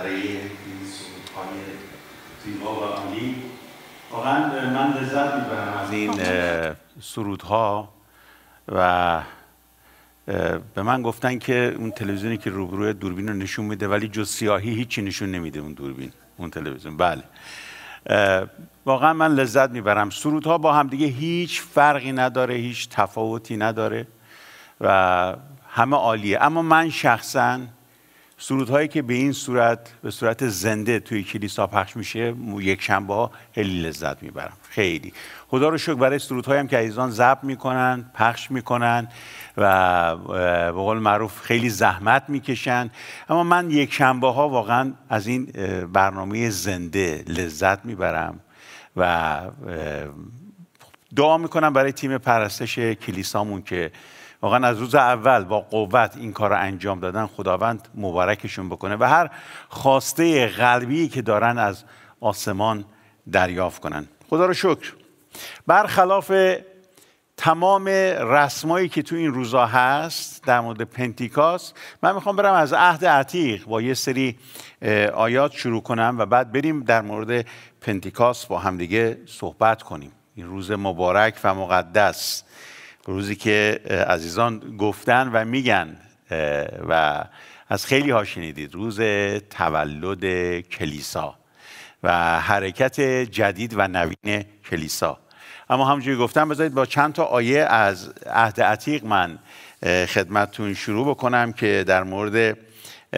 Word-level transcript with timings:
برای 0.00 0.22
این 0.22 0.40
سرودهای 0.84 1.60
زیبا 2.44 2.74
و 2.74 2.84
عالی. 2.84 3.36
واقعا 4.10 4.70
من 4.70 4.92
لذت 4.92 5.34
می‌برم 5.34 5.78
از 5.78 5.92
این 5.92 6.20
سرودها 7.00 7.88
و 8.68 9.20
به 10.74 10.82
من 10.82 11.02
گفتن 11.02 11.38
که 11.38 11.74
اون 11.78 11.90
تلویزیونی 11.90 12.36
که 12.36 12.50
روبروی 12.50 12.92
دوربین 12.92 13.28
رو 13.28 13.34
نشون 13.34 13.64
میده 13.64 13.88
ولی 13.88 14.08
جز 14.08 14.28
سیاهی 14.28 14.70
هیچی 14.70 15.02
نشون 15.02 15.30
نمیده 15.30 15.60
اون 15.60 15.72
دوربین 15.72 16.12
اون 16.36 16.50
تلویزیون. 16.50 16.96
بله. 16.96 17.22
واقعا 18.86 19.12
من 19.12 19.34
لذت 19.34 19.70
می‌برم. 19.70 20.10
سرودها 20.10 20.58
با 20.58 20.72
هم 20.72 20.88
دیگه 20.88 21.06
هیچ 21.06 21.60
فرقی 21.60 22.12
نداره 22.12 22.54
هیچ 22.54 22.88
تفاوتی 22.88 23.56
نداره 23.56 24.06
و 24.80 25.36
همه 25.70 25.96
عالیه. 25.96 26.42
اما 26.42 26.62
من 26.62 26.90
شخصا 26.90 27.60
سرودهایی 28.42 28.88
که 28.88 29.02
به 29.02 29.14
این 29.14 29.32
صورت 29.32 29.78
به 30.02 30.10
صورت 30.10 30.48
زنده 30.48 31.00
توی 31.00 31.22
کلیسا 31.22 31.66
پخش 31.66 31.96
میشه 31.96 32.34
یک 32.58 32.82
شنبه 32.82 33.14
ها 33.14 33.30
خیلی 33.54 33.80
لذت 33.80 34.22
می‌برم. 34.22 34.52
خیلی. 34.68 35.12
خدا 35.48 35.68
رو 35.68 35.78
شکر 35.78 35.94
برای 35.94 36.18
سرودهایی 36.18 36.66
که 36.66 36.78
عزیزان 36.78 37.10
ضبط 37.10 37.44
می‌کنن 37.44 38.10
پخش 38.14 38.50
می‌کنن 38.50 39.08
و 39.56 40.16
به 40.16 40.70
قول 40.70 40.98
معروف 40.98 41.40
خیلی 41.40 41.68
زحمت 41.68 42.24
می‌کشن. 42.28 42.90
اما 43.28 43.44
من 43.44 43.70
یک 43.70 43.92
شنبه 43.92 44.32
ها 44.32 44.48
واقعا 44.48 44.92
از 45.08 45.26
این 45.26 45.44
برنامه 45.92 46.50
زنده 46.50 47.24
لذت 47.28 47.84
می‌برم 47.84 48.40
و 48.96 49.40
دعا 51.16 51.38
می‌کنم 51.38 51.72
برای 51.72 51.92
تیم 51.92 52.18
پرستش 52.18 52.78
کلیسامون 52.78 53.62
که 53.62 53.90
واقعا 54.42 54.66
از 54.66 54.78
روز 54.78 54.94
اول 54.94 55.44
با 55.44 55.60
قوت 55.60 56.16
این 56.16 56.32
کار 56.32 56.50
رو 56.50 56.56
انجام 56.60 57.00
دادن 57.00 57.26
خداوند 57.26 57.88
مبارکشون 57.94 58.68
بکنه 58.68 58.96
و 58.96 59.04
هر 59.04 59.30
خواسته 59.68 60.46
قلبی 60.46 61.08
که 61.08 61.22
دارن 61.22 61.58
از 61.58 61.84
آسمان 62.20 62.84
دریافت 63.32 63.82
کنن. 63.82 64.06
خدا 64.30 64.46
رو 64.46 64.54
شکر. 64.54 64.92
برخلاف 65.66 66.32
تمام 67.36 67.86
رسمایی 67.86 68.88
که 68.88 69.02
تو 69.02 69.16
این 69.16 69.34
روزا 69.34 69.66
هست 69.66 70.44
در 70.44 70.60
مورد 70.60 70.82
پنتیکاس 70.82 71.72
من 72.02 72.14
می‌خوام 72.14 72.36
برم 72.36 72.54
از 72.54 72.72
عهد 72.72 73.04
عتیق 73.04 73.64
با 73.64 73.82
یه 73.82 73.94
سری 73.94 74.38
آیات 75.14 75.52
شروع 75.52 75.82
کنم 75.82 76.16
و 76.18 76.26
بعد 76.26 76.52
بریم 76.52 76.82
در 76.84 77.02
مورد 77.02 77.46
پنتیکاس 77.80 78.46
با 78.46 78.58
همدیگه 78.58 79.18
صحبت 79.26 79.82
کنیم. 79.82 80.12
این 80.34 80.46
روز 80.46 80.70
مبارک 80.70 81.34
و 81.44 81.54
مقدس. 81.54 82.44
روزی 83.10 83.36
که 83.36 83.80
عزیزان 84.08 84.76
گفتن 84.76 85.28
و 85.32 85.44
میگن 85.44 85.96
و 86.88 87.24
از 87.68 87.86
خیلی 87.86 88.10
ها 88.10 88.24
شنیدید. 88.24 88.74
روز 88.74 89.00
تولد 89.50 90.60
کلیسا 90.60 91.34
و 92.02 92.40
حرکت 92.40 93.00
جدید 93.30 93.74
و 93.76 93.88
نوین 93.88 94.44
کلیسا. 94.70 95.18
اما 95.70 95.84
همونجوری 95.84 96.16
گفتم 96.16 96.48
بذارید 96.48 96.74
با 96.74 96.86
چند 96.86 97.12
تا 97.12 97.24
آیه 97.24 97.60
از 97.60 98.12
عهد 98.26 98.60
عتیق 98.60 99.04
من 99.04 99.38
خدمتتون 100.06 100.74
شروع 100.74 101.10
بکنم 101.10 101.52
که 101.52 101.84
در 101.86 102.02
مورد 102.02 102.58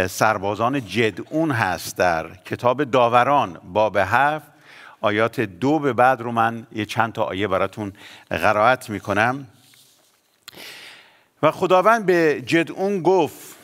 سربازان 0.09 0.87
جدعون 0.87 1.51
هست 1.51 1.97
در 1.97 2.35
کتاب 2.35 2.85
داوران 2.85 3.61
باب 3.73 3.97
هفت 3.97 4.47
آیات 5.01 5.41
دو 5.41 5.79
به 5.79 5.93
بعد 5.93 6.21
رو 6.21 6.33
من 6.33 6.67
یه 6.73 6.85
چند 6.85 7.13
تا 7.13 7.23
آیه 7.23 7.49
براتون 7.49 7.93
قرائت 8.31 8.91
می‌کنم. 8.91 9.47
و 11.43 11.51
خداوند 11.51 12.07
به 12.07 12.43
جدعون 12.47 13.03
گفت 13.03 13.57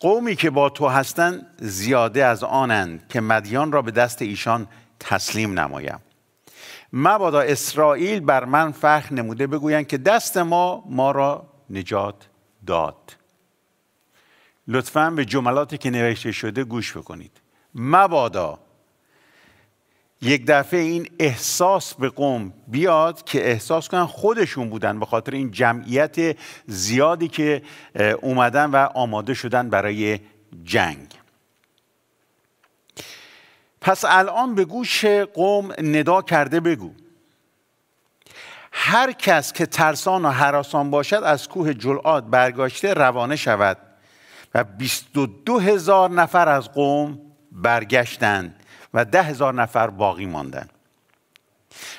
قومی 0.00 0.36
که 0.36 0.50
با 0.50 0.70
تو 0.70 0.88
هستند 0.88 1.46
زیاده 1.58 2.24
از 2.24 2.44
آنند 2.44 3.08
که 3.08 3.20
مدیان 3.20 3.72
را 3.72 3.82
به 3.82 3.90
دست 3.90 4.22
ایشان 4.22 4.66
تسلیم 5.00 5.58
نمایم. 5.58 6.00
مبادا 6.92 7.40
اسرائیل 7.40 8.20
بر 8.20 8.44
من 8.44 8.72
فخر 8.72 9.14
نموده 9.14 9.46
بگویند 9.46 9.86
که 9.86 9.98
دست 9.98 10.36
ما 10.36 10.84
ما 10.86 11.10
را 11.10 11.46
نجات 11.70 12.28
داد. 12.66 13.16
لطفا 14.68 15.10
به 15.10 15.24
جملاتی 15.24 15.78
که 15.78 15.90
نوشته 15.90 16.32
شده 16.32 16.64
گوش 16.64 16.96
بکنید. 16.96 17.32
مبادا 17.74 18.58
یک 20.22 20.46
دفعه 20.46 20.80
این 20.80 21.08
احساس 21.18 21.94
به 21.94 22.08
قوم 22.08 22.52
بیاد 22.68 23.24
که 23.24 23.50
احساس 23.50 23.88
کنن 23.88 24.06
خودشون 24.06 24.70
بودن 24.70 25.00
به 25.00 25.06
خاطر 25.06 25.32
این 25.32 25.50
جمعیت 25.50 26.36
زیادی 26.66 27.28
که 27.28 27.62
اومدن 28.20 28.70
و 28.70 28.76
آماده 28.94 29.34
شدن 29.34 29.70
برای 29.70 30.20
جنگ. 30.64 31.14
پس 33.80 34.04
الان 34.04 34.54
به 34.54 34.64
گوش 34.64 35.04
قوم 35.04 35.72
ندا 35.78 36.22
کرده 36.22 36.60
بگو. 36.60 36.92
هر 38.72 39.12
کس 39.12 39.52
که 39.52 39.66
ترسان 39.66 40.24
و 40.24 40.30
حراسان 40.30 40.90
باشد 40.90 41.22
از 41.24 41.48
کوه 41.48 41.74
جلعاد 41.74 42.30
برگاشته 42.30 42.94
روانه 42.94 43.36
شود 43.36 43.78
و 44.54 44.64
بیست 44.64 45.16
و 45.16 45.26
دو 45.26 45.58
هزار 45.58 46.10
نفر 46.10 46.48
از 46.48 46.72
قوم 46.72 47.18
برگشتند. 47.52 48.57
و 48.94 49.04
ده 49.04 49.22
هزار 49.22 49.54
نفر 49.54 49.90
باقی 49.90 50.26
ماندند 50.26 50.70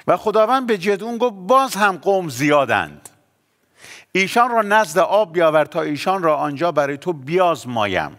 و 0.08 0.18
خداوند 0.18 0.68
به 0.68 0.78
جدون 0.78 1.18
گفت 1.18 1.36
باز 1.36 1.76
هم 1.76 1.98
قوم 1.98 2.30
زیادند. 2.30 3.10
ایشان 4.12 4.52
را 4.52 4.62
نزد 4.62 5.00
آب 5.00 5.34
بیاور 5.34 5.66
تا 5.66 5.82
ایشان 5.82 6.24
را 6.24 6.38
آنجا 6.38 6.72
برای 6.72 6.98
تو 6.98 7.14
بیازمایم. 7.14 8.18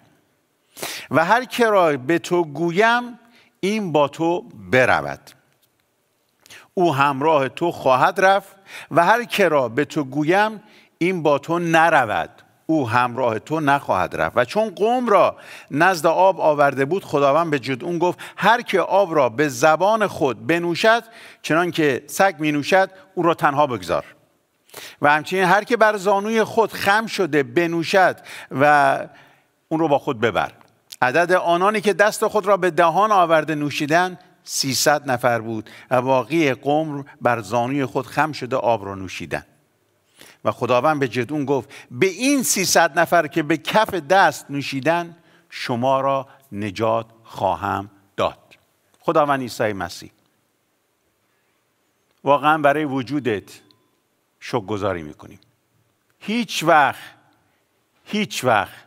و 1.10 1.24
هر 1.24 1.44
که 1.44 1.66
را 1.66 1.96
به 1.96 2.18
تو 2.18 2.44
گویم 2.44 3.18
این 3.60 3.92
با 3.92 4.08
تو 4.08 4.40
برود. 4.70 5.30
او 6.74 6.94
همراه 6.94 7.48
تو 7.48 7.72
خواهد 7.72 8.20
رفت 8.20 8.56
و 8.90 9.04
هر 9.04 9.24
که 9.24 9.48
را 9.48 9.68
به 9.68 9.84
تو 9.84 10.04
گویم 10.04 10.62
این 10.98 11.22
با 11.22 11.38
تو 11.38 11.58
نرود. 11.58 12.30
او 12.70 12.88
همراه 12.88 13.38
تو 13.38 13.60
نخواهد 13.60 14.16
رفت. 14.16 14.36
و 14.36 14.44
چون 14.44 14.70
قوم 14.70 15.08
را 15.08 15.36
نزد 15.70 16.06
آب 16.06 16.40
آورده 16.40 16.84
بود 16.84 17.04
خداوند 17.04 17.50
به 17.50 17.58
جدعون 17.58 17.98
گفت 17.98 18.18
هر 18.36 18.62
که 18.62 18.80
آب 18.80 19.14
را 19.14 19.28
به 19.28 19.48
زبان 19.48 20.06
خود 20.06 20.46
بنوشد 20.46 21.04
چنان 21.42 21.70
که 21.70 22.04
سگ 22.06 22.34
می 22.38 22.52
نوشد 22.52 22.90
او 23.14 23.22
را 23.22 23.34
تنها 23.34 23.66
بگذار. 23.66 24.04
و 25.02 25.10
همچنین 25.10 25.44
هر 25.44 25.64
که 25.64 25.76
بر 25.76 25.96
زانوی 25.96 26.44
خود 26.44 26.72
خم 26.72 27.06
شده 27.06 27.42
بنوشد 27.42 28.16
و 28.50 28.98
اون 29.68 29.80
رو 29.80 29.88
با 29.88 29.98
خود 29.98 30.20
ببر. 30.20 30.52
عدد 31.02 31.32
آنانی 31.32 31.80
که 31.80 31.92
دست 31.92 32.26
خود 32.26 32.46
را 32.46 32.56
به 32.56 32.70
دهان 32.70 33.12
آورده 33.12 33.54
نوشیدن 33.54 34.18
300 34.44 35.10
نفر 35.10 35.40
بود 35.40 35.70
و 35.90 36.02
باقی 36.02 36.54
قوم 36.54 37.04
بر 37.20 37.40
زانوی 37.40 37.84
خود 37.84 38.06
خم 38.06 38.32
شده 38.32 38.56
آب 38.56 38.84
را 38.84 38.94
نوشیدن. 38.94 39.44
و 40.44 40.50
خداوند 40.50 41.00
به 41.00 41.08
جدون 41.08 41.44
گفت 41.44 41.70
به 41.90 42.06
این 42.06 42.42
300 42.42 42.98
نفر 42.98 43.26
که 43.26 43.42
به 43.42 43.56
کف 43.56 43.94
دست 43.94 44.50
نوشیدن 44.50 45.16
شما 45.50 46.00
را 46.00 46.28
نجات 46.52 47.06
خواهم 47.24 47.90
داد. 48.16 48.38
خداوند 49.00 49.40
عیسی 49.40 49.72
مسیح. 49.72 50.10
واقعا 52.24 52.58
برای 52.58 52.84
وجودت 52.84 53.60
شکر 54.40 54.60
گذاری 54.60 55.02
می‌کنیم. 55.02 55.40
هیچ 56.18 56.64
وقت 56.64 57.14
هیچ 58.04 58.44
وقت 58.44 58.84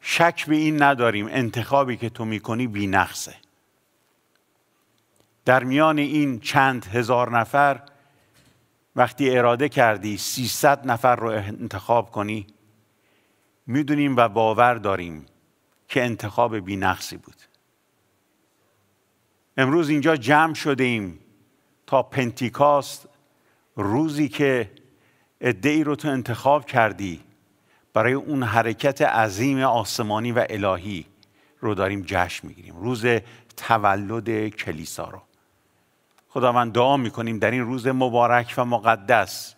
شک 0.00 0.46
به 0.46 0.56
این 0.56 0.82
نداریم 0.82 1.26
انتخابی 1.26 1.96
که 1.96 2.10
تو 2.10 2.24
می‌کنی 2.24 2.66
بی 2.66 2.86
نقصه 2.86 3.34
در 5.44 5.64
میان 5.64 5.98
این 5.98 6.40
چند 6.40 6.84
هزار 6.86 7.38
نفر 7.38 7.82
وقتی 8.98 9.38
اراده 9.38 9.68
کردی 9.68 10.18
300 10.18 10.86
نفر 10.86 11.16
رو 11.16 11.28
انتخاب 11.28 12.10
کنی 12.10 12.46
می‌دونیم 13.66 14.16
و 14.16 14.28
باور 14.28 14.74
داریم 14.74 15.26
که 15.88 16.04
انتخاب 16.04 16.56
بی 16.56 16.76
نقصی 16.76 17.16
بود. 17.16 17.42
امروز 19.56 19.88
اینجا 19.88 20.16
جمع 20.16 20.54
شده 20.54 20.84
ایم 20.84 21.18
تا 21.86 22.02
پنتیکاست 22.02 23.08
روزی 23.76 24.28
که 24.28 24.70
ادعی 25.40 25.84
رو 25.84 25.96
تو 25.96 26.08
انتخاب 26.08 26.66
کردی 26.66 27.20
برای 27.92 28.12
اون 28.12 28.42
حرکت 28.42 29.02
عظیم 29.02 29.58
آسمانی 29.58 30.32
و 30.32 30.46
الهی 30.50 31.06
رو 31.60 31.74
داریم 31.74 32.02
جشن 32.06 32.48
می‌گیریم. 32.48 32.76
روز 32.76 33.06
تولد 33.56 34.48
کلیسا 34.48 35.10
رو. 35.10 35.22
خداوند 36.30 36.72
دعا 36.72 36.96
می‌کنیم 36.96 37.38
در 37.38 37.50
این 37.50 37.64
روز 37.64 37.86
مبارک 37.86 38.54
و 38.56 38.64
مقدس. 38.64 39.54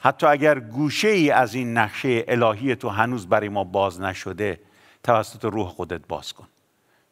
حتی 0.00 0.26
اگر 0.26 0.60
گوشه 0.60 1.08
ای 1.08 1.30
از 1.30 1.54
این 1.54 1.78
نقشه 1.78 2.24
الهی 2.28 2.76
تو 2.76 2.88
هنوز 2.88 3.26
برای 3.26 3.48
ما 3.48 3.64
باز 3.64 4.00
نشده 4.00 4.60
توسط 5.02 5.44
روح 5.44 5.68
خودت 5.68 6.06
باز 6.08 6.32
کن. 6.32 6.48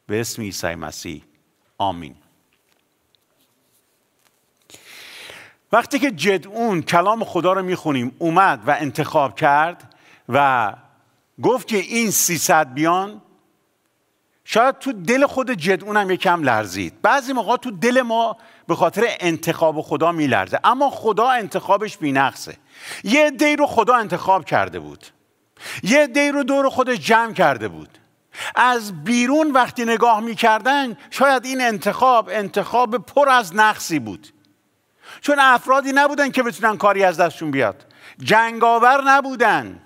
به 0.07 0.21
اسم 0.21 0.41
عیسی 0.41 0.75
مسیح. 0.75 1.23
آمین. 1.77 2.15
وقتی 5.71 5.99
که 5.99 6.11
جدعون 6.11 6.81
کلام 6.81 7.23
خدا 7.23 7.53
رو 7.53 7.63
می‌خونیم 7.63 8.15
اومد 8.19 8.63
و 8.67 8.75
انتخاب 8.79 9.35
کرد 9.35 9.95
و 10.29 10.73
گفت 11.41 11.67
که 11.67 11.77
این 11.77 12.11
300 12.11 12.73
بیان 12.73 13.21
شاید 14.51 14.79
تو 14.79 14.93
دل 14.93 15.25
خود 15.25 15.51
جدعونم 15.51 16.11
یکم 16.11 16.43
لرزید. 16.43 17.01
بعضی 17.01 17.33
موقع 17.33 17.57
تو 17.57 17.71
دل 17.71 18.01
ما 18.01 18.37
به 18.67 18.75
خاطر 18.75 19.03
انتخاب 19.19 19.81
خدا 19.81 20.11
میلرزه 20.11 20.59
اما 20.63 20.89
خدا 20.89 21.29
انتخابش 21.29 21.97
بینقصه. 21.97 22.57
یه 23.03 23.31
دی 23.31 23.55
رو 23.55 23.65
خدا 23.67 23.95
انتخاب 23.95 24.45
کرده 24.45 24.79
بود. 24.79 25.05
یه 25.83 26.07
دی 26.07 26.31
رو 26.31 26.43
دور 26.43 26.69
خودش 26.69 26.97
جمع 26.97 27.33
کرده 27.33 27.67
بود. 27.67 27.97
از 28.55 29.03
بیرون 29.03 29.51
وقتی 29.51 29.85
نگاه 29.85 30.19
می‌کردن 30.19 30.97
شاید 31.09 31.45
این 31.45 31.61
انتخاب 31.61 32.29
انتخاب 32.29 32.97
پر 32.97 33.29
از 33.29 33.55
نقصی 33.55 33.99
بود. 33.99 34.33
چون 35.21 35.39
افرادی 35.39 35.91
نبودن 35.91 36.29
که 36.31 36.43
بتونن 36.43 36.77
کاری 36.77 37.03
از 37.03 37.19
دستشون 37.19 37.51
بیاد. 37.51 37.85
جنگاور 38.19 39.03
نبودن. 39.03 39.81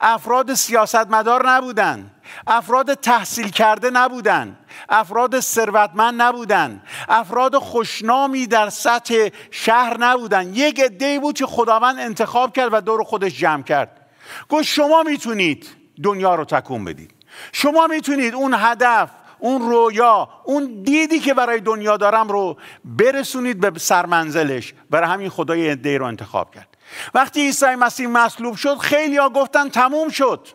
افراد 0.00 0.54
سیاستمدار 0.54 1.50
نبودن. 1.50 2.10
افراد 2.46 2.94
تحصیل 2.94 3.48
کرده 3.48 3.90
نبودن. 3.90 4.58
افراد 4.88 5.40
ثروتمند 5.40 6.22
نبودن. 6.22 6.82
افراد 7.08 7.56
خوشنامی 7.56 8.46
در 8.46 8.70
سطح 8.70 9.28
شهر 9.50 9.96
نبودن. 9.98 10.54
یک 10.54 10.80
عده 10.80 11.20
بود 11.20 11.34
که 11.34 11.46
خداوند 11.46 11.98
انتخاب 11.98 12.52
کرد 12.52 12.68
و 12.72 12.80
دور 12.80 13.02
خودش 13.04 13.38
جمع 13.38 13.62
کرد. 13.62 14.06
گفت 14.48 14.62
شما 14.62 15.02
می‌تونید 15.02 15.68
دنیا 16.02 16.34
رو 16.34 16.44
تکون 16.44 16.84
بدید. 16.84 17.14
شما 17.52 17.86
می‌تونید 17.86 18.34
اون 18.34 18.54
هدف 18.58 19.10
اون 19.38 19.62
رویا 19.62 20.28
اون 20.44 20.82
دیدی 20.82 21.18
که 21.18 21.34
برای 21.34 21.60
دنیا 21.60 21.96
دارم 21.96 22.28
رو 22.28 22.56
برسونید 22.84 23.60
به 23.60 23.78
سرمنزلش. 23.78 24.74
برای 24.90 25.08
همین 25.08 25.28
خدای 25.28 25.68
عده 25.68 25.98
رو 25.98 26.06
انتخاب 26.06 26.54
کرد. 26.54 26.68
وقتی 27.14 27.40
عیسی 27.40 27.66
مسیح 27.66 28.08
مصلوب 28.08 28.56
شد 28.56 28.78
خیلی 28.78 29.16
ها 29.16 29.28
گفتن 29.28 29.68
تموم 29.68 30.08
شد. 30.08 30.48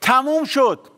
تموم 0.00 0.44
شد. 0.44 0.97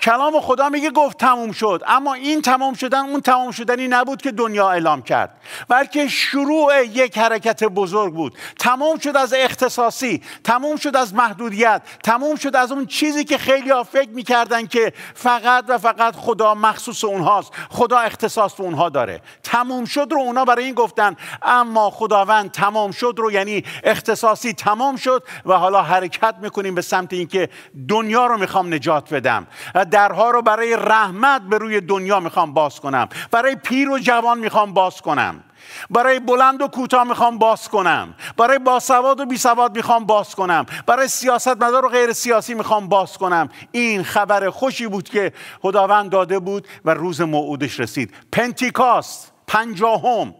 کلام 0.00 0.40
خدا 0.40 0.68
میگه 0.68 0.90
گفت 0.90 1.18
تموم 1.18 1.52
شد. 1.52 1.82
اما 1.86 2.14
این 2.14 2.42
تمام 2.42 2.74
شدن 2.74 2.98
اون 2.98 3.20
تمام 3.20 3.50
شدنی 3.50 3.88
نبود 3.88 4.22
که 4.22 4.32
دنیا 4.32 4.70
اعلام 4.70 5.02
کرد. 5.02 5.40
بلکه 5.68 6.08
شروع 6.08 6.84
یک 6.84 7.18
حرکت 7.18 7.64
بزرگ 7.64 8.14
بود. 8.14 8.38
تمام 8.58 8.98
شد 8.98 9.16
از 9.16 9.34
اختصاصی 9.36 10.22
تمام 10.44 10.76
شد 10.76 10.96
از 10.96 11.14
محدودیت 11.14 11.82
تمام 12.04 12.36
شد 12.36 12.56
از 12.56 12.72
اون 12.72 12.86
چیزی 12.86 13.24
که 13.24 13.38
خیلی 13.38 13.70
ها 13.70 13.82
فکر 13.82 14.10
می‌کردن 14.10 14.66
که 14.66 14.92
فقط 15.14 15.64
و 15.68 15.78
فقط 15.78 16.16
خدا 16.16 16.54
مخصوص 16.54 17.04
اونهاست 17.04 17.52
خدا 17.70 17.98
اختصاص 17.98 18.54
به 18.54 18.64
اونها 18.64 18.88
داره. 18.88 19.20
تمام 19.42 19.84
شد 19.84 20.08
رو 20.10 20.18
اونا 20.18 20.44
برای 20.44 20.64
این 20.64 20.74
گفتن. 20.74 21.16
اما 21.42 21.90
خداوند 21.90 22.50
تمام 22.50 22.90
شد 22.90 23.14
رو 23.16 23.32
یعنی 23.32 23.64
اختصاصی 23.84 24.52
تمام 24.52 24.96
شد 24.96 25.24
و 25.46 25.52
حالا 25.52 25.82
حرکت 25.82 26.34
می‌کنیم 26.42 26.74
به 26.74 26.82
سمت 26.82 27.12
اینکه 27.12 27.48
دنیا 27.88 28.26
رو 28.26 28.38
می‌خوام 28.38 28.74
نجات 28.74 29.14
بدم. 29.14 29.46
درها 29.90 30.30
رو 30.30 30.42
برای 30.42 30.76
رحمت 30.76 31.42
به 31.42 31.58
روی 31.58 31.80
دنیا 31.80 32.20
می‌خوام 32.20 32.54
باز 32.54 32.80
کنم. 32.80 33.08
برای 33.30 33.56
پیر 33.56 33.90
و 33.90 33.98
جوان 33.98 34.38
می‌خوام 34.38 34.72
باز 34.72 35.00
کنم. 35.00 35.44
برای 35.90 36.20
بلند 36.20 36.62
و 36.62 36.68
کوتاه 36.68 37.04
می‌خوام 37.04 37.38
باز 37.38 37.68
کنم. 37.68 38.14
برای 38.36 38.58
باسواد 38.58 39.20
و 39.20 39.26
بیسواد 39.26 39.76
می‌خوام 39.76 40.04
باز 40.04 40.34
کنم. 40.34 40.66
برای 40.86 41.08
سیاستمدار 41.08 41.84
و 41.84 41.88
غیر 41.88 42.12
سیاسی 42.12 42.54
می‌خوام 42.54 42.88
باز 42.88 43.18
کنم. 43.18 43.48
این 43.72 44.02
خبر 44.02 44.50
خوشی 44.50 44.86
بود 44.86 45.08
که 45.08 45.32
خداوند 45.62 46.10
داده 46.10 46.38
بود 46.38 46.68
و 46.84 46.94
روز 46.94 47.20
موعودش 47.20 47.80
رسید. 47.80 48.14
پنتیکاست 48.32 49.32
پنجاهم. 49.46 50.34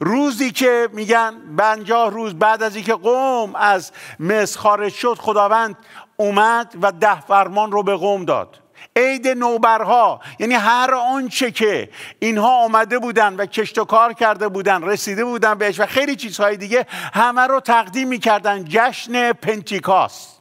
روزی 0.00 0.50
که 0.50 0.88
میگن 0.92 1.34
پنجاه 1.58 2.10
روز 2.10 2.34
بعد 2.34 2.62
از 2.62 2.76
اینکه 2.76 2.94
قوم 2.94 3.54
از 3.54 3.92
مصر 4.20 4.58
خارج 4.60 4.92
شد 4.92 5.18
خداوند 5.18 5.76
اومد 6.16 6.74
و 6.82 6.92
ده 6.92 7.20
فرمان 7.20 7.72
رو 7.72 7.82
به 7.82 7.96
قوم 7.96 8.24
داد. 8.24 8.60
عید 8.96 9.28
نوبرها. 9.28 10.20
یعنی 10.38 10.54
هر 10.54 10.94
آنچه 10.94 11.50
که 11.50 11.90
اینها 12.18 12.64
آمده 12.64 12.98
بودن 12.98 13.34
و 13.36 13.46
کشت 13.46 13.78
و 13.78 13.84
کار 13.84 14.12
کرده 14.12 14.48
بودن 14.48 14.82
رسیده 14.82 15.24
بودن 15.24 15.54
بهش 15.54 15.80
و 15.80 15.86
خیلی 15.86 16.16
چیزهای 16.16 16.56
دیگه 16.56 16.86
همه 17.14 17.46
رو 17.46 17.60
تقدیم 17.60 18.08
می‌کردن. 18.08 18.64
جشن 18.68 19.32
پنتیکاست. 19.32 20.34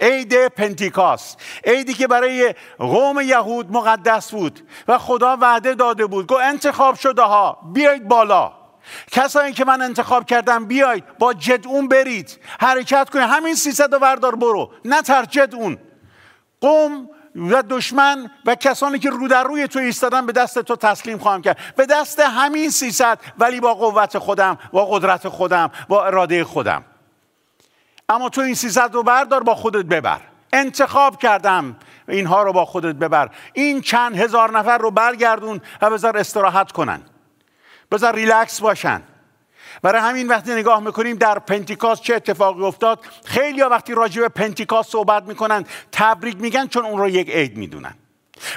عید 0.00 0.48
پنتیکاست. 0.48 1.40
عیدی 1.64 1.94
که 1.94 2.06
برای 2.06 2.54
قوم 2.78 3.20
یهود 3.20 3.72
مقدس 3.72 4.30
بود 4.30 4.68
و 4.88 4.98
خدا 4.98 5.36
وعده 5.40 5.74
داده 5.74 6.06
بود. 6.06 6.26
گو 6.26 6.34
انتخاب 6.34 6.94
شده 6.94 7.22
ها. 7.22 7.58
بیایید 7.72 8.08
بالا. 8.08 8.52
کسایی 9.10 9.52
که 9.52 9.64
من 9.64 9.82
انتخاب 9.82 10.26
کردم 10.26 10.64
بیایید. 10.64 11.04
با 11.18 11.34
جدعون 11.34 11.88
برید. 11.88 12.38
حرکت 12.60 13.10
کنید. 13.10 13.24
همین 13.24 13.54
سیصد 13.54 13.92
و 13.94 13.98
وردار 13.98 14.34
برو. 14.36 14.70
نتر 14.84 15.24
جدعون 15.24 15.78
قوم 16.60 17.08
و 17.36 17.62
دشمن 17.62 18.30
و 18.46 18.54
کسانی 18.54 18.98
که 18.98 19.10
رو 19.10 19.28
در 19.28 19.44
روی 19.44 19.68
تو 19.68 19.78
ایستادن 19.78 20.26
به 20.26 20.32
دست 20.32 20.58
تو 20.58 20.76
تسلیم 20.76 21.18
خواهم 21.18 21.42
کرد. 21.42 21.58
به 21.76 21.86
دست 21.86 22.20
همین 22.20 22.70
سیصد 22.70 23.18
ولی 23.38 23.60
با 23.60 23.74
قوت 23.74 24.18
خودم 24.18 24.58
با 24.72 24.86
قدرت 24.86 25.28
خودم 25.28 25.70
با 25.88 26.06
اراده 26.06 26.44
خودم. 26.44 26.84
اما 28.08 28.28
تو 28.28 28.40
این 28.40 28.54
سیصد 28.54 28.94
رو 28.94 29.02
بردار 29.02 29.42
با 29.42 29.54
خودت 29.54 29.84
ببر. 29.84 30.20
انتخاب 30.52 31.18
کردم 31.18 31.76
اینها 32.08 32.42
رو 32.42 32.52
با 32.52 32.64
خودت 32.64 32.94
ببر. 32.94 33.30
این 33.52 33.80
چند 33.80 34.18
هزار 34.18 34.58
نفر 34.58 34.78
رو 34.78 34.90
برگردون 34.90 35.60
و 35.82 35.90
بذار 35.90 36.16
استراحت 36.16 36.72
کنن. 36.72 37.02
بذار 37.90 38.14
ریلکس 38.14 38.60
باشن. 38.60 39.02
برای 39.84 40.00
همین 40.00 40.28
وقتی 40.28 40.52
نگاه 40.52 40.80
می‌کنیم 40.80 41.16
در 41.16 41.38
پنتیکاست 41.38 42.02
چه 42.02 42.14
اتفاقی 42.14 42.62
افتاد؟ 42.62 43.00
خیلی 43.24 43.62
وقتی 43.62 43.94
راجع 43.94 44.22
به 44.22 44.28
پنتیکاست 44.28 44.92
صحبت 44.92 45.22
می‌کنن 45.24 45.64
تبریک 45.92 46.40
میگن 46.40 46.66
چون 46.66 46.84
اون 46.84 46.98
رو 46.98 47.08
یک 47.08 47.30
عید 47.30 47.56
می‌دونن. 47.56 47.94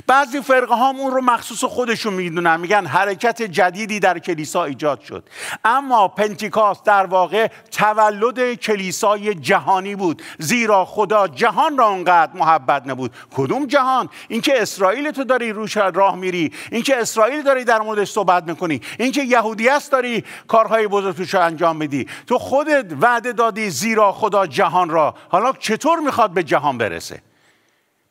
بعضی 0.07 0.41
فرقه 0.41 0.75
ها 0.75 0.89
اون 0.89 1.11
رو 1.11 1.21
مخصوص 1.21 1.63
خودشون 1.63 2.13
می‌دونن. 2.13 2.59
میگن 2.59 2.85
حرکت 2.85 3.41
جدیدی 3.41 3.99
در 3.99 4.19
کلیسا 4.19 4.63
ایجاد 4.63 5.01
شد. 5.01 5.29
اما 5.65 6.07
پنتیکاست 6.07 6.83
در 6.83 7.05
واقع 7.05 7.47
تولد 7.71 8.53
کلیسای 8.53 9.35
جهانی 9.35 9.95
بود. 9.95 10.21
زیرا 10.39 10.85
خدا 10.85 11.27
جهان 11.27 11.77
را 11.77 11.87
اونقدر 11.87 12.31
محبت 12.33 12.87
نمود. 12.87 13.11
کدوم 13.35 13.65
جهان؟ 13.65 14.09
اینکه 14.27 14.61
اسرائیل 14.61 15.11
تو 15.11 15.23
داری 15.23 15.51
روش 15.51 15.77
راه 15.77 16.15
میری. 16.15 16.51
اینکه 16.71 16.97
اسرائیل 16.97 17.41
داری 17.41 17.63
در 17.63 17.81
موردش 17.81 18.11
صحبت 18.11 18.43
می‌کنی. 18.43 18.81
اینکه 18.99 19.23
یهودیه 19.23 19.69
است 19.69 19.91
داری 19.91 20.23
کارهای 20.47 20.87
بزرگ 20.87 21.15
توش 21.15 21.35
انجام 21.35 21.75
میدی. 21.75 22.07
تو 22.27 22.37
خودت 22.37 22.85
وعده 23.01 23.33
دادی 23.33 23.69
زیرا 23.69 24.11
خدا 24.11 24.47
جهان 24.47 24.89
را. 24.89 25.15
حالا 25.29 25.53
چطور 25.59 25.99
می‌خواد 25.99 26.31
به 26.31 26.43
جهان 26.43 26.77
برسه؟ 26.77 27.26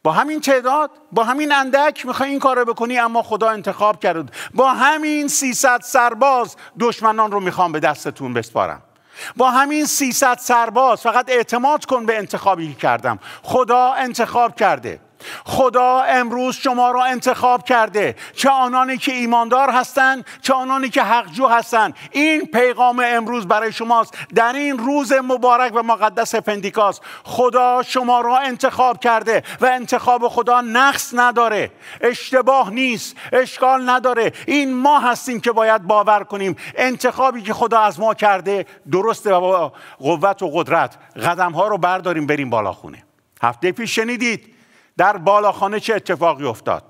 با 0.06 0.12
همین 0.12 0.40
تعداد 0.40 0.90
با 1.12 1.24
همین 1.24 1.52
اندک 1.52 2.06
می‌خوای 2.06 2.30
این 2.30 2.38
کار 2.38 2.58
رو 2.58 2.64
بکنی 2.64 2.98
اما 2.98 3.22
خدا 3.22 3.50
انتخاب 3.50 4.00
کرد. 4.00 4.32
با 4.54 4.72
همین 4.75 5.28
300 5.28 5.80
سرباز 5.80 6.56
دشمنان 6.80 7.30
رو 7.30 7.40
می‌خوام 7.40 7.72
به 7.72 7.80
دستتون 7.80 8.34
بسپارم. 8.34 8.82
با 9.36 9.50
همین 9.50 9.86
300 9.86 10.38
سرباز 10.38 11.00
فقط 11.00 11.30
اعتماد 11.30 11.84
کن 11.84 12.06
به 12.06 12.18
انتخابی 12.18 12.68
که 12.68 12.80
کردم. 12.80 13.18
خدا 13.42 13.92
انتخاب 13.92 14.56
کرده. 14.56 15.00
خدا 15.44 16.00
امروز 16.00 16.56
شما 16.56 16.90
را 16.90 17.04
انتخاب 17.04 17.64
کرده. 17.64 18.16
چه 18.37 18.50
آنانی 18.50 18.99
که 18.99 19.12
ایماندار 19.12 19.70
هستند 19.70 20.25
چه 20.42 20.54
آنانی 20.54 20.88
که 20.88 21.02
حقجو 21.02 21.46
هستند. 21.46 21.94
این 22.11 22.46
پیغام 22.46 23.02
امروز 23.06 23.49
برای 23.49 23.73
شماست. 23.73 24.14
در 24.35 24.52
این 24.52 24.78
روز 24.78 25.12
مبارک 25.12 25.73
و 25.75 25.82
مقدس 25.82 26.35
پندیکاس 26.35 27.00
خدا 27.25 27.82
شما 27.82 28.20
را 28.20 28.38
انتخاب 28.38 29.00
کرده 29.00 29.42
و 29.61 29.66
انتخاب 29.66 30.28
خدا 30.28 30.61
نقص 30.61 31.14
نداره. 31.14 31.70
اشتباه 32.00 32.70
نیست. 32.70 33.16
اشکال 33.32 33.90
نداره. 33.90 34.32
این 34.46 34.75
ما 34.75 34.99
هستیم 34.99 35.40
که 35.40 35.52
باید 35.52 35.82
باور 35.82 36.25
کنیم. 36.25 36.56
انتخابی 36.75 37.42
که 37.42 37.54
خدا 37.54 37.80
از 37.80 38.00
ما 38.00 38.14
کرده 38.14 38.66
درسته 38.92 39.35
و 39.35 39.40
با 39.40 39.73
قوت 39.99 40.42
و 40.42 40.50
قدرت. 40.54 40.96
قدم 41.25 41.52
ها 41.52 41.68
رو 41.68 41.78
برداریم 41.78 42.26
بریم 42.26 42.50
بالا 42.50 42.73
خونه. 42.73 43.04
هفته 43.42 43.73
پیش 43.73 43.94
شنیدید. 43.94 44.55
در 44.98 45.16
بالاخانه 45.16 45.80
چه 45.80 45.94
اتفاقی 45.94 46.44
افتاد؟ 46.44 46.82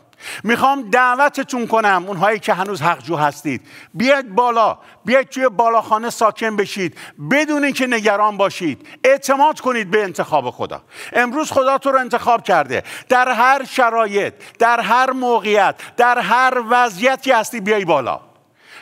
می‌خوام 0.44 0.90
دعوتتون 0.90 1.66
کنم 1.66 2.04
اونهایی 2.06 2.38
که 2.38 2.54
هنوز 2.54 2.82
حقجو 2.82 3.16
هستید. 3.16 3.62
بیاید 3.94 4.34
بالا 4.34 4.78
بیاید 5.04 5.28
توی 5.28 5.48
بالاخانه 5.48 6.10
ساکن 6.10 6.56
بشید. 6.56 6.98
بدون 7.30 7.64
اینکه 7.64 7.86
نگران 7.86 8.36
باشید. 8.36 8.88
اعتماد 9.04 9.60
کنید 9.60 9.90
به 9.90 10.02
انتخاب 10.02 10.50
خدا. 10.50 10.82
امروز 11.12 11.52
خدا 11.52 11.78
تو 11.78 11.92
رو 11.92 11.98
انتخاب 11.98 12.42
کرده. 12.42 12.82
در 13.08 13.28
هر 13.28 13.64
شرایط 13.64 14.34
در 14.58 14.80
هر 14.80 15.10
موقعیت 15.10 15.74
در 15.96 16.18
هر 16.18 16.62
وضعیتی 16.70 17.32
هستی 17.32 17.60
بیای 17.60 17.84
بالا. 17.84 18.20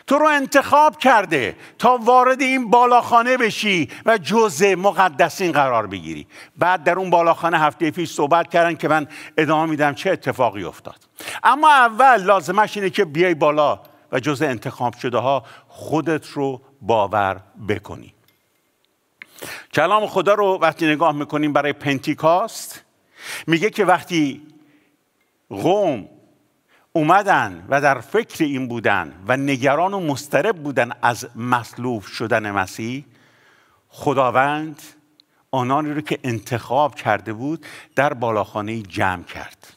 تو 0.06 0.18
رو 0.18 0.26
انتخاب 0.26 0.98
کرده 0.98 1.56
تا 1.78 1.98
وارد 2.02 2.42
این 2.42 2.70
بالاخانه 2.70 3.36
بشی 3.36 3.88
و 4.06 4.18
جزء 4.18 4.76
مقدسین 4.76 5.52
قرار 5.52 5.86
بگیری. 5.86 6.26
بعد 6.56 6.84
در 6.84 6.98
اون 6.98 7.10
بالاخانه 7.10 7.60
هفته 7.60 7.90
پیش 7.90 8.10
صحبت 8.10 8.50
کردن 8.50 8.74
که 8.74 8.88
من 8.88 9.08
ادامه 9.38 9.70
میدم 9.70 9.94
چه 9.94 10.10
اتفاقی 10.10 10.64
افتاد. 10.64 10.96
اما 11.44 11.70
اول 11.70 12.22
لازمش 12.22 12.76
اینه 12.76 12.90
که 12.90 13.04
بیای 13.04 13.34
بالا 13.34 13.80
و 14.12 14.20
جزء 14.20 14.46
انتخاب 14.46 14.96
شده 14.96 15.18
ها 15.18 15.44
خودت 15.68 16.28
رو 16.28 16.60
باور 16.80 17.40
بکنی. 17.68 18.14
کلام 19.74 20.06
خدا 20.06 20.34
رو 20.34 20.58
وقتی 20.62 20.86
نگاه 20.86 21.12
می‌کنیم 21.12 21.52
برای 21.52 21.72
پنتیکاست 21.72 22.84
میگه 23.46 23.70
که 23.70 23.84
وقتی 23.84 24.42
قوم 25.50 26.08
اومدن 26.96 27.64
و 27.68 27.80
در 27.80 28.00
فکر 28.00 28.44
این 28.44 28.68
بودن 28.68 29.12
و 29.28 29.36
نگران 29.36 29.94
و 29.94 30.00
مسترب 30.00 30.56
بودن 30.56 30.90
از 31.02 31.28
مصلوب 31.36 32.02
شدن 32.02 32.50
مسیح 32.50 33.04
خداوند 33.88 34.82
آنانی 35.50 35.92
رو 35.92 36.00
که 36.00 36.18
انتخاب 36.24 36.94
کرده 36.94 37.32
بود 37.32 37.66
در 37.96 38.14
بالاخانه 38.14 38.82
جمع 38.82 39.22
کرد. 39.22 39.76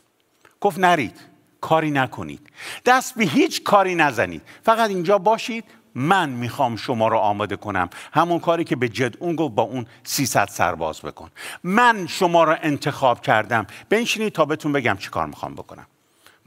گفت 0.61 0.79
نرید 0.79 1.19
کاری 1.61 1.91
نکنید. 1.91 2.49
دست 2.85 3.15
به 3.15 3.23
هیچ 3.23 3.63
کاری 3.63 3.95
نزنید. 3.95 4.41
فقط 4.63 4.89
اینجا 4.89 5.17
باشید 5.17 5.63
من 5.95 6.29
می‌خوام 6.29 6.75
شما 6.75 7.07
رو 7.07 7.17
آماده 7.17 7.55
کنم. 7.55 7.89
همون 8.13 8.39
کاری 8.39 8.63
که 8.63 8.75
به 8.75 8.89
جد 8.89 9.17
اون 9.19 9.35
گفت 9.35 9.55
با 9.55 9.63
اون 9.63 9.85
300 10.03 10.47
سرباز 10.47 11.01
بکن. 11.01 11.29
من 11.63 12.07
شما 12.07 12.43
رو 12.43 12.55
انتخاب 12.61 13.21
کردم. 13.21 13.67
بنشینید 13.89 14.33
تا 14.33 14.45
بهتون 14.45 14.71
بگم 14.71 14.97
چی 14.99 15.09
کار 15.09 15.25
می‌خوام 15.25 15.55
بکنم. 15.55 15.87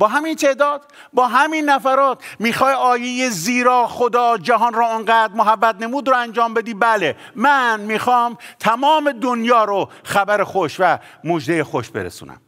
با 0.01 0.09
همین 0.09 0.37
تعداد 0.37 0.83
با 1.13 1.29
همین 1.29 1.65
نفرات 1.65 2.23
می‌خوای 2.39 2.75
آیه 2.75 3.31
زیرا 3.31 3.87
خدا 3.87 4.39
جهان 4.39 4.73
را 4.73 4.95
انقدر 4.95 5.35
محبت 5.35 5.77
نمود 5.81 6.09
رو 6.09 6.17
انجام 6.17 6.55
بدی؟ 6.55 6.75
بله. 6.75 7.17
من 7.35 7.81
می‌خوام 7.81 8.39
تمام 8.59 9.13
دنیا 9.13 9.65
رو 9.65 9.89
خبر 10.05 10.45
خوش 10.45 10.77
و 10.79 10.99
مژده 11.25 11.65
خوش 11.65 11.91
برسونم. 11.91 12.41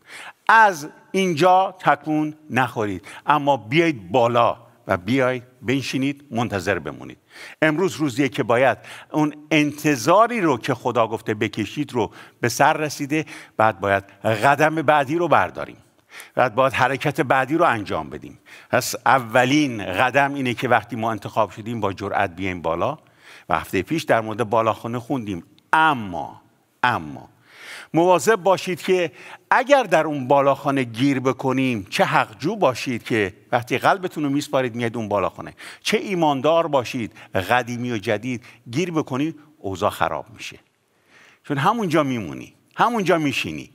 از 0.49 0.89
اینجا 1.11 1.75
تکون 1.81 2.35
نخورید. 2.51 3.05
اما 3.27 3.57
بیایید 3.57 4.13
بالا 4.13 4.57
و 4.87 4.97
بیایید 4.97 5.43
بنشینید 5.63 6.25
منتظر 6.31 6.79
بمونید. 6.79 7.19
امروز 7.63 7.97
روزیه 7.97 8.29
که 8.29 8.43
باید 8.43 8.79
اون 9.13 9.35
انتظاری 9.51 10.41
رو 10.41 10.59
که 10.59 10.75
خدا 10.75 11.07
گفته 11.07 11.35
بکشید 11.35 11.93
رو 11.93 12.11
به 12.41 12.49
سر 12.49 12.73
رسیده 12.73 13.27
بعد 13.57 13.81
باید 13.81 14.05
قدم 14.45 14.75
بعدی 14.75 15.17
رو 15.17 15.29
برداریم. 15.29 15.82
بعد 16.35 16.55
باید 16.55 16.73
حرکت 16.73 17.21
بعدی 17.21 17.55
رو 17.55 17.65
انجام 17.65 18.11
بدیم. 18.11 18.39
پس 18.71 18.95
اولین 19.07 19.85
قدم 19.85 20.35
اینه 20.35 20.55
که 20.55 20.69
وقتی 20.69 20.97
ما 20.97 21.11
انتخاب 21.11 21.51
شدیم 21.51 21.81
با 21.81 21.93
جرأت 21.93 22.37
بیایم 22.37 22.63
بالا. 22.63 22.99
و 23.49 23.59
هفته 23.59 23.83
پیش 23.83 24.03
در 24.03 24.21
مورد 24.21 24.51
بالاخانه 24.51 24.99
خوندیم. 24.99 25.45
اما 25.73 26.43
اما 26.83 27.29
مواظب 27.95 28.37
باشید 28.37 28.83
که 28.83 29.13
اگر 29.51 29.83
در 29.83 30.07
اون 30.07 30.29
بالاخانه 30.29 30.83
گیر 30.85 31.21
بکنیم 31.21 31.87
چه 31.91 32.05
حقجو 32.05 32.57
باشید 32.57 33.03
که 33.03 33.35
وقتی 33.53 33.79
قلبتون 33.79 34.25
رو 34.25 34.31
میسپارید 34.31 34.75
میاد 34.75 34.97
اون 34.97 35.09
بالاخانه. 35.09 35.55
چه 35.83 35.99
ایماندار 35.99 36.67
باشید 36.67 37.13
قدیمی 37.35 37.93
و 37.93 37.99
جدید 37.99 38.45
گیر 38.71 38.91
بکنید 38.91 39.39
اوضاع 39.59 39.91
خراب 39.91 40.27
میشه. 40.37 40.59
چون 41.45 41.59
همونجا 41.59 42.03
میمونی 42.03 42.55
همونجا 42.77 43.19
میشینی. 43.19 43.71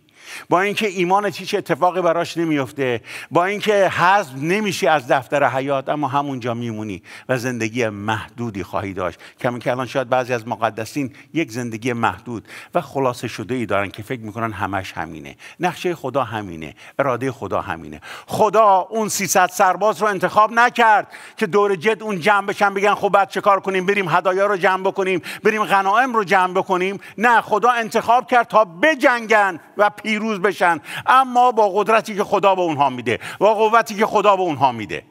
با 0.49 0.61
اینکه 0.61 0.87
ایمان 0.87 1.25
هیچ 1.25 1.55
اتفاقی 1.55 2.01
براش 2.01 2.37
نمیفته 2.37 3.01
با 3.31 3.45
اینکه 3.45 3.73
حذف 3.89 4.33
نمیشی 4.35 4.87
از 4.87 5.07
دفتر 5.07 5.49
حیات 5.49 5.89
اما 5.89 6.07
همونجا 6.07 6.53
میمونی 6.53 7.03
و 7.29 7.37
زندگی 7.37 7.89
محدودی 7.89 8.63
خواهی 8.63 8.93
داشت. 8.93 9.19
کمی 9.39 9.59
که 9.59 9.71
الان 9.71 9.85
شاید 9.85 10.09
بعضی 10.09 10.33
از 10.33 10.47
مقدسین 10.47 11.13
یک 11.33 11.51
زندگی 11.51 11.93
محدود 11.93 12.47
و 12.75 12.81
خلاصه 12.81 13.27
شده 13.27 13.55
ای 13.55 13.65
دارن 13.65 13.89
که 13.89 14.03
فکر 14.03 14.21
می‌کنن 14.21 14.51
همش 14.51 14.93
همینه. 14.93 15.35
نقشه 15.59 15.95
خدا 15.95 16.23
همینه 16.23 16.75
اراده 16.99 17.31
خدا 17.31 17.61
همینه. 17.61 18.01
خدا 18.27 18.87
اون 18.89 19.09
300 19.09 19.49
سرباز 19.49 20.01
رو 20.01 20.07
انتخاب 20.07 20.51
نکرد 20.51 21.07
که 21.37 21.47
دور 21.47 21.75
جد 21.75 22.03
اون 22.03 22.19
جمع 22.19 22.47
بشن 22.47 22.73
بگن 22.73 22.95
خب 22.95 23.09
بعد 23.09 23.29
چه 23.29 23.41
کار 23.41 23.59
کنیم؟ 23.59 23.85
بریم 23.85 24.09
هدایا 24.09 24.45
رو 24.45 24.57
جمع 24.57 24.83
بکنیم 24.83 25.21
بریم 25.43 25.63
غنائم 25.63 26.13
رو 26.13 26.23
جمع 26.23 26.53
بکنیم. 26.53 26.99
نه 27.17 27.41
خدا 27.41 27.71
انتخاب 27.71 28.27
کرد 28.27 28.47
تا 28.47 28.65
بجنگن 28.65 29.59
و 29.77 29.89
پیر 29.89 30.16
پیروز 30.17 30.39
بشن 30.39 30.79
اما 31.07 31.51
با 31.51 31.69
قدرتی 31.69 32.15
که 32.15 32.23
خدا 32.23 32.55
به 32.55 32.61
اونها 32.61 32.89
میده 32.89 33.19
با 33.39 33.53
قوتی 33.53 33.95
که 33.95 34.05
خدا 34.05 34.35
به 34.35 34.41
اونها 34.41 34.71
میده. 34.71 35.03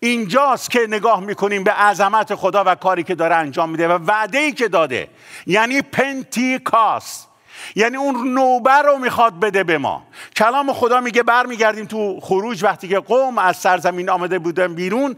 اینجاست 0.00 0.70
که 0.70 0.80
نگاه 0.88 1.20
می‌کنیم 1.20 1.64
به 1.64 1.72
عظمت 1.72 2.34
خدا 2.34 2.64
و 2.66 2.74
کاری 2.74 3.02
که 3.02 3.14
داره 3.14 3.34
انجام 3.34 3.70
میده 3.70 3.88
و 3.88 3.92
وعده 3.92 4.38
ای 4.38 4.52
که 4.52 4.68
داده. 4.68 5.08
یعنی 5.46 5.82
پنتیکاست. 5.82 7.28
یعنی 7.74 7.96
اون 7.96 8.34
نوبر 8.34 8.82
رو 8.82 8.98
می‌خواد 8.98 9.40
بده 9.40 9.64
به 9.64 9.78
ما. 9.78 10.02
کلام 10.36 10.72
خدا 10.72 11.00
میگه 11.00 11.22
برمیگردیم 11.22 11.84
تو 11.84 12.20
خروج 12.20 12.64
وقتی 12.64 12.88
که 12.88 12.98
قوم 12.98 13.38
از 13.38 13.56
سرزمین 13.56 14.10
آمده 14.10 14.38
بودن 14.38 14.74
بیرون 14.74 15.16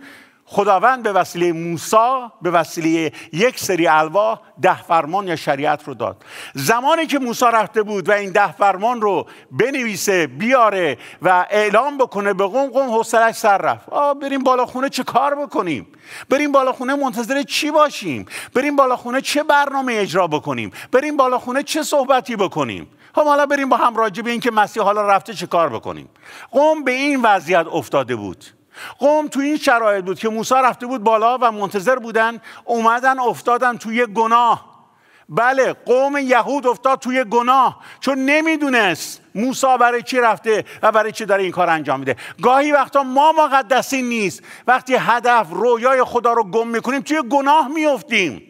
خداوند 0.50 1.02
به 1.02 1.12
وسیله 1.12 1.52
موسا 1.52 2.32
به 2.42 2.50
وسیله 2.50 3.12
یک 3.32 3.58
سری 3.58 3.86
الواح 3.86 4.40
ده 4.62 4.82
فرمان 4.82 5.28
یا 5.28 5.36
شریعت 5.36 5.88
رو 5.88 5.94
داد. 5.94 6.24
زمانی 6.54 7.06
که 7.06 7.18
موسا 7.18 7.48
رفته 7.48 7.82
بود 7.82 8.08
و 8.08 8.12
این 8.12 8.32
ده 8.32 8.52
فرمان 8.52 9.00
رو 9.00 9.26
بنویسه 9.50 10.26
بیاره 10.26 10.98
و 11.22 11.46
اعلام 11.50 11.98
بکنه 11.98 12.34
به 12.34 12.46
قوم 12.46 12.70
قوم 12.70 12.90
حوصلش 12.90 13.34
سر 13.34 13.58
رفت. 13.58 13.88
آه 13.88 14.14
بریم 14.14 14.44
بالا 14.44 14.66
خونه 14.66 14.88
چه 14.88 15.02
کار 15.02 15.34
بکنیم؟ 15.34 15.86
بریم 16.28 16.52
بالا 16.52 16.72
خونه 16.72 16.94
منتظر 16.94 17.42
چی 17.42 17.70
باشیم؟ 17.70 18.26
بریم 18.54 18.76
بالا 18.76 18.96
خونه 18.96 19.20
چه 19.20 19.42
برنامه 19.42 19.94
اجرا 19.96 20.26
بکنیم؟ 20.26 20.70
بریم 20.92 21.16
بالا 21.16 21.38
خونه 21.38 21.62
چه 21.62 21.82
صحبتی 21.82 22.36
بکنیم؟ 22.36 22.88
خب 23.14 23.24
حالا 23.24 23.46
بریم 23.46 23.68
با 23.68 23.76
هم 23.76 23.96
راجع 23.96 24.22
به 24.22 24.30
این 24.30 24.40
که 24.40 24.50
مسیح 24.50 24.82
حالا 24.82 25.08
رفته 25.08 25.34
چه 25.34 25.46
کار 25.46 25.68
بکنیم؟ 25.68 26.08
قوم 26.50 26.84
به 26.84 26.92
این 26.92 27.22
وضعیت 27.22 27.66
افتاده 27.72 28.16
بود. 28.16 28.57
قوم 28.98 29.28
تو 29.28 29.40
این 29.40 29.56
شرایط 29.56 30.04
بود 30.04 30.18
که 30.18 30.28
موسی 30.28 30.54
رفته 30.54 30.86
بود 30.86 31.02
بالا 31.02 31.38
و 31.40 31.52
منتظر 31.52 31.96
بودن 31.96 32.40
اومدن 32.64 33.18
افتادن 33.18 33.76
توی 33.76 34.06
گناه. 34.06 34.78
بله 35.28 35.72
قوم 35.72 36.16
یهود 36.16 36.66
افتاد 36.66 36.98
توی 36.98 37.24
گناه 37.24 37.80
چون 38.00 38.18
نمی‌دونست 38.18 39.20
موسی 39.34 39.66
برای 39.80 40.02
چی 40.02 40.20
رفته 40.20 40.64
و 40.82 40.92
برای 40.92 41.12
چی 41.12 41.24
داره 41.24 41.42
این 41.42 41.52
کار 41.52 41.70
انجام 41.70 42.00
میده. 42.00 42.16
گاهی 42.42 42.72
وقتا 42.72 43.02
ما 43.02 43.32
مقدسین 43.32 44.08
نیست. 44.08 44.42
وقتی 44.66 44.94
هدف 44.94 45.46
رویای 45.50 46.04
خدا 46.04 46.32
رو 46.32 46.44
گم 46.44 46.68
می‌کنیم 46.68 47.00
توی 47.00 47.22
گناه 47.30 47.68
میفتیم 47.68 48.47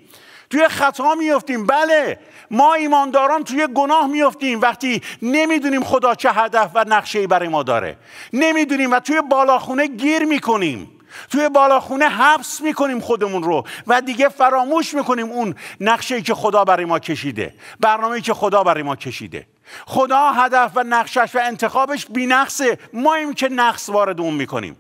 توی 0.51 0.69
خطا 0.69 1.15
میفتیم 1.15 1.67
بله. 1.67 2.19
ما 2.51 2.75
ایمانداران 2.75 3.45
توی 3.45 3.67
گناه 3.75 4.07
میفتیم 4.07 4.61
وقتی 4.61 5.03
نمی‌دونیم 5.23 5.85
خدا 5.85 6.15
چه 6.15 6.31
هدف 6.31 6.71
و 6.75 6.85
نقشه 6.89 7.27
برای 7.27 7.49
ما 7.49 7.63
داره. 7.63 7.97
نمی‌دونیم 8.33 8.91
و 8.91 9.01
توی 9.01 9.21
بالاخونه 9.21 9.87
گیر 9.87 10.25
می‌کنیم. 10.25 10.91
توی 11.31 11.49
بالاخونه 11.49 12.09
حبس 12.09 12.61
می‌کنیم 12.61 13.01
خودمون 13.01 13.43
رو 13.43 13.65
و 13.87 14.01
دیگه 14.01 14.29
فراموش 14.29 14.95
می‌کنیم 14.95 15.31
اون 15.31 15.55
نقشه 15.81 16.23
که 16.23 16.35
خدا 16.35 16.65
برای 16.65 16.85
ما 16.85 16.99
کشیده. 16.99 17.55
برنامه 17.81 18.21
که 18.21 18.35
خدا 18.35 18.63
برای 18.63 18.83
ما 18.83 18.97
کشیده. 18.97 19.47
خدا 19.87 20.31
هدف 20.31 20.71
و 20.75 20.85
نقشش 20.85 21.31
و 21.35 21.41
انتخابش 21.43 22.07
بی 22.07 22.27
نقصه 22.27 22.79
ما 22.93 23.15
این 23.15 23.35
که 23.35 23.49
نقص 23.49 23.89
وارد 23.89 24.21
اون 24.21 24.35
می‌کنیم. 24.35 24.77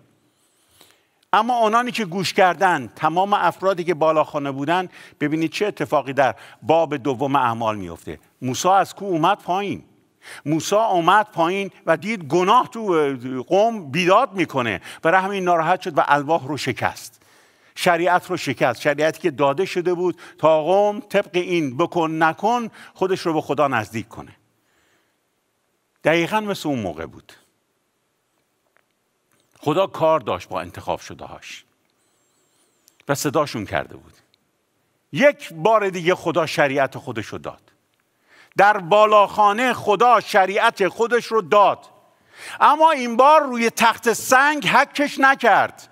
اما 1.32 1.58
آنانی 1.58 1.90
که 1.90 2.04
گوش 2.04 2.32
کردن 2.32 2.92
تمام 2.97 3.32
افرادی 3.32 3.85
که 3.85 3.94
بالاخانه 3.94 4.52
بودن 4.52 4.88
ببینید 5.20 5.50
چه 5.50 5.66
اتفاقی 5.66 6.12
در 6.12 6.35
باب 6.62 6.97
دوم 6.97 7.37
اعمال 7.37 7.76
میفته 7.76 8.18
موسی 8.42 8.68
از 8.68 8.94
کو 8.94 9.04
اومد 9.04 9.38
پایین. 9.38 9.85
موسی 10.47 10.76
اومد 10.76 11.26
پایین 11.32 11.70
و 11.87 11.97
دید 11.97 12.25
گناه 12.25 12.68
تو 12.68 13.14
قوم 13.49 13.90
بیداد 13.90 14.32
می‌کنه 14.32 14.80
برای 15.02 15.20
همین 15.20 15.44
ناراحت 15.44 15.80
شد 15.80 15.99
و 15.99 16.02
الواح 16.06 16.47
رو 16.47 16.56
شکست. 16.56 17.23
شریعت 17.75 18.30
رو 18.30 18.37
شکست. 18.37 18.80
شریعتی 18.80 19.20
که 19.20 19.30
داده 19.30 19.64
شده 19.64 19.94
بود 19.94 20.20
تا 20.38 20.62
قوم 20.62 21.00
طبق 21.00 21.30
این 21.32 21.76
بکن 21.76 22.23
نکن 22.23 22.68
خودش 22.94 23.20
رو 23.20 23.32
به 23.32 23.40
خدا 23.40 23.68
نزدیک 23.68 24.08
کنه. 24.08 24.32
دقیقا 26.04 26.40
مثل 26.40 26.68
اون 26.68 26.78
موقع 26.78 27.06
بود. 27.06 27.32
خدا 29.61 29.87
کار 29.87 30.21
داشت 30.21 30.49
با 30.49 30.61
انتخاب 30.61 31.00
شده 31.00 31.25
هاش 31.25 31.65
و 33.09 33.15
صداشون 33.15 33.67
کرده 33.67 33.97
بود. 33.97 34.15
یک 35.12 35.53
بار 35.53 35.88
دیگه 35.88 36.15
خدا 36.15 36.47
شریعت 36.47 36.99
خودش 36.99 37.27
رو 37.27 37.38
داد. 37.38 37.61
در 38.57 38.79
بالاخانه 38.79 39.73
خدا 39.73 40.21
شریعت 40.21 40.88
خودش 40.88 41.27
رو 41.27 41.43
داد. 41.43 41.79
اما 42.61 42.91
این 42.91 43.17
بار 43.17 43.43
روی 43.43 43.71
تخت 43.71 44.12
سنگ 44.12 44.67
حکش 44.67 45.21
نکرد. 45.21 45.88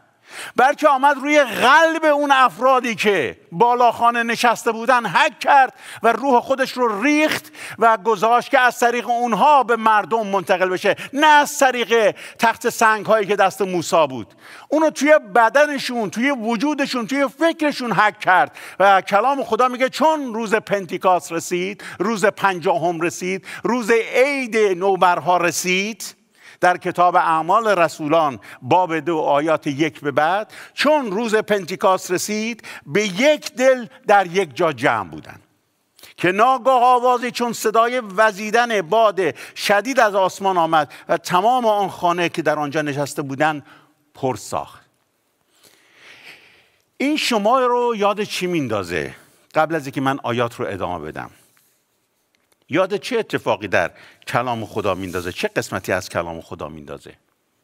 بلکه 0.56 0.88
آمد 0.88 1.16
روی 1.16 1.44
قلب 1.44 2.04
اون 2.04 2.32
افرادی 2.32 2.94
که 2.94 3.36
بالاخانه 3.52 4.22
نشسته 4.22 4.72
بودن 4.72 5.06
حک 5.06 5.38
کرد 5.38 5.74
و 6.02 6.12
روح 6.12 6.40
خودش 6.40 6.72
رو 6.72 7.02
ریخت 7.02 7.52
و 7.78 7.96
گذاشت 7.96 8.50
که 8.50 8.60
از 8.60 8.78
طریق 8.78 9.08
اونها 9.08 9.62
به 9.62 9.76
مردم 9.76 10.26
منتقل 10.26 10.68
بشه. 10.68 10.96
نه 11.12 11.26
از 11.26 11.58
طریق 11.58 12.16
تخت 12.38 12.68
سنگ 12.68 13.06
هایی 13.06 13.26
که 13.26 13.36
دست 13.36 13.62
موسا 13.62 14.06
بود. 14.06 14.34
اونو 14.68 14.90
توی 14.90 15.18
بدنشون 15.34 16.10
توی 16.10 16.30
وجودشون 16.30 17.06
توی 17.06 17.28
فکرشون 17.38 17.92
حک 17.92 18.20
کرد 18.20 18.56
و 18.80 19.00
کلام 19.00 19.44
خدا 19.44 19.68
میگه 19.68 19.88
چون 19.88 20.34
روز 20.34 20.54
پنتیکاس 20.54 21.32
رسید 21.32 21.84
روز 21.98 22.24
پنجاهم 22.24 23.00
رسید 23.00 23.46
روز 23.62 23.90
عید 23.90 24.56
نوبرها 24.56 25.36
رسید 25.36 26.15
در 26.60 26.76
کتاب 26.76 27.16
اعمال 27.16 27.68
رسولان 27.68 28.40
باب 28.62 28.98
دو 28.98 29.18
آیات 29.18 29.66
یک 29.66 30.00
به 30.00 30.10
بعد 30.10 30.52
چون 30.74 31.10
روز 31.10 31.34
پنتیکاس 31.34 32.10
رسید 32.10 32.62
به 32.86 33.06
یک 33.06 33.52
دل 33.52 33.86
در 34.06 34.26
یک 34.26 34.56
جا 34.56 34.72
جمع 34.72 35.10
بودند. 35.10 35.42
که 36.16 36.32
ناگاه 36.32 36.82
آوازی 36.82 37.30
چون 37.30 37.52
صدای 37.52 38.02
وزیدن 38.16 38.82
باد 38.82 39.36
شدید 39.56 40.00
از 40.00 40.14
آسمان 40.14 40.56
آمد 40.56 40.92
و 41.08 41.16
تمام 41.16 41.66
آن 41.66 41.88
خانه 41.88 42.28
که 42.28 42.42
در 42.42 42.58
آنجا 42.58 42.82
نشسته 42.82 43.22
بودند 43.22 43.66
پر 44.14 44.36
ساخت. 44.36 44.86
این 46.96 47.16
شما 47.16 47.58
رو 47.60 47.94
یاد 47.96 48.22
چی 48.22 48.46
میندازه 48.46 49.14
قبل 49.54 49.74
از 49.74 49.86
اینکه 49.86 50.00
من 50.00 50.18
آیات 50.22 50.54
رو 50.54 50.66
ادامه 50.66 51.04
بدم. 51.04 51.30
یاد 52.68 52.96
چه 52.96 53.18
اتفاقی 53.18 53.68
در 53.68 53.90
کلام 54.26 54.66
خدا 54.66 54.94
میندازه؟ 54.94 55.32
چه 55.32 55.48
قسمتی 55.48 55.92
از 55.92 56.08
کلام 56.08 56.40
خدا 56.40 56.68
میندازه؟ 56.68 57.14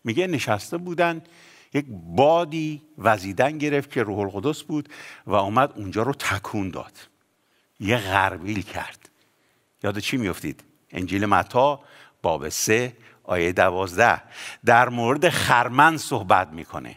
میگه 0.05 0.27
نشسته 0.27 0.77
بودن 0.77 1.23
یک 1.75 1.87
بادی 1.91 2.83
وزیدن 2.99 3.59
گرفت 3.59 3.91
که 3.91 4.03
روح 4.03 4.19
القدس 4.19 4.63
بود 4.63 4.89
و 5.27 5.35
آمد 5.35 5.73
اونجا 5.77 6.03
رو 6.03 6.13
تکون 6.13 6.71
داد. 6.71 6.93
یه 7.81 7.97
غربیل 7.97 8.63
کرد. 8.63 9.09
یاد 9.85 9.99
چی 9.99 10.17
میفتید 10.17 10.65
انجیل 10.91 11.27
متا 11.27 11.81
باب 12.23 12.49
سه 12.49 12.97
آیه 13.25 13.53
دوازده. 13.53 14.23
در 14.65 14.89
مورد 14.89 15.29
خرمن 15.29 15.97
صحبت 15.97 16.49
می‌کنه. 16.49 16.97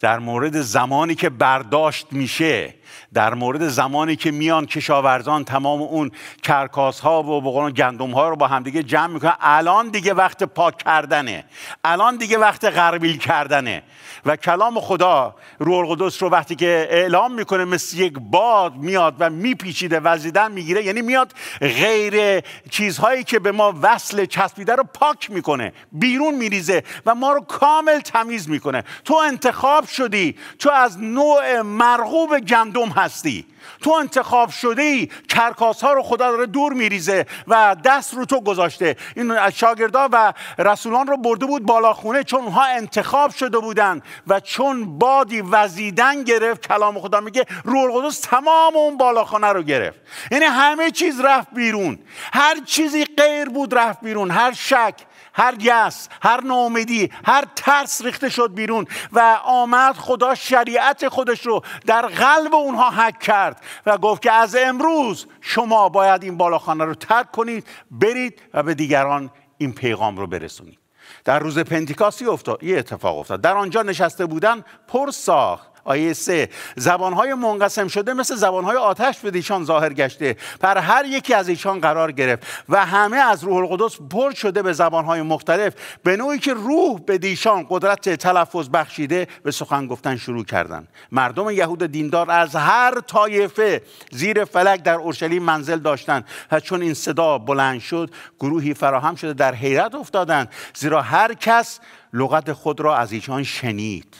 در 0.00 0.18
مورد 0.18 0.60
زمانی 0.60 1.14
که 1.14 1.30
برداشت 1.30 2.12
میشه. 2.12 2.74
در 3.14 3.34
مورد 3.34 3.68
زمانی 3.68 4.16
که 4.16 4.30
میان 4.30 4.66
کشاورزان 4.66 5.44
تمام 5.44 5.82
اون 5.82 6.10
کرکاس 6.42 7.00
ها 7.00 7.22
و 7.22 7.40
بقول 7.40 7.72
گندم 7.72 8.10
ها 8.10 8.28
رو 8.28 8.36
با 8.36 8.46
همدیگه 8.46 8.82
جمع 8.82 9.06
می‌کنن 9.06 9.36
الان 9.40 9.88
دیگه 9.88 10.14
وقت 10.14 10.42
پاک 10.42 10.76
کردنه. 10.78 11.44
الان 11.84 12.16
دیگه 12.16 12.38
وقت 12.38 12.64
غربیل 12.64 13.18
کردنه. 13.18 13.82
و 14.26 14.36
کلام 14.36 14.80
خدا 14.80 15.34
روح 15.58 15.78
القدس 15.78 16.22
رو 16.22 16.28
وقتی 16.28 16.56
که 16.56 16.88
اعلام 16.90 17.34
می‌کنه 17.34 17.64
مثل 17.64 17.98
یک 17.98 18.14
باد 18.18 18.76
میاد 18.76 19.14
و 19.18 19.30
میپیچیده 19.30 20.00
وزیدن 20.00 20.52
می‌گیره 20.52 20.84
یعنی 20.84 21.02
میاد 21.02 21.32
غیر 21.60 22.40
چیزهایی 22.70 23.24
که 23.24 23.38
به 23.38 23.52
ما 23.52 23.74
وصل 23.82 24.24
چسبیده 24.24 24.74
رو 24.74 24.84
پاک 24.94 25.30
می‌کنه 25.30 25.72
بیرون 25.92 26.34
میریزه 26.34 26.82
و 27.06 27.14
ما 27.14 27.32
رو 27.32 27.40
کامل 27.40 28.00
تمیز 28.00 28.48
می‌کنه. 28.48 28.84
تو 29.04 29.14
انتخاب 29.14 29.86
شدی 29.86 30.36
تو 30.58 30.70
از 30.70 30.98
نوع 30.98 31.62
مرغوب 31.62 32.38
گندم 32.38 32.81
هستی. 32.90 33.46
تو 33.80 33.90
انتخاب 33.90 34.50
شده 34.50 34.82
ای 34.82 35.08
کرکاس 35.28 35.84
ها 35.84 35.92
رو 35.92 36.02
خدا 36.02 36.30
داره 36.30 36.46
دور 36.46 36.72
میریزه 36.72 37.26
و 37.48 37.76
دست 37.84 38.14
رو 38.14 38.24
تو 38.24 38.40
گذاشته. 38.40 38.96
این 39.16 39.50
شاگردا 39.50 40.08
و 40.12 40.32
رسولان 40.58 41.06
رو 41.06 41.16
برده 41.16 41.46
بود 41.46 41.66
بالاخونه 41.66 42.24
چون 42.24 42.40
اونها 42.40 42.64
انتخاب 42.64 43.30
شده 43.30 43.58
بودن 43.58 44.02
و 44.26 44.40
چون 44.40 44.98
بادی 44.98 45.40
وزیدن 45.40 46.22
گرفت 46.22 46.68
کلام 46.68 47.00
خدا 47.00 47.20
میگه 47.20 47.46
روح 47.64 47.94
القدس 47.94 48.20
تمام 48.20 48.76
اون 48.76 48.96
بالاخانه 48.96 49.48
رو 49.48 49.62
گرفت. 49.62 50.00
یعنی 50.30 50.44
همه 50.44 50.90
چیز 50.90 51.20
رفت 51.20 51.48
بیرون. 51.54 51.98
هر 52.32 52.56
چیزی 52.66 53.04
غیر 53.04 53.48
بود 53.48 53.74
رفت 53.74 54.00
بیرون. 54.00 54.30
هر 54.30 54.52
شک 54.52 54.94
هر 55.34 55.54
یس 55.60 56.08
هر 56.22 56.40
ناامیدی 56.40 57.10
هر 57.24 57.44
ترس 57.56 58.02
ریخته 58.02 58.28
شد 58.28 58.54
بیرون 58.54 58.86
و 59.12 59.38
آمد 59.44 59.94
خدا 59.94 60.34
شریعت 60.34 61.08
خودش 61.08 61.46
رو 61.46 61.62
در 61.86 62.06
قلب 62.06 62.54
اونها 62.54 62.90
حک 62.90 63.18
کرد 63.18 63.62
و 63.86 63.98
گفت 63.98 64.22
که 64.22 64.32
از 64.32 64.56
امروز 64.56 65.26
شما 65.40 65.88
باید 65.88 66.22
این 66.22 66.36
بالاخانه 66.36 66.84
رو 66.84 66.94
ترک 66.94 67.30
کنید 67.30 67.66
برید 67.90 68.42
و 68.54 68.62
به 68.62 68.74
دیگران 68.74 69.30
این 69.58 69.72
پیغام 69.72 70.16
رو 70.16 70.26
برسونید. 70.26 70.78
در 71.24 71.38
روز 71.38 71.58
پنتیکاسی 71.58 72.26
افتاد 72.26 72.62
یه 72.62 72.78
اتفاق 72.78 73.18
افتاد. 73.18 73.40
در 73.40 73.56
آنجا 73.56 73.82
نشسته 73.82 74.26
بودن 74.26 74.64
پر 74.88 75.10
ساخت. 75.10 75.71
آیه 75.84 76.12
سه. 76.12 76.48
زبانهای 76.76 77.34
منقسم 77.34 77.88
شده 77.88 78.14
مثل 78.14 78.34
زبانهای 78.34 78.76
آتش 78.76 79.18
به 79.18 79.30
ایشان 79.34 79.64
ظاهر 79.64 79.92
گشته. 79.92 80.36
پر 80.60 80.78
هر 80.78 81.04
یکی 81.04 81.34
از 81.34 81.48
ایشان 81.48 81.80
قرار 81.80 82.12
گرفت 82.12 82.46
و 82.68 82.86
همه 82.86 83.16
از 83.16 83.44
روح 83.44 83.56
القدس 83.56 83.96
پر 84.10 84.30
شده 84.30 84.62
به 84.62 84.72
زبانهای 84.72 85.22
مختلف 85.22 85.74
به 86.02 86.16
نوعی 86.16 86.38
که 86.38 86.54
روح 86.54 87.00
به 87.00 87.18
دیشان 87.18 87.66
قدرت 87.70 88.08
تلفظ 88.08 88.68
بخشیده 88.68 89.28
به 89.42 89.50
سخن 89.50 89.86
گفتن 89.86 90.16
شروع 90.16 90.44
کردند. 90.44 90.88
مردم 91.12 91.50
یهود 91.50 91.86
دیندار 91.86 92.30
از 92.30 92.56
هر 92.56 93.00
طایفه 93.00 93.82
زیر 94.10 94.44
فلک 94.44 94.82
در 94.82 94.94
اورشلیم 94.94 95.42
منزل 95.42 95.78
داشتند 95.78 96.24
و 96.52 96.60
چون 96.60 96.82
این 96.82 96.94
صدا 96.94 97.38
بلند 97.38 97.80
شد 97.80 98.10
گروهی 98.40 98.74
فراهم 98.74 99.14
شده 99.14 99.32
در 99.32 99.54
حیرت 99.54 99.94
افتادند 99.94 100.48
زیرا 100.74 101.02
هر 101.02 101.34
کس 101.34 101.80
لغت 102.12 102.52
خود 102.52 102.80
را 102.80 102.96
از 102.96 103.12
ایشان 103.12 103.42
شنید. 103.42 104.16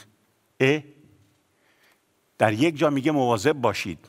در 2.43 2.53
یک 2.53 2.77
جا 2.77 2.89
میگه 2.89 3.11
مواظب 3.11 3.53
باشید 3.53 3.99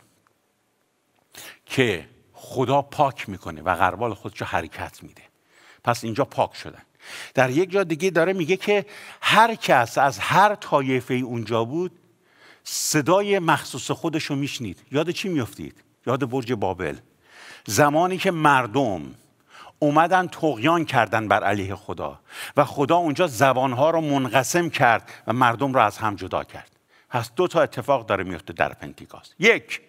که 1.67 2.09
خدا 2.33 2.83
پاک 2.83 3.29
می‌کنه 3.29 3.63
و 3.63 3.75
غربال 3.75 4.15
خودش 4.15 4.41
رو 4.41 4.47
حرکت 4.47 5.03
میده. 5.03 5.23
پس 5.85 6.05
اینجا 6.05 6.25
پاک 6.25 6.55
شدن. 6.55 6.83
در 7.35 7.51
یک 7.51 7.71
جا 7.71 7.85
دیگه 7.85 8.11
داره 8.11 8.33
میگه 8.33 8.57
که 8.57 8.87
هر 9.21 9.55
کس 9.55 9.99
از 9.99 10.19
هر 10.19 10.55
طایفه 10.55 11.15
اونجا 11.15 11.65
بود 11.65 11.93
صدای 12.65 13.39
مخصوص 13.39 13.91
خودش 13.91 14.25
رو 14.25 14.37
میشنید. 14.37 14.83
یاد 14.93 15.11
چی 15.11 15.29
میفتید؟ 15.29 15.85
یاد 16.07 16.31
برج 16.31 16.53
بابل. 16.53 16.97
زمانی 17.67 18.19
که 18.19 18.31
مردم 18.31 19.15
اومدن 19.79 20.27
تقیان 20.27 20.85
کردن 20.85 21.29
بر 21.29 21.45
علیه 21.45 21.75
خدا 21.75 22.21
و 22.57 22.65
خدا 22.65 22.97
اونجا 22.97 23.27
زبانها 23.27 23.91
رو 23.91 24.01
منقسم 24.01 24.69
کرد 24.69 25.11
و 25.27 25.33
مردم 25.33 25.73
رو 25.73 25.81
از 25.81 25.99
هم 25.99 26.17
جدا 26.17 26.45
کرد. 26.45 26.74
پس 27.15 27.31
دو 27.37 27.49
تا 27.49 27.63
اتفاق 27.63 28.07
داره 28.07 28.25
میفته 28.25 28.53
در 28.53 28.69
پنتیکاست. 28.69 29.35
یک 29.39 29.81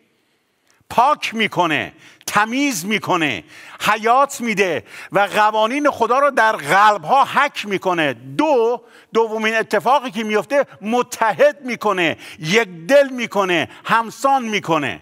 پاک 0.90 1.36
می‌کنه 1.36 1.94
تمیز 2.26 2.86
می‌کنه 2.86 3.44
حیات 3.82 4.42
میده 4.42 4.84
و 5.12 5.20
قوانین 5.20 5.90
خدا 5.90 6.20
رو 6.20 6.32
در 6.32 6.52
قلب 6.52 7.04
ها 7.04 7.26
حک 7.26 7.66
می‌کنه. 7.66 8.14
دو 8.14 8.82
دومین 9.14 9.56
اتفاقی 9.56 10.12
که 10.12 10.24
میفته 10.24 10.66
متحد 10.82 11.62
می‌کنه 11.62 12.18
یک 12.40 12.68
دل 12.88 13.10
می‌کنه 13.10 13.70
همسان 13.86 14.46
می‌کنه. 14.46 15.02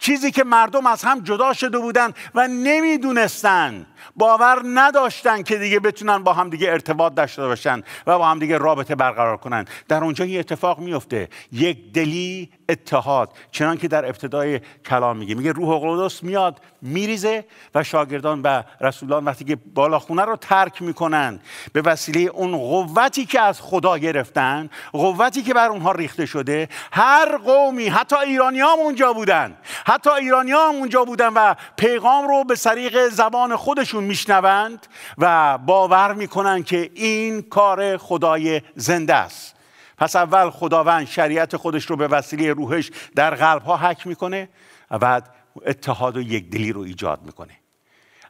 چیزی 0.00 0.30
که 0.30 0.44
مردم 0.44 0.86
از 0.86 1.04
هم 1.04 1.20
جدا 1.20 1.52
شده 1.52 1.78
بودن 1.78 2.12
و 2.34 2.48
نمی‌دونستن. 2.48 3.86
باور 4.16 4.62
نداشتن 4.64 5.42
که 5.42 5.56
دیگه 5.56 5.80
بتونن 5.80 6.18
با 6.18 6.32
هم 6.32 6.50
دیگه 6.50 6.72
ارتباط 6.72 7.14
داشته 7.14 7.46
باشن 7.46 7.82
و 8.06 8.18
با 8.18 8.26
هم 8.26 8.38
دیگه 8.38 8.58
رابطه 8.58 8.94
برقرار 8.94 9.36
کنن. 9.36 9.64
در 9.88 10.04
اونجا 10.04 10.24
یه 10.24 10.40
اتفاق 10.40 10.78
میفته. 10.78 11.28
یک 11.52 11.92
دلی 11.92 12.50
اتحاد 12.68 13.32
چنان 13.50 13.76
که 13.76 13.88
در 13.88 14.06
ابتدای 14.06 14.60
کلام 14.86 15.16
میگه. 15.16 15.34
میگه 15.34 15.52
روح 15.52 15.68
القدس 15.68 16.22
میاد 16.22 16.60
میریزه 16.82 17.44
و 17.74 17.84
شاگردان 17.84 18.42
و 18.42 18.62
رسولان 18.80 19.24
وقتی 19.24 19.44
که 19.44 19.56
بالاخونه 19.74 20.24
رو 20.24 20.36
ترک 20.36 20.82
می‌کنن 20.82 21.40
به 21.72 21.82
وسیله 21.82 22.20
اون 22.20 22.56
قوتی 22.56 23.26
که 23.26 23.40
از 23.40 23.60
خدا 23.60 23.98
گرفتن 23.98 24.70
قوتی 24.92 25.42
که 25.42 25.54
بر 25.54 25.68
اونها 25.68 25.92
ریخته 25.92 26.26
شده 26.26 26.68
هر 26.92 27.36
قومی 27.36 27.88
حتی 27.88 28.16
ایرانی 28.16 28.60
هم 28.60 28.78
اونجا 28.78 29.12
بودن 29.12 29.56
حتی 29.86 30.10
ایرانی 30.10 30.52
هم 30.52 30.74
اونجا 30.74 31.04
بودن 31.04 31.28
و 31.28 31.54
پیغام 31.76 32.28
رو 32.28 32.44
به 32.44 32.56
طریق 32.56 33.08
زبان 33.08 33.56
خودشون 33.88 34.04
میشنوند 34.04 34.86
و 35.18 35.58
باور 35.58 36.14
می‌کنن 36.14 36.62
که 36.62 36.90
این 36.94 37.42
کار 37.42 37.96
خدای 37.96 38.62
زنده 38.76 39.14
است. 39.14 39.54
پس 39.98 40.16
اول 40.16 40.50
خداوند 40.50 41.06
شریعت 41.06 41.56
خودش 41.56 41.86
رو 41.86 41.96
به 41.96 42.08
وسیله 42.08 42.52
روحش 42.52 42.90
در 43.14 43.34
قلب 43.34 43.62
ها 43.62 43.76
حک 43.76 44.06
می‌کنه 44.06 44.48
و 44.90 44.98
بعد 44.98 45.30
اتحاد 45.66 46.16
و 46.16 46.22
دلی 46.22 46.72
رو 46.72 46.80
ایجاد 46.80 47.22
می‌کنه. 47.22 47.52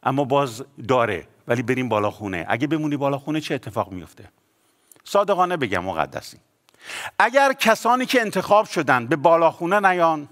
اما 0.02 0.24
باز 0.24 0.64
داره 0.88 1.26
ولی 1.48 1.62
بریم 1.62 1.88
بالا 1.88 2.10
خونه. 2.10 2.46
اگه 2.48 2.66
بمونی 2.66 2.96
بالا 2.96 3.18
خونه 3.18 3.40
چه 3.40 3.54
اتفاق 3.54 3.92
میفته 3.92 4.28
صادقانه 5.04 5.56
بگم 5.56 5.84
مقدسی. 5.84 6.38
اگر 7.18 7.52
کسانی 7.52 8.06
که 8.06 8.20
انتخاب 8.20 8.66
شدن 8.66 9.06
به 9.06 9.16
بالاخونه 9.16 9.80
نیان 9.80 10.28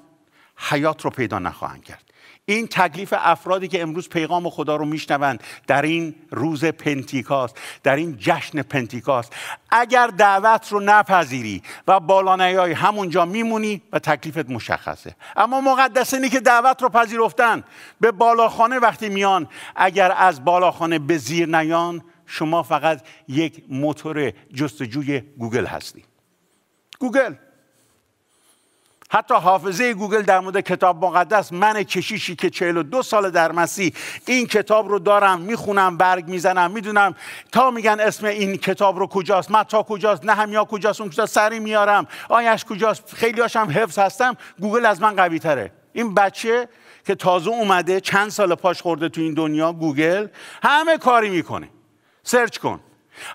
حیات 0.56 1.04
رو 1.04 1.10
پیدا 1.10 1.38
نخواهند 1.38 1.84
کرد. 1.84 2.05
این 2.48 2.66
تکلیف 2.66 3.14
افرادی 3.16 3.68
که 3.68 3.82
امروز 3.82 4.08
پیغام 4.08 4.50
خدا 4.50 4.76
رو 4.76 4.84
میشنوند 4.84 5.42
در 5.66 5.82
این 5.82 6.14
روز 6.30 6.64
پنتیکاست 6.64 7.56
در 7.82 7.96
این 7.96 8.16
جشن 8.18 8.62
پنتیکاست. 8.62 9.32
اگر 9.70 10.06
دعوت 10.06 10.72
رو 10.72 10.80
نپذیری 10.80 11.62
و 11.88 12.00
بالا 12.00 12.36
نیای 12.36 12.72
همونجا 12.72 13.24
میمونی 13.24 13.82
و 13.92 13.98
تکلیفت 13.98 14.50
مشخصه. 14.50 15.16
اما 15.36 15.60
مقدسینی 15.60 16.28
که 16.28 16.40
دعوت 16.40 16.82
رو 16.82 16.88
پذیرفتن 16.88 17.64
به 18.00 18.12
بالاخانه 18.12 18.78
وقتی 18.78 19.08
میان 19.08 19.48
اگر 19.76 20.12
از 20.16 20.44
بالاخانه 20.44 20.98
به 20.98 21.18
زیر 21.18 21.48
نیان 21.58 22.02
شما 22.26 22.62
فقط 22.62 23.02
یک 23.28 23.64
موتور 23.68 24.32
جستجوی 24.54 25.20
گوگل 25.20 25.66
هستی 25.66 26.04
گوگل 26.98 27.34
حتی 29.10 29.34
حافظه 29.34 29.94
گوگل 29.94 30.22
در 30.22 30.40
مورد 30.40 30.60
کتاب 30.60 31.04
مقدس 31.04 31.52
من 31.52 31.82
کشیشی 31.82 32.36
که 32.36 32.50
42 32.50 33.02
سال 33.02 33.30
در 33.30 33.52
مسیح 33.52 33.92
این 34.26 34.46
کتاب 34.46 34.88
رو 34.88 34.98
دارم 34.98 35.40
می‌خونم 35.40 35.96
برگ 35.96 36.28
می‌زنم 36.28 36.70
می‌دونم 36.70 37.14
تا 37.52 37.70
میگن 37.70 38.00
اسم 38.00 38.26
این 38.26 38.56
کتاب 38.56 38.98
رو 38.98 39.06
کجاست 39.06 39.50
متا 39.50 39.82
کجاست 39.82 40.24
نحمیا 40.24 40.64
کجاست 40.64 41.00
اون 41.00 41.10
کجاست 41.10 41.34
سریع 41.34 41.60
میارم 41.60 42.06
آیه‌ش 42.28 42.64
کجاست 42.64 43.14
خیلی 43.14 43.40
هاشم 43.40 43.68
حفظ 43.74 43.98
هستم 43.98 44.36
گوگل 44.60 44.86
از 44.86 45.00
من 45.00 45.16
قوی 45.16 45.38
تره. 45.38 45.72
این 45.92 46.14
بچه 46.14 46.68
که 47.06 47.14
تازه 47.14 47.50
اومده 47.50 48.00
چند 48.00 48.28
سال 48.28 48.54
پاش 48.54 48.82
خورده 48.82 49.08
تو 49.08 49.20
این 49.20 49.34
دنیا 49.34 49.72
گوگل 49.72 50.26
همه 50.62 50.98
کاری 50.98 51.30
می‌کنه. 51.30 51.68
سرچ 52.22 52.58
کن. 52.58 52.80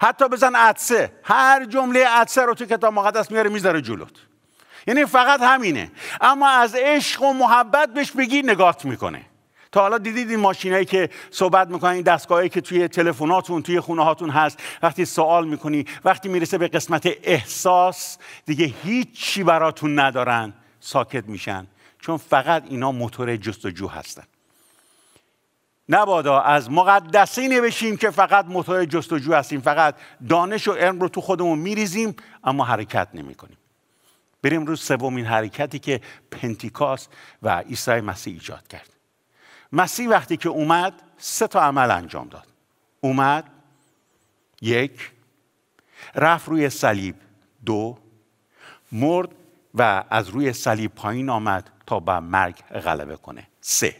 حتی 0.01 0.27
بزن 0.27 0.55
عدسه. 0.55 1.11
هر 1.23 1.65
جمله 1.65 2.07
عدسه 2.07 2.41
رو 2.41 2.53
تو 2.53 2.65
کتاب 2.65 2.93
مقدس 2.93 3.31
میاره 3.31 3.49
می‌ذاره 3.49 3.81
جلوت. 3.81 4.30
یعنی 4.87 5.05
فقط 5.05 5.41
همینه. 5.41 5.91
اما 6.21 6.49
از 6.49 6.75
عشق 6.75 7.21
و 7.21 7.33
محبت 7.33 7.93
بهش 7.93 8.11
بگی 8.11 8.41
نگات 8.41 8.85
می‌کنه. 8.85 9.25
تا 9.71 9.81
حالا 9.81 9.97
دیدید 9.97 10.29
این 10.29 10.39
ماشینایی 10.39 10.85
که 10.85 11.09
صحبت 11.31 11.67
می‌کنن 11.67 11.91
این 11.91 12.01
دستگاهایی 12.01 12.49
که 12.49 12.61
توی 12.61 12.87
تلفناتون 12.87 13.61
توی 13.61 13.79
خونه 13.79 14.03
هاتون 14.03 14.29
هست 14.29 14.59
وقتی 14.81 15.05
سوال 15.05 15.47
می‌کنی 15.47 15.85
وقتی 16.05 16.29
می‌رسه 16.29 16.57
به 16.57 16.67
قسمت 16.67 17.09
احساس 17.23 18.17
دیگه 18.45 18.65
هیچی 18.83 19.43
براتون 19.43 19.99
ندارن 19.99 20.53
ساکت 20.79 21.25
میشن. 21.25 21.67
چون 21.99 22.17
فقط 22.17 22.63
اینا 22.69 22.91
موتور 22.91 23.35
جستجو 23.35 23.87
هستن. 23.87 24.23
نبادا 25.89 26.41
از 26.41 26.71
مقدسی 26.71 27.47
نوشیم 27.47 27.97
که 27.97 28.09
فقط 28.09 28.45
موتور 28.45 28.85
جستجو 28.85 29.33
هستیم. 29.33 29.61
فقط 29.61 29.95
دانش 30.29 30.67
و 30.67 30.71
علم 30.71 30.99
رو 30.99 31.09
تو 31.09 31.21
خودمون 31.21 31.59
میریزیم 31.59 32.15
اما 32.43 32.65
حرکت 32.65 33.07
نمی 33.13 33.35
کنیم 33.35 33.57
بریم 34.43 34.65
روز 34.65 34.81
سومین 34.81 35.25
حرکتی 35.25 35.79
که 35.79 36.01
پنتیکاست 36.31 37.09
و 37.43 37.59
عیسی 37.59 38.01
مسیح 38.01 38.33
ایجاد 38.33 38.67
کرد. 38.67 38.89
مسیح 39.71 40.09
وقتی 40.09 40.37
که 40.37 40.49
اومد 40.49 40.93
سه 41.17 41.47
تا 41.47 41.61
عمل 41.61 41.91
انجام 41.91 42.27
داد. 42.27 42.47
اومد 43.01 43.45
یک 44.61 45.11
رفت 46.15 46.49
روی 46.49 46.69
صلیب. 46.69 47.15
دو 47.65 47.97
مرد 48.91 49.29
و 49.73 50.03
از 50.09 50.29
روی 50.29 50.53
صلیب 50.53 50.95
پایین 50.95 51.29
آمد 51.29 51.69
تا 51.85 51.99
به 51.99 52.19
مرگ 52.19 52.55
غلبه 52.55 53.15
کنه. 53.15 53.47
سه 53.61 53.95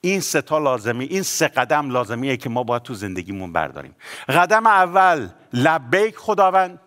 این 0.00 0.20
سه 0.20 0.42
تا 0.42 0.58
لازمی 0.58 1.04
این 1.04 1.22
سه 1.22 1.48
قدم 1.48 1.90
لازمیه 1.90 2.36
که 2.36 2.48
ما 2.48 2.62
باید 2.62 2.82
تو 2.82 2.94
زندگیمون 2.94 3.52
برداریم. 3.52 3.94
قدم 4.28 4.66
اول 4.66 5.28
لبیک 5.52 6.16
خداوند. 6.16 6.80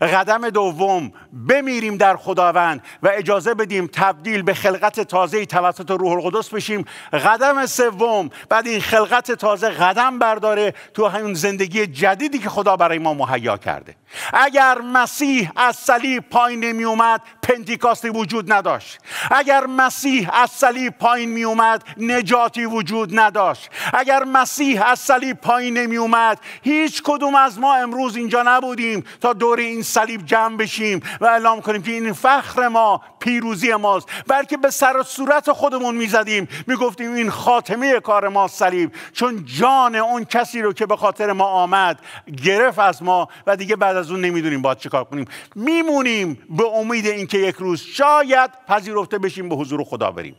قدم 0.00 0.50
دوم 0.50 1.12
بمیریم 1.48 1.96
در 1.96 2.16
خداوند 2.16 2.82
و 3.02 3.10
اجازه 3.14 3.54
بدیم 3.54 3.86
تبدیل 3.86 4.42
به 4.42 4.54
خلقت 4.54 5.00
تازه 5.00 5.46
توسط 5.46 5.90
روح 5.90 6.12
القدس 6.12 6.48
بشیم. 6.48 6.84
قدم 7.12 7.66
سوم 7.66 8.30
بعد 8.48 8.66
این 8.66 8.80
خلقت 8.80 9.32
تازه 9.32 9.68
قدم 9.68 10.18
برداره 10.18 10.74
تو 10.94 11.06
همین 11.06 11.34
زندگی 11.34 11.86
جدیدی 11.86 12.38
که 12.38 12.48
خدا 12.48 12.76
برای 12.76 12.98
ما 12.98 13.14
مهیا 13.14 13.56
کرده. 13.56 13.94
اگر 14.32 14.78
مسیح 14.78 15.50
از 15.56 15.76
صلیب 15.76 16.24
پایین 16.30 16.64
نمی 16.64 16.84
اومد 16.84 17.20
پنتیکاستی 17.42 18.08
وجود 18.08 18.52
نداشت. 18.52 18.98
اگر 19.30 19.66
مسیح 19.66 20.30
از 20.32 20.50
صلیب 20.50 20.94
پایین 20.98 21.28
می 21.28 21.44
اومد 21.44 21.84
نجاتی 21.96 22.64
وجود 22.64 23.18
نداشت. 23.18 23.70
اگر 23.92 24.24
مسیح 24.24 24.86
از 24.86 24.98
صلیب 24.98 25.36
پایین 25.40 25.78
نمی 25.78 25.96
اومد 25.96 26.40
هیچ 26.62 27.02
کدوم 27.04 27.34
از 27.34 27.58
ما 27.58 27.74
امروز 27.74 28.16
اینجا 28.16 28.42
نبودیم 28.46 29.04
تا 29.20 29.32
دور 29.32 29.58
صلیب 29.82 30.24
جمع 30.24 30.56
بشیم 30.56 31.02
و 31.20 31.26
اعلام 31.26 31.60
کنیم 31.60 31.82
که 31.82 31.90
این 31.90 32.12
فخر 32.12 32.68
ما 32.68 33.02
پیروزی 33.18 33.74
ماست 33.74 34.08
بلکه 34.26 34.56
به 34.56 34.70
سر 34.70 35.02
صورت 35.02 35.52
خودمون 35.52 35.94
می‌زدیم. 35.94 36.48
می‌گفتیم 36.66 37.14
این 37.14 37.30
خاتمه 37.30 38.00
کار 38.00 38.28
ما 38.28 38.48
صلیب 38.48 38.92
چون 39.12 39.44
جان 39.44 39.96
اون 39.96 40.24
کسی 40.24 40.62
رو 40.62 40.72
که 40.72 40.86
به 40.86 40.96
خاطر 40.96 41.32
ما 41.32 41.44
آمد 41.44 41.98
گرفت 42.44 42.78
از 42.78 43.02
ما 43.02 43.28
و 43.46 43.56
دیگه 43.56 43.76
بعد 43.76 43.96
از 43.96 44.10
اون 44.10 44.20
نمی‌دونیم 44.20 44.62
باید 44.62 44.78
چیکار 44.78 45.04
کنیم. 45.04 45.24
میمونیم 45.54 46.38
به 46.50 46.64
امید 46.64 47.06
اینکه 47.06 47.38
یک 47.38 47.54
روز 47.54 47.80
شاید 47.80 48.50
پذیرفته 48.68 49.18
بشیم 49.18 49.48
به 49.48 49.54
حضور 49.54 49.84
خدا 49.84 50.10
بریم. 50.10 50.36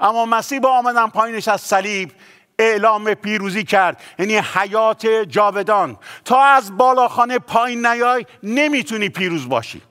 اما 0.00 0.26
مسیح 0.26 0.60
با 0.60 0.70
آمدن 0.70 1.06
پایینش 1.06 1.48
از 1.48 1.60
صلیب 1.60 2.12
اعلام 2.58 3.14
پیروزی 3.14 3.64
کرد. 3.64 4.00
یعنی 4.18 4.36
حیات 4.36 5.06
جاودان. 5.06 5.98
تا 6.24 6.42
از 6.42 6.76
بالاخانه 6.76 7.38
پایین 7.38 7.86
نیای 7.86 8.26
نمی‌تونی 8.42 9.08
پیروز 9.08 9.48
باشی. 9.48 9.82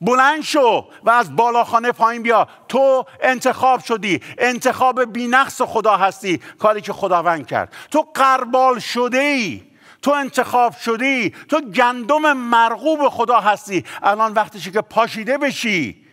بلند 0.00 0.42
شو 0.42 0.88
و 1.04 1.10
از 1.10 1.36
بالاخانه 1.36 1.92
پایین 1.92 2.22
بیا. 2.22 2.48
تو 2.68 3.04
انتخاب 3.20 3.80
شدی. 3.80 4.20
انتخاب 4.38 5.12
بینقص 5.12 5.62
خدا 5.62 5.96
هستی. 5.96 6.40
کاری 6.58 6.80
که 6.80 6.92
خداوند 6.92 7.46
کرد. 7.46 7.72
تو 7.90 8.06
قربال 8.14 8.78
شده 8.78 9.18
ای 9.18 9.62
تو 10.02 10.10
انتخاب 10.10 10.72
شدی. 10.72 11.30
تو 11.30 11.60
گندم 11.60 12.32
مرغوب 12.32 13.08
خدا 13.08 13.40
هستی. 13.40 13.84
الان 14.02 14.32
وقتشه 14.32 14.70
که 14.70 14.80
پاشیده 14.80 15.38
بشی 15.38 16.06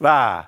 و 0.00 0.44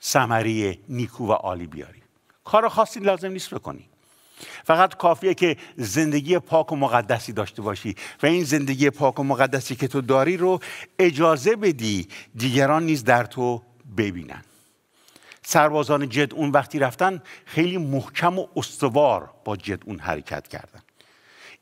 سمری 0.00 0.78
نیکو 0.88 1.26
و 1.26 1.32
عالی 1.32 1.66
بیاری. 1.66 2.01
کار 2.44 2.68
خاصی 2.68 3.00
لازم 3.00 3.30
نیست 3.30 3.54
بکنی. 3.54 3.88
فقط 4.64 4.94
کافیه 4.94 5.34
که 5.34 5.56
زندگی 5.76 6.38
پاک 6.38 6.72
و 6.72 6.76
مقدسی 6.76 7.32
داشته 7.32 7.62
باشی 7.62 7.94
و 8.22 8.26
این 8.26 8.44
زندگی 8.44 8.90
پاک 8.90 9.18
و 9.18 9.22
مقدسی 9.22 9.76
که 9.76 9.88
تو 9.88 10.00
داری 10.00 10.36
رو 10.36 10.60
اجازه 10.98 11.56
بدی 11.56 12.08
دیگران 12.34 12.82
نیز 12.82 13.04
در 13.04 13.24
تو 13.24 13.62
ببینن. 13.96 14.44
سربازان 15.42 16.08
جد 16.08 16.34
اون 16.34 16.50
وقتی 16.50 16.78
رفتن 16.78 17.22
خیلی 17.44 17.78
محکم 17.78 18.38
و 18.38 18.46
استوار 18.56 19.30
با 19.44 19.56
جد 19.56 19.82
اون 19.86 19.98
حرکت 19.98 20.48
کردن. 20.48 20.82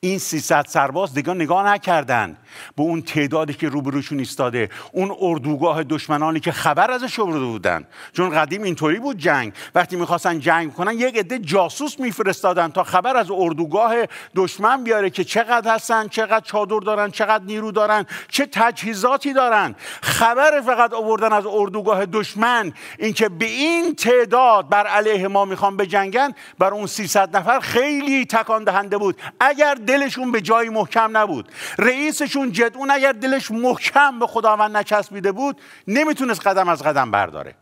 این 0.02 0.18
300 0.18 0.66
سرباز 0.68 1.14
دیگه 1.14 1.34
نگاه 1.34 1.66
نکردن 1.66 2.36
به 2.76 2.82
اون 2.82 3.02
تعدادی 3.02 3.54
که 3.54 3.68
روبروشون 3.68 4.18
ایستاده 4.18 4.68
اون 4.92 5.16
اردوگاه 5.20 5.82
دشمنانی 5.82 6.40
که 6.40 6.52
خبر 6.52 6.90
ازش 6.90 7.18
آورده 7.18 7.38
بودن. 7.38 7.86
چون 8.12 8.30
قدیم 8.30 8.62
اینطوری 8.62 8.98
بود 8.98 9.18
جنگ. 9.18 9.52
وقتی 9.74 9.96
می‌خواستن 9.96 10.38
جنگ 10.38 10.74
کنن 10.74 10.92
یک 10.92 11.18
عده 11.18 11.38
جاسوس 11.38 12.00
میفرستادن 12.00 12.68
تا 12.68 12.84
خبر 12.84 13.16
از 13.16 13.30
اردوگاه 13.30 13.94
دشمن 14.36 14.84
بیاره 14.84 15.10
که 15.10 15.24
چقدر 15.24 15.74
هستن 15.74 16.08
چقدر 16.08 16.40
چادر 16.40 16.78
دارن 16.78 17.10
چقدر 17.10 17.44
نیرو 17.44 17.72
دارن 17.72 18.06
چه 18.28 18.48
تجهیزاتی 18.52 19.32
دارن. 19.32 19.74
خبر 20.02 20.60
فقط 20.60 20.92
آوردن 20.92 21.32
از 21.32 21.44
اردوگاه 21.46 22.06
دشمن. 22.06 22.72
اینکه 22.98 23.28
به 23.28 23.46
این 23.46 23.94
تعداد 23.94 24.68
بر 24.68 24.86
علیه 24.86 25.28
ما 25.28 25.44
می‌خوان 25.44 25.76
بجنگن 25.76 26.34
بر 26.58 26.74
اون 26.74 26.86
300 26.86 27.36
نفر 27.36 27.60
خیلی 27.60 28.24
تکان 28.24 28.64
دهنده 28.64 28.98
بود. 28.98 29.20
اگر 29.40 29.74
دلشون 29.90 30.32
به 30.32 30.40
جایی 30.40 30.68
محکم 30.68 31.16
نبود. 31.16 31.52
رئیسشون 31.78 32.52
جدون 32.52 32.90
اگر 32.90 33.12
دلش 33.12 33.50
محکم 33.50 34.18
به 34.18 34.26
خداوند 34.26 34.76
نچسبیده 34.76 35.32
بود 35.32 35.60
نمی‌تونست 35.86 36.46
قدم 36.46 36.68
از 36.68 36.82
قدم 36.82 37.10
برداره. 37.10 37.54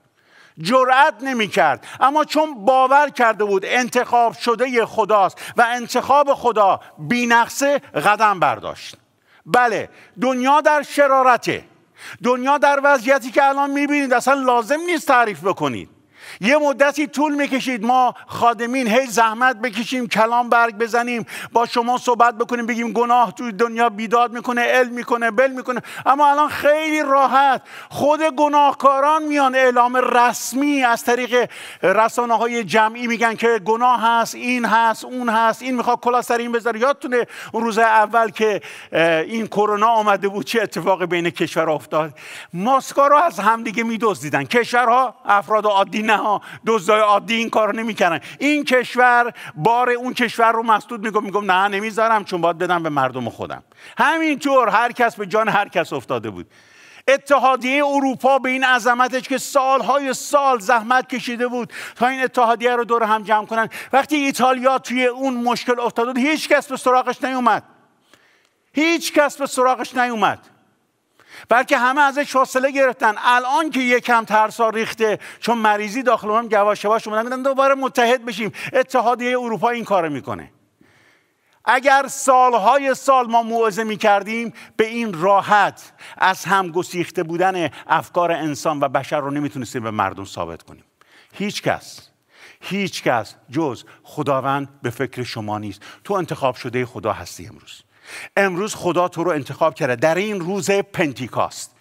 جرأت 0.60 1.14
نمی‌کرد. 1.22 1.86
اما 2.00 2.24
چون 2.24 2.64
باور 2.64 3.08
کرده 3.08 3.44
بود 3.44 3.64
انتخاب 3.66 4.32
شده 4.32 4.86
خداست 4.86 5.38
و 5.56 5.66
انتخاب 5.68 6.34
خدا 6.34 6.80
بینقصه 6.98 7.78
قدم 7.78 8.40
برداشت. 8.40 8.96
بله 9.46 9.88
دنیا 10.20 10.60
در 10.60 10.82
شرارته. 10.82 11.64
دنیا 12.24 12.58
در 12.58 12.80
وضعیتی 12.84 13.30
که 13.30 13.44
الان 13.44 13.70
می‌بینید 13.70 14.12
اصلا 14.12 14.34
لازم 14.34 14.80
نیست 14.80 15.06
تعریف 15.06 15.44
بکنید. 15.44 15.97
یه 16.40 16.58
مدتی 16.58 17.06
طول 17.06 17.34
می‌کشید 17.34 17.84
ما 17.84 18.14
خادمین 18.26 18.88
هی 18.88 19.06
زحمت 19.06 19.56
بکشیم 19.56 20.08
کلام 20.08 20.48
برگ 20.48 20.74
بزنیم 20.74 21.26
با 21.52 21.66
شما 21.66 21.98
صحبت 21.98 22.38
بکنیم 22.38 22.66
بگیم 22.66 22.92
گناه 22.92 23.32
توی 23.32 23.52
دنیا 23.52 23.88
بیداد 23.88 24.32
می‌کنه 24.32 24.62
علم 24.62 24.92
می‌کنه 24.92 25.30
بل 25.30 25.50
می‌کنه. 25.50 25.82
اما 26.06 26.30
الان 26.30 26.48
خیلی 26.48 27.02
راحت. 27.02 27.62
خود 27.88 28.22
گناهکاران 28.22 29.22
میان 29.22 29.54
اعلام 29.54 29.96
رسمی 29.96 30.84
از 30.84 31.04
طریق 31.04 31.50
رسانه 31.82 32.36
های 32.36 32.64
جمعی 32.64 33.06
میگن 33.06 33.34
که 33.34 33.60
گناه 33.64 34.00
هست 34.02 34.34
این 34.34 34.64
هست 34.64 35.04
اون 35.04 35.28
هست 35.28 35.62
این 35.62 35.76
می‌خواد 35.76 36.00
کلا 36.00 36.22
سر 36.22 36.38
این 36.38 36.52
بذاره. 36.52 36.80
یادتونه 36.80 37.26
روز 37.52 37.78
اول 37.78 38.30
که 38.30 38.60
این 38.92 39.46
کرونا 39.46 39.88
آمده 39.88 40.28
بود 40.28 40.46
چه 40.46 40.62
اتفاقی 40.62 41.06
بین 41.06 41.30
کشور 41.30 41.70
افتاد؟ 41.70 42.14
ماسکا 42.52 43.06
رو 43.06 43.16
از 43.16 43.40
همدیگه 43.40 43.82
میدزدیدن. 43.82 44.44
کشورها 44.44 45.14
افراد 45.24 45.66
عادی 45.66 46.02
نه. 46.02 46.27
دزدای 46.66 47.00
عادی 47.00 47.34
این 47.34 47.50
کارو 47.50 47.72
نمی‌کنن 47.72 48.20
این 48.38 48.64
کشور 48.64 49.32
بار 49.54 49.90
اون 49.90 50.14
کشور 50.14 50.52
رو 50.52 50.62
مسدود 50.62 51.04
میگم 51.04 51.24
میگم 51.24 51.50
نه 51.52 51.68
نمی‌ذارم 51.68 52.24
چون 52.24 52.40
باید 52.40 52.58
بدم 52.58 52.82
به 52.82 52.88
مردم 52.88 53.28
خودم. 53.28 53.62
همینطور 53.98 54.68
هر 54.68 54.92
کس 54.92 55.16
به 55.16 55.26
جان 55.26 55.48
هر 55.48 55.68
کس 55.68 55.92
افتاده 55.92 56.30
بود. 56.30 56.46
اتحادیه 57.08 57.86
اروپا 57.86 58.38
به 58.38 58.50
این 58.50 58.64
عظمتش 58.64 59.28
که 59.28 59.38
سالهای 59.38 60.14
سال 60.14 60.58
زحمت 60.58 61.08
کشیده 61.08 61.48
بود 61.48 61.72
تا 61.96 62.06
این 62.06 62.22
اتحادیه 62.22 62.76
رو 62.76 62.84
دور 62.84 63.02
هم 63.02 63.22
جمع 63.22 63.46
کنن. 63.46 63.68
وقتی 63.92 64.16
ایتالیا 64.16 64.78
توی 64.78 65.06
اون 65.06 65.34
مشکل 65.34 65.80
افتاده 65.80 66.12
بود 66.12 66.22
هیچ 66.22 66.48
کس 66.48 66.68
به 66.68 66.76
سراغش 66.76 67.24
نیومد. 67.24 67.62
هیچ 68.72 69.12
کس 69.12 69.36
به 69.36 69.46
سراغش 69.46 69.96
نیومد. 69.96 70.38
بلکه 71.48 71.78
همه 71.78 72.00
ازش 72.00 72.32
فاصله 72.32 72.70
گرفتن. 72.70 73.14
الان 73.18 73.70
که 73.70 73.80
یکم 73.80 74.24
ترسا 74.24 74.68
ریخته 74.70 75.18
چون 75.40 75.58
مریضی 75.58 76.02
داخل 76.02 76.30
اونم 76.30 76.48
گواش 76.48 76.84
یواش 76.84 77.08
اومدن 77.08 77.42
دوباره 77.42 77.74
متحد 77.74 78.24
بشیم. 78.24 78.52
اتحادیه 78.72 79.38
اروپا 79.38 79.70
این 79.70 79.84
کارو 79.84 80.10
می‌کنه. 80.10 80.50
اگر 81.64 82.06
سالهای 82.08 82.94
سال 82.94 83.26
ما 83.26 83.42
موعظه 83.42 83.84
می 83.84 83.96
کردیم 83.96 84.52
به 84.76 84.86
این 84.86 85.22
راحت 85.22 85.92
از 86.16 86.44
هم 86.44 86.70
گسیخته 86.70 87.22
بودن 87.22 87.70
افکار 87.86 88.32
انسان 88.32 88.80
و 88.80 88.88
بشر 88.88 89.20
رو 89.20 89.30
نمی‌تونستیم 89.30 89.82
به 89.82 89.90
مردم 89.90 90.24
ثابت 90.24 90.62
کنیم. 90.62 90.84
هیچ 91.32 91.62
کس 91.62 92.08
هیچ 92.60 93.02
کس 93.02 93.34
جز 93.50 93.84
خداوند 94.02 94.68
به 94.82 94.90
فکر 94.90 95.22
شما 95.22 95.58
نیست. 95.58 95.82
تو 96.04 96.14
انتخاب 96.14 96.54
شده 96.54 96.86
خدا 96.86 97.12
هستی 97.12 97.46
امروز. 97.46 97.82
امروز 98.36 98.74
خدا 98.74 99.08
تو 99.08 99.24
رو 99.24 99.30
انتخاب 99.30 99.74
کرده. 99.74 99.96
در 99.96 100.14
این 100.14 100.40
روز 100.40 100.70
پنتیکاست. 100.70 101.74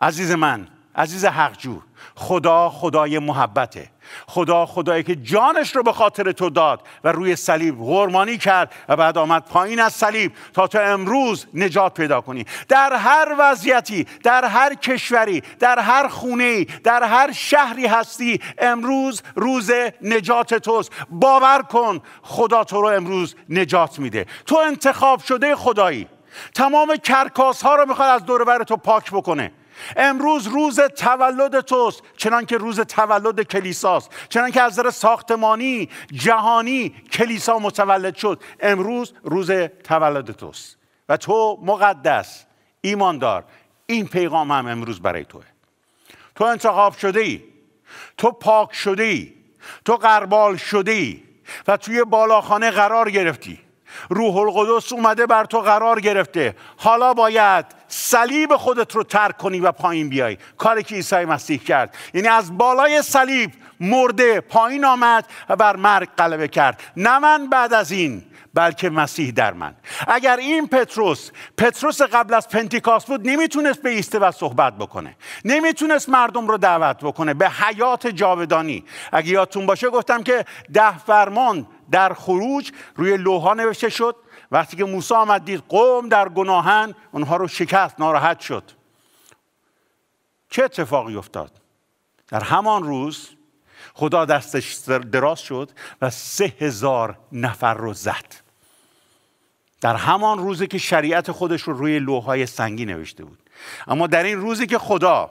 عزیز 0.00 0.30
من 0.30 0.68
عزیز 0.96 1.24
حقجو 1.24 1.80
خدا 2.14 2.70
خدای 2.70 3.18
محبته. 3.18 3.90
خدا 4.26 4.66
خدایی 4.66 5.02
که 5.02 5.16
جانش 5.16 5.76
رو 5.76 5.82
به 5.82 5.92
خاطر 5.92 6.32
تو 6.32 6.50
داد 6.50 6.80
و 7.04 7.12
روی 7.12 7.36
صلیب 7.36 7.78
قربانی 7.78 8.38
کرد 8.38 8.72
و 8.88 8.96
بعد 8.96 9.18
آمد 9.18 9.44
پایین 9.44 9.80
از 9.80 9.92
صلیب 9.92 10.32
تا 10.52 10.66
تو 10.66 10.78
امروز 10.78 11.46
نجات 11.54 11.94
پیدا 11.94 12.20
کنی. 12.20 12.44
در 12.68 12.92
هر 12.92 13.34
وضعیتی 13.38 14.06
در 14.22 14.44
هر 14.44 14.74
کشوری 14.74 15.42
در 15.58 15.78
هر 15.78 16.08
خونه 16.08 16.64
در 16.64 17.02
هر 17.02 17.32
شهری 17.32 17.86
هستی 17.86 18.40
امروز 18.58 19.22
روز 19.34 19.70
نجات 20.02 20.54
توست. 20.54 20.92
باور 21.10 21.62
کن 21.62 22.00
خدا 22.22 22.64
تو 22.64 22.82
رو 22.82 22.88
امروز 22.88 23.36
نجات 23.48 23.98
میده. 23.98 24.26
تو 24.46 24.56
انتخاب 24.56 25.20
شده 25.20 25.56
خدایی. 25.56 26.08
تمام 26.54 26.96
کرکاس 26.96 27.62
ها 27.62 27.76
رو 27.76 27.86
می‌خواد 27.86 28.08
از 28.08 28.24
دور 28.24 28.64
تو 28.64 28.76
پاک 28.76 29.10
بکنه. 29.10 29.52
امروز 29.96 30.46
روز 30.46 30.80
تولد 30.80 31.60
توست 31.60 32.02
چنان 32.16 32.46
که 32.46 32.56
روز 32.56 32.80
تولد 32.80 33.42
کلیساست. 33.42 34.10
چنان 34.28 34.50
که 34.50 34.62
از 34.62 34.72
نظر 34.72 34.90
ساختمانی 34.90 35.88
جهانی 36.12 36.94
کلیسا 37.12 37.58
متولد 37.58 38.14
شد. 38.14 38.42
امروز 38.60 39.12
روز 39.22 39.50
تولد 39.84 40.30
توست. 40.30 40.76
و 41.08 41.16
تو 41.16 41.58
مقدس 41.62 42.44
ایماندار 42.80 43.44
این 43.86 44.06
پیغام 44.06 44.50
هم 44.50 44.66
امروز 44.66 45.00
برای 45.00 45.24
توه. 45.24 45.44
تو 46.34 46.44
انتخاب 46.44 46.96
شده 46.96 47.20
ای 47.20 47.42
تو 48.16 48.30
پاک 48.30 48.74
شده 48.74 49.02
ای 49.02 49.32
تو 49.84 49.96
قربال 49.96 50.56
شده 50.56 50.90
ای 50.90 51.22
و 51.68 51.76
توی 51.76 52.04
بالاخانه 52.04 52.70
قرار 52.70 53.10
گرفتی. 53.10 53.63
روح 54.10 54.36
القدس 54.36 54.92
اومده 54.92 55.26
بر 55.26 55.44
تو 55.44 55.60
قرار 55.60 56.00
گرفته. 56.00 56.54
حالا 56.76 57.14
باید 57.14 57.64
صلیب 57.88 58.56
خودت 58.56 58.96
رو 58.96 59.02
ترک 59.02 59.38
کنی 59.38 59.60
و 59.60 59.72
پایین 59.72 60.08
بیای. 60.08 60.38
کاری 60.58 60.82
که 60.82 60.94
عیسی 60.94 61.24
مسیح 61.24 61.58
کرد. 61.58 61.94
یعنی 62.14 62.28
از 62.28 62.58
بالای 62.58 63.02
صلیب 63.02 63.50
مرده 63.80 64.40
پایین 64.40 64.84
آمد 64.84 65.26
و 65.48 65.56
بر 65.56 65.76
مرگ 65.76 66.08
غلبه 66.18 66.48
کرد. 66.48 66.82
نه 66.96 67.18
من 67.18 67.46
بعد 67.50 67.74
از 67.74 67.92
این 67.92 68.24
بلکه 68.54 68.90
مسیح 68.90 69.30
در 69.30 69.52
من. 69.52 69.74
اگر 70.08 70.36
این 70.36 70.66
پتروس 70.66 71.30
پتروس 71.58 72.02
قبل 72.02 72.34
از 72.34 72.48
پنتیکاست 72.48 73.06
بود 73.06 73.28
نمی‌تونست 73.28 73.82
به 73.82 73.90
ایسته 73.90 74.18
و 74.18 74.30
صحبت 74.30 74.76
بکنه. 74.76 75.16
نمی‌تونست 75.44 76.08
مردم 76.08 76.48
رو 76.48 76.58
دعوت 76.58 76.96
بکنه. 76.98 77.34
به 77.34 77.48
حیات 77.48 78.06
جاودانی. 78.06 78.84
اگه 79.12 79.28
یادتون 79.28 79.66
باشه 79.66 79.90
گفتم 79.90 80.22
که 80.22 80.44
ده 80.72 80.98
فرمان 80.98 81.66
در 81.90 82.14
خروج 82.14 82.72
روی 82.96 83.16
لوها 83.16 83.54
نوشته 83.54 83.88
شد. 83.88 84.16
وقتی 84.50 84.76
که 84.76 84.84
موسی 84.84 85.14
آمد 85.14 85.44
دید 85.44 85.62
قوم 85.68 86.08
در 86.08 86.28
گناهن 86.28 86.94
اونها 87.12 87.36
رو 87.36 87.48
شکست 87.48 88.00
ناراحت 88.00 88.40
شد. 88.40 88.70
چه 90.50 90.64
اتفاقی 90.64 91.16
افتاد؟ 91.16 91.50
در 92.28 92.40
همان 92.40 92.82
روز 92.82 93.28
خدا 93.94 94.24
دستش 94.24 94.74
دراز 95.12 95.40
شد 95.40 95.70
و 96.02 96.10
سه 96.10 96.52
هزار 96.60 97.18
نفر 97.32 97.74
رو 97.74 97.94
زد. 97.94 98.34
در 99.80 99.96
همان 99.96 100.38
روزی 100.38 100.66
که 100.66 100.78
شریعت 100.78 101.32
خودش 101.32 101.62
رو 101.62 101.72
روی 101.72 101.98
لوهای 101.98 102.46
سنگی 102.46 102.84
نوشته 102.84 103.24
بود. 103.24 103.38
اما 103.86 104.06
در 104.06 104.22
این 104.22 104.40
روزی 104.40 104.66
که 104.66 104.78
خدا 104.78 105.30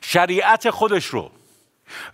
شریعت 0.00 0.70
خودش 0.70 1.06
رو 1.06 1.30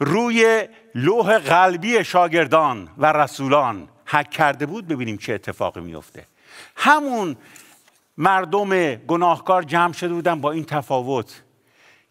روی 0.01 0.69
لوح 0.95 1.39
قلبی 1.39 2.05
شاگردان 2.05 2.89
و 2.99 3.13
رسولان 3.13 3.89
حک 4.07 4.31
کرده 4.31 4.67
بود 4.67 4.89
ببینیم 4.89 5.17
چه 5.17 5.33
اتفاقی 5.33 5.81
میفته 5.81 6.25
همون 6.77 7.37
مردم 8.17 8.95
گناهکار 8.95 9.63
جمع 9.63 9.93
شده 9.93 10.15
بودن 10.15 10.41
با 10.41 10.53
این 10.53 10.65
تفاوت 10.65 11.43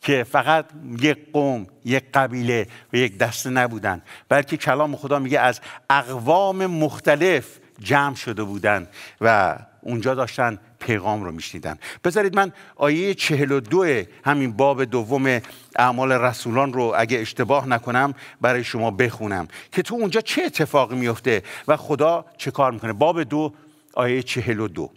که 0.01 0.23
فقط 0.23 0.65
یک 0.99 1.31
قوم 1.33 1.67
یک 1.85 2.03
قبیله 2.13 2.67
و 2.93 2.97
یک 2.97 3.17
دسته 3.17 3.49
نبودن 3.49 4.01
بلکه 4.29 4.57
کلام 4.57 4.95
خدا 4.95 5.19
میگه 5.19 5.39
از 5.39 5.61
اقوام 5.89 6.65
مختلف 6.65 7.59
جمع 7.79 8.15
شده 8.15 8.43
بودن 8.43 8.87
و 9.21 9.57
اونجا 9.81 10.15
داشتن 10.15 10.59
پیغام 10.79 11.23
رو 11.23 11.31
میشنیدن. 11.31 11.77
بذارید 12.03 12.35
من 12.35 12.51
آیه 12.75 13.13
چهل 13.13 13.51
و 13.51 13.59
دو 13.59 14.03
همین 14.25 14.51
باب 14.51 14.83
دوم 14.83 15.41
اعمال 15.75 16.11
رسولان 16.11 16.73
رو 16.73 16.93
اگه 16.97 17.19
اشتباه 17.19 17.67
نکنم 17.67 18.13
برای 18.41 18.63
شما 18.63 18.91
بخونم 18.91 19.47
که 19.71 19.81
تو 19.81 19.95
اونجا 19.95 20.21
چه 20.21 20.43
اتفاقی 20.43 20.95
میفته 20.95 21.43
و 21.67 21.77
خدا 21.77 22.25
چه 22.37 22.51
کار 22.51 22.71
می‌کنه؟ 22.71 22.93
باب 22.93 23.23
دو 23.23 23.53
آیه 23.93 24.23
چهل 24.23 24.59
و 24.59 24.67
دو. 24.67 24.91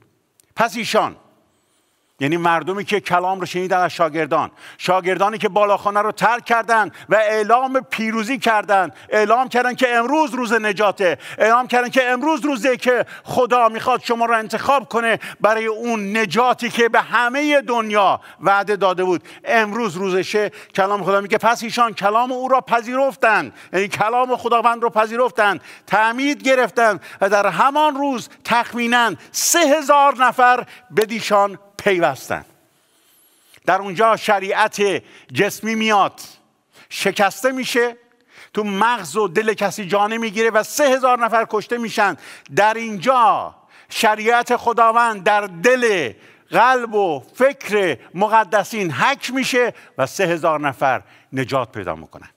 پس 0.57 0.77
ایشان 0.77 1.17
یعنی 2.21 2.37
مردمی 2.37 2.85
که 2.85 3.01
کلام 3.01 3.41
رو 3.41 3.47
شنیدن 3.47 3.79
از 3.79 3.91
شاگردان. 3.91 4.51
شاگردانی 4.79 5.39
که 5.39 5.49
بالاخانه 5.49 6.01
رو 6.01 6.13
ترک 6.13 6.45
کردن 6.45 6.91
و 7.09 7.15
اعلام 7.15 7.81
پیروزی 7.91 8.39
کردن. 8.39 8.91
اعلام 9.09 9.49
کردن 9.49 9.75
که 9.75 9.97
امروز 9.97 10.35
روز 10.35 10.53
نجاته. 10.53 11.19
اعلام 11.39 11.67
کردن 11.67 11.89
که 11.89 12.11
امروز 12.11 12.45
روزه 12.45 12.77
که 12.77 13.07
خدا 13.25 13.69
می‌خواد 13.69 14.03
شما 14.03 14.27
رو 14.27 14.35
انتخاب 14.35 14.89
کنه 14.89 15.19
برای 15.41 15.67
اون 15.67 16.17
نجاتی 16.17 16.71
که 16.71 16.89
به 16.89 17.01
همه 17.01 17.61
دنیا 17.61 18.21
وعده 18.41 18.77
داده 18.77 19.05
بود. 19.05 19.23
امروز 19.45 19.97
روزشه 19.97 20.51
کلام 20.75 21.05
خدا 21.05 21.21
میگه 21.21 21.39
پس 21.39 21.63
ایشان 21.63 21.95
کلام 21.95 22.33
او 22.33 22.49
را 22.49 22.61
پذیرفتن 22.61 23.53
یعنی 23.73 23.89
کلام 23.89 24.37
خداوند 24.37 24.83
رو 24.83 24.91
پذیرفتن 24.91 25.61
تعمید 25.87 26.43
گرفتن 26.43 27.01
و 27.21 27.29
در 27.29 27.47
همان 27.47 27.95
روز 27.95 28.29
تخمینا 28.45 29.13
سه 29.33 29.59
هزار 29.59 30.17
نفر 30.17 30.65
به 30.91 31.05
دیشان 31.05 31.59
پیوستن. 31.79 32.45
در 33.67 33.81
اونجا 33.81 34.17
شریعت 34.17 34.83
جسمی 35.33 35.75
میاد. 35.75 36.21
شکسته 36.88 37.53
میشه. 37.53 37.97
تو 38.55 38.64
مغز 38.64 39.17
و 39.17 39.29
دل 39.29 39.55
کسی 39.55 39.87
جانه 39.87 40.19
می‌گیره 40.19 40.51
و 40.51 40.62
سه 40.62 40.85
هزار 40.85 41.19
نفر 41.19 41.47
کشته 41.51 41.79
میشن. 41.79 42.17
در 42.57 42.75
اینجا 42.75 43.55
شریعت 43.88 44.57
خداوند 44.57 45.23
در 45.23 45.41
دل 45.41 46.12
قلب 46.51 46.95
و 46.95 47.23
فکر 47.35 47.99
مقدسین 48.14 48.91
حک 48.91 49.31
میشه 49.31 49.75
و 49.99 50.07
سه 50.07 50.25
هزار 50.25 50.61
نفر 50.61 51.03
نجات 51.33 51.73
پیدا 51.73 51.95
می‌کنن. 51.95 52.29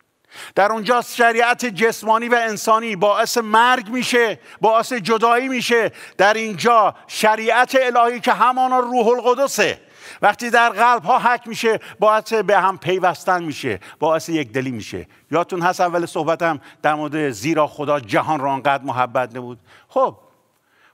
در 0.56 0.72
اونجا 0.72 1.02
شریعت 1.02 1.66
جسمانی 1.66 2.28
و 2.28 2.36
انسانی 2.36 2.96
باعث 2.96 3.38
مرگ 3.38 3.90
میشه 3.90 4.40
باعث 4.62 4.94
جدایی 4.94 5.48
میشه. 5.48 5.92
در 6.18 6.34
اینجا 6.34 6.96
شریعت 7.08 7.78
الهی 7.82 8.20
که 8.20 8.32
همانا 8.32 8.80
روح 8.80 9.08
القدسه. 9.08 9.82
وقتی 10.22 10.50
در 10.50 10.70
قلب 10.70 11.04
ها 11.04 11.20
حک 11.20 11.48
میشه 11.48 11.80
باعث 12.00 12.34
به 12.34 12.60
هم 12.60 12.78
پیوستن 12.78 13.44
میشه 13.44 13.80
باعث 14.00 14.30
یک 14.30 14.52
دلی 14.52 14.72
میشه. 14.72 15.08
یادتون 15.32 15.62
هست 15.62 15.82
اول 15.82 16.06
صحبتم 16.06 16.60
در 16.82 16.94
مورد 16.94 17.30
زیرا 17.30 17.68
خدا 17.68 18.00
جهان 18.00 18.40
را 18.40 18.54
انقدر 18.54 18.84
محبت 18.84 19.36
نبود؟ 19.36 19.60
خب 19.88 20.18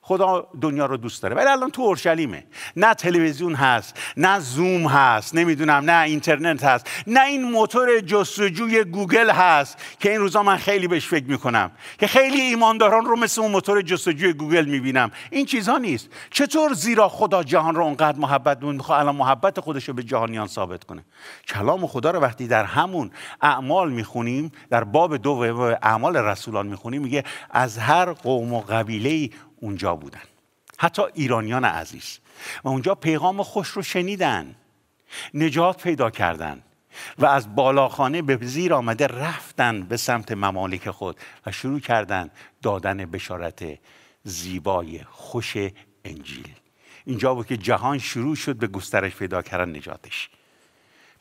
خدا 0.07 0.47
دنیا 0.61 0.85
رو 0.85 0.97
دوست 0.97 1.23
داره. 1.23 1.35
ولی 1.35 1.47
الان 1.47 1.69
تو 1.69 1.81
اورشلیمه. 1.81 2.43
نه 2.75 2.93
تلویزیون 2.93 3.55
هست 3.55 3.99
نه 4.17 4.39
زوم 4.39 4.87
هست 4.87 5.35
نمی‌دونم 5.35 5.89
نه 5.89 6.03
اینترنت 6.03 6.63
هست 6.63 6.89
نه 7.07 7.25
این 7.25 7.43
موتور 7.51 7.99
جستجوی 7.99 8.83
گوگل 8.83 9.29
هست 9.29 9.77
که 9.99 10.11
این 10.11 10.19
روزا 10.19 10.43
من 10.43 10.57
خیلی 10.57 10.87
بهش 10.87 11.07
فکر 11.07 11.25
می‌کنم. 11.25 11.71
که 11.99 12.07
خیلی 12.07 12.41
ایمانداران 12.41 13.05
رو 13.05 13.15
مثل 13.15 13.41
اون 13.41 13.51
موتور 13.51 13.81
جستجوی 13.81 14.33
گوگل 14.33 14.65
می‌بینم. 14.65 15.11
این 15.31 15.45
چیزها 15.45 15.77
نیست. 15.77 16.09
چطور 16.29 16.73
زیرا 16.73 17.09
خدا 17.09 17.43
جهان 17.43 17.75
رو 17.75 17.83
اونقدر 17.83 18.19
محبت 18.19 18.63
می‌خواد 18.63 18.99
الان 18.99 19.15
محبت 19.15 19.59
خودش 19.59 19.87
رو 19.87 19.93
به 19.93 20.03
جهانیان 20.03 20.47
ثابت 20.47 20.83
کنه؟ 20.83 21.05
کلام 21.47 21.87
خدا 21.87 22.11
رو 22.11 22.19
وقتی 22.19 22.47
در 22.47 22.63
همون 22.63 23.11
اعمال 23.41 23.91
می‌خونیم 23.91 24.51
در 24.69 24.83
باب 24.83 25.17
دو 25.17 25.29
اعمال 25.83 26.17
رسولان 26.17 26.67
می‌خونیم 26.67 27.01
میگه 27.01 27.23
از 27.49 27.77
هر 27.77 28.13
قوم 28.13 28.53
و 28.53 28.61
قبیله 28.61 29.29
اونجا 29.59 29.95
بودن. 29.95 30.21
حتی 30.77 31.01
ایرانیان 31.13 31.65
عزیز. 31.65 32.19
و 32.63 32.67
اونجا 32.67 32.95
پیغام 32.95 33.43
خوش 33.43 33.67
رو 33.67 33.81
شنیدن. 33.81 34.55
نجات 35.33 35.83
پیدا 35.83 36.09
کردن. 36.09 36.63
و 37.17 37.25
از 37.25 37.55
بالاخانه 37.55 38.21
به 38.21 38.39
زیر 38.41 38.73
آمده 38.73 39.07
رفتن 39.07 39.81
به 39.81 39.97
سمت 39.97 40.31
ممالک 40.31 40.89
خود 40.89 41.19
و 41.45 41.51
شروع 41.51 41.79
کردن 41.79 42.29
دادن 42.61 42.97
بشارت 42.97 43.79
زیبای 44.23 45.01
خوش 45.09 45.57
انجیل. 46.05 46.49
اینجا 47.05 47.33
بود 47.35 47.45
که 47.45 47.57
جهان 47.57 47.97
شروع 47.97 48.35
شد 48.35 48.55
به 48.55 48.67
گسترش 48.67 49.15
پیدا 49.15 49.41
کردن 49.41 49.75
نجاتش. 49.75 50.29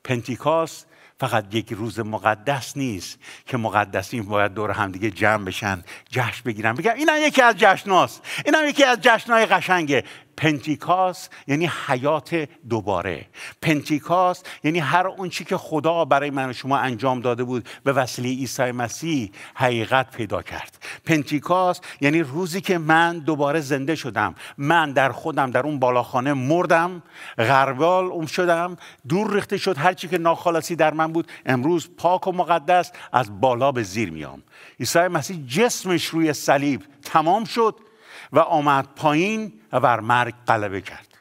پنتیکاست 0.05 0.87
فقط 1.21 1.55
یک 1.55 1.73
روز 1.73 2.01
مقدس 2.01 2.77
نیست 2.77 3.19
که 3.47 3.57
مقدسین 3.57 4.23
باید 4.23 4.55
دور 4.55 4.71
همدیگه 4.71 5.11
جمع 5.11 5.45
بشن 5.45 5.83
جشن 6.11 6.43
بگیرن. 6.45 6.75
بگن 6.75 6.91
اینا 6.91 7.19
یکی 7.19 7.43
از 7.43 7.57
جشناست. 7.57 8.23
اینا 8.45 8.65
یکی 8.65 8.85
از 8.85 9.01
جشنهای 9.01 9.47
قشنگه. 9.47 10.05
پنتیکاس 10.37 11.29
یعنی 11.47 11.71
حیات 11.87 12.49
دوباره. 12.69 13.27
پنتیکاس 13.63 14.43
یعنی 14.65 14.79
هر 14.79 15.07
اون 15.07 15.29
چی 15.29 15.45
که 15.45 15.57
خدا 15.57 16.05
برای 16.05 16.31
من 16.31 16.51
و 16.51 16.53
شما 16.53 16.79
انجام 16.79 17.21
داده 17.21 17.45
بود 17.45 17.69
به 17.85 17.93
وسیله 17.93 18.29
عیسی 18.29 18.73
مسیح 18.73 19.33
حقیقت 19.55 20.11
پیدا 20.11 20.43
کرد. 20.43 20.79
پنتیکاس 21.05 21.81
یعنی 22.01 22.21
روزی 22.21 22.61
که 22.61 22.79
من 22.79 23.19
دوباره 23.19 23.61
زنده 23.61 23.95
شدم. 23.95 24.35
من 24.59 24.93
در 24.93 25.13
خودم 25.13 25.51
در 25.51 25.61
اون 25.61 25.79
بالاخانه 25.79 26.33
مردم 26.33 27.03
غربال 27.39 28.05
اون 28.05 28.27
شدم 28.27 28.77
دور 29.09 29.35
ریخته 29.35 29.57
شد 29.57 29.79
هر 29.79 29.93
چی 29.93 30.09
که 30.09 30.19
ناخالصی 30.19 30.77
در 30.77 30.95
من 30.95 31.13
بود. 31.13 31.29
امروز 31.47 31.91
پاک 31.97 32.27
و 32.27 32.33
مقدس 32.33 32.93
از 33.13 33.41
بالا 33.41 33.73
به 33.73 33.83
زیر 33.83 34.11
میام. 34.11 34.43
عیسی 34.81 34.99
مسیح 34.99 35.47
جسمش 35.47 36.07
روی 36.07 36.33
صلیب 36.33 36.83
تمام 37.03 37.45
شد. 37.45 37.86
و 38.33 38.39
آمد 38.39 38.89
پایین 38.97 39.53
و 39.73 39.81
بر 39.81 40.01
مرگ 40.01 40.35
غلبه 40.49 40.81
کرد. 40.81 41.19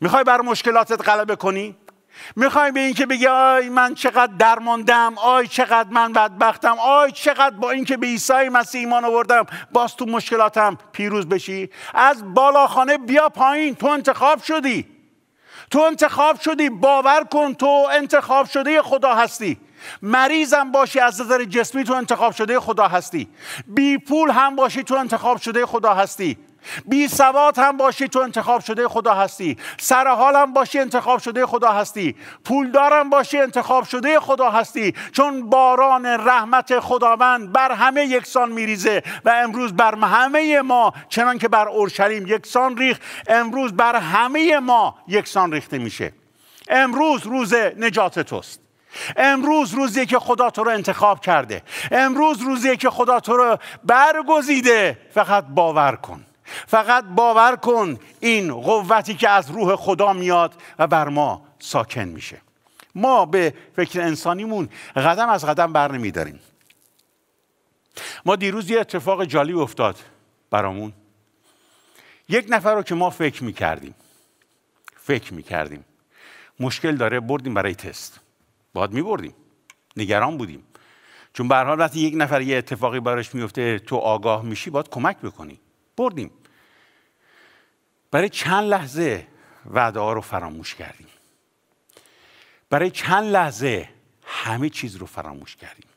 می‌خوای 0.00 0.24
بر 0.24 0.40
مشکلاتت 0.40 1.08
غلبه 1.08 1.36
کنی؟ 1.36 1.76
می‌خوای 2.36 2.70
به 2.70 2.80
اینکه 2.80 3.06
بگی 3.06 3.26
آی 3.26 3.68
من 3.68 3.94
چقدر 3.94 4.32
درماندم 4.38 5.18
آی 5.18 5.46
چقدر 5.46 5.88
من 5.90 6.12
بدبختم 6.12 6.76
آی 6.78 7.12
چقدر 7.12 7.56
با 7.56 7.70
اینکه 7.70 7.96
به 7.96 8.06
عیسی 8.06 8.48
مسیح 8.48 8.80
ایمان 8.80 9.04
آوردم 9.04 9.46
باز 9.72 9.96
تو 9.96 10.06
مشکلاتم 10.06 10.78
پیروز 10.92 11.28
بشی؟ 11.28 11.70
از 11.94 12.34
بالاخانه 12.34 12.98
بیا 12.98 13.28
پایین 13.28 13.74
تو 13.74 13.86
انتخاب 13.86 14.42
شدی. 14.42 14.86
تو 15.70 15.78
انتخاب 15.78 16.40
شدی 16.40 16.70
باور 16.70 17.24
کن 17.24 17.54
تو 17.54 17.88
انتخاب 17.92 18.46
شده 18.46 18.82
خدا 18.82 19.14
هستی. 19.14 19.60
مریضم 20.02 20.72
باشی 20.72 21.00
از 21.00 21.20
نظر 21.20 21.44
جسمی 21.44 21.84
تو 21.84 21.92
انتخاب 21.92 22.32
شده 22.32 22.60
خدا 22.60 22.88
هستی. 22.88 23.28
بی 23.66 23.98
پول 23.98 24.30
هم 24.30 24.56
باشی 24.56 24.82
تو 24.82 24.94
انتخاب 24.94 25.38
شده 25.38 25.66
خدا 25.66 25.94
هستی. 25.94 26.38
بی 26.86 27.08
سواد 27.08 27.58
هم 27.58 27.76
باشی 27.76 28.08
تو 28.08 28.18
انتخاب 28.18 28.60
شده 28.60 28.88
خدا 28.88 29.14
هستی. 29.14 29.56
سر 29.78 30.08
حال 30.08 30.36
هم 30.36 30.52
باشی 30.52 30.78
انتخاب 30.78 31.18
شده 31.18 31.46
خدا 31.46 31.72
هستی. 31.72 32.16
پولدارم 32.44 33.10
باشی 33.10 33.38
انتخاب 33.38 33.84
شده 33.84 34.20
خدا 34.20 34.50
هستی. 34.50 34.94
چون 35.12 35.50
باران 35.50 36.06
رحمت 36.06 36.80
خداوند 36.80 37.52
بر 37.52 37.72
همه 37.72 38.04
یکسان 38.04 38.52
میریزه 38.52 39.02
و 39.24 39.30
امروز 39.30 39.72
بر 39.72 39.94
همه 39.94 40.60
ما 40.62 40.92
چنان 41.08 41.38
که 41.38 41.48
بر 41.48 41.68
اورشلیم 41.68 42.26
یکسان 42.26 42.76
ریخ 42.76 42.98
امروز 43.28 43.72
بر 43.72 43.96
همه 43.96 44.58
ما 44.58 44.98
یکسان 45.08 45.52
ریخته 45.52 45.78
میشه. 45.78 46.12
امروز 46.68 47.26
روز 47.26 47.54
نجات 47.54 48.18
توست. 48.18 48.69
امروز 49.16 49.74
روزیه 49.74 50.06
که 50.06 50.18
خدا 50.18 50.50
تو 50.50 50.64
رو 50.64 50.70
انتخاب 50.70 51.20
کرده. 51.20 51.62
امروز 51.90 52.40
روزیه 52.40 52.76
که 52.76 52.90
خدا 52.90 53.20
تو 53.20 53.36
رو 53.36 53.58
برگزیده. 53.84 54.98
فقط 55.14 55.44
باور 55.46 55.96
کن. 55.96 56.26
فقط 56.66 57.04
باور 57.04 57.56
کن 57.56 57.98
این 58.20 58.54
قوتی 58.54 59.14
که 59.14 59.28
از 59.28 59.50
روح 59.50 59.76
خدا 59.76 60.12
میاد 60.12 60.54
و 60.78 60.86
بر 60.86 61.08
ما 61.08 61.46
ساکن 61.58 62.04
میشه. 62.04 62.40
ما 62.94 63.26
به 63.26 63.54
فکر 63.76 64.00
انسانیمون 64.00 64.68
قدم 64.96 65.28
از 65.28 65.44
قدم 65.44 65.72
بر 65.72 65.92
نمیداریم. 65.92 66.40
ما 68.24 68.36
دیروز 68.36 68.70
یه 68.70 68.80
اتفاق 68.80 69.24
جالب 69.24 69.58
افتاد 69.58 69.96
برامون. 70.50 70.92
یک 72.28 72.46
نفر 72.48 72.74
رو 72.74 72.82
که 72.82 72.94
ما 72.94 73.10
فکر 73.10 73.44
می‌کردیم 73.44 73.94
فکر 74.96 75.34
می‌کردیم 75.34 75.84
مشکل 76.60 76.96
داره 76.96 77.20
بردیم 77.20 77.54
برای 77.54 77.74
تست. 77.74 78.20
باید 78.72 78.92
میبردیم. 78.92 79.34
نگران 79.96 80.36
بودیم. 80.36 80.64
چون 81.32 81.48
به 81.48 81.56
حال 81.56 81.78
وقتی 81.78 82.00
یک 82.00 82.14
نفر 82.16 82.42
یه 82.42 82.56
اتفاقی 82.56 83.00
براش 83.00 83.34
میفته 83.34 83.78
تو 83.78 83.96
آگاه 83.96 84.44
میشی 84.44 84.70
باید 84.70 84.88
کمک 84.88 85.16
بکنی. 85.18 85.60
بردیم. 85.96 86.30
برای 88.10 88.28
چند 88.28 88.64
لحظه 88.64 89.26
وعده 89.70 90.00
ها 90.00 90.12
رو 90.12 90.20
فراموش 90.20 90.74
کردیم. 90.74 91.06
برای 92.70 92.90
چند 92.90 93.24
لحظه 93.24 93.88
همه 94.24 94.68
چیز 94.68 94.96
رو 94.96 95.06
فراموش 95.06 95.56
کردیم. 95.56 95.90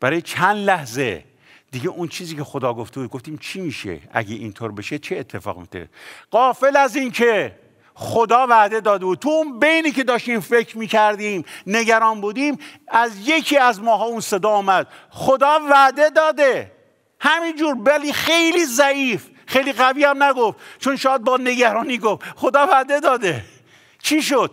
برای 0.00 0.22
چند 0.22 0.56
لحظه 0.56 1.24
دیگه 1.70 1.88
اون 1.88 2.08
چیزی 2.08 2.36
که 2.36 2.44
خدا 2.44 2.74
گفته 2.74 3.00
بود 3.00 3.10
گفتیم 3.10 3.38
چی 3.38 3.60
میشه؟ 3.60 4.00
اگه 4.12 4.34
اینطور 4.34 4.72
بشه 4.72 4.98
چه 4.98 5.16
اتفاق 5.16 5.58
میفته 5.58 5.88
قافل 6.30 6.76
از 6.76 6.96
این 6.96 7.10
که 7.10 7.58
خدا 7.94 8.46
وعده 8.46 8.80
داده 8.80 9.04
بود. 9.04 9.18
تو 9.18 9.28
اون 9.28 9.58
بینی 9.58 9.90
که 9.90 10.04
داشتیم 10.04 10.40
فکر 10.40 10.78
می‌کردیم 10.78 11.44
نگران 11.66 12.20
بودیم 12.20 12.58
از 12.88 13.28
یکی 13.28 13.58
از 13.58 13.82
ماها 13.82 14.04
اون 14.04 14.20
صدا 14.20 14.50
آمد 14.50 14.86
خدا 15.10 15.60
وعده 15.70 16.10
داده. 16.10 16.72
همینجور 17.20 17.76
ولی 17.78 18.12
خیلی 18.12 18.64
ضعیف. 18.64 19.26
خیلی 19.46 19.72
قوی 19.72 20.04
هم 20.04 20.22
نگفت 20.22 20.58
چون 20.78 20.96
شاید 20.96 21.20
با 21.20 21.36
نگرانی 21.36 21.98
گفت. 21.98 22.24
خدا 22.36 22.66
وعده 22.66 23.00
داده. 23.00 23.44
چی 24.02 24.22
شد؟ 24.22 24.50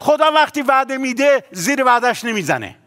خدا 0.00 0.32
وقتی 0.32 0.62
وعده 0.62 0.98
میده 0.98 1.44
زیر 1.50 1.84
وعدش 1.84 2.24
نمی‌زنه. 2.24 2.78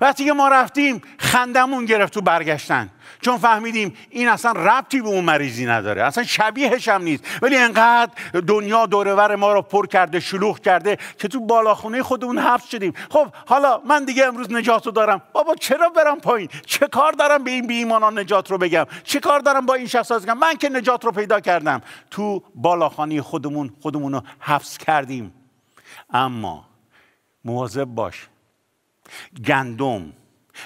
وقتی 0.00 0.24
که 0.24 0.32
ما 0.32 0.48
رفتیم 0.48 1.02
خندمون 1.18 1.84
گرفت 1.84 2.14
تو 2.14 2.20
برگشتن. 2.20 2.90
چون 3.20 3.38
فهمیدیم 3.38 3.96
این 4.10 4.28
اصلا 4.28 4.52
ربطی 4.52 5.00
به 5.00 5.08
اون 5.08 5.24
مریضی 5.24 5.66
نداره. 5.66 6.02
اصلا 6.02 6.24
شبیهش 6.24 6.88
هم 6.88 7.02
نیست. 7.02 7.24
ولی 7.42 7.56
انقدر 7.56 8.12
دنیا 8.46 8.86
دورور 8.86 9.36
ما 9.36 9.52
رو 9.52 9.62
پر 9.62 9.86
کرده 9.86 10.20
شلوغ 10.20 10.60
کرده 10.60 10.98
که 11.18 11.28
تو 11.28 11.40
بالاخونه 11.40 12.02
خودمون 12.02 12.38
حبس 12.38 12.68
شدیم. 12.68 12.92
خب 13.10 13.26
حالا 13.46 13.80
من 13.86 14.04
دیگه 14.04 14.26
امروز 14.26 14.52
نجات 14.52 14.86
رو 14.86 14.92
دارم. 14.92 15.22
بابا 15.32 15.54
چرا 15.54 15.88
برم 15.88 16.20
پایین؟ 16.20 16.48
چه 16.66 16.86
کار 16.86 17.12
دارم 17.12 17.44
به 17.44 17.50
این 17.50 17.66
بی 17.66 17.74
ایمانان 17.74 18.18
نجات 18.18 18.50
رو 18.50 18.58
بگم؟ 18.58 18.86
چه 19.04 19.20
کار 19.20 19.40
دارم 19.40 19.66
با 19.66 19.74
این 19.74 19.86
شخص 19.86 20.12
بگم؟ 20.12 20.38
من 20.38 20.54
که 20.54 20.68
نجات 20.68 21.04
رو 21.04 21.12
پیدا 21.12 21.40
کردم. 21.40 21.80
تو 22.10 22.42
بالاخانه 22.54 23.22
خودمون 23.22 23.70
خودمون 23.80 24.12
رو 24.12 24.22
حبس 24.40 24.78
کردیم. 24.78 25.34
اما 26.10 26.64
مواظب 27.44 27.84
باش 27.84 28.28
گندم 29.44 30.12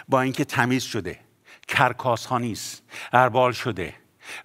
با 0.08 0.20
اینکه 0.20 0.44
تمیز 0.44 0.82
شده 0.82 1.18
کرکاس 1.68 2.26
ها 2.26 2.38
نیست 2.38 2.82
اربال 3.12 3.52
شده 3.52 3.94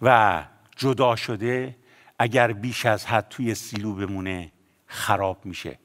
و 0.01 0.43
جدا 0.75 1.15
شده 1.15 1.75
اگر 2.19 2.53
بیش 2.53 2.85
از 2.85 3.05
حد 3.05 3.29
توی 3.29 3.55
سیلو 3.55 3.93
بمونه 3.93 4.51
خراب 4.87 5.45
میشه 5.45 5.79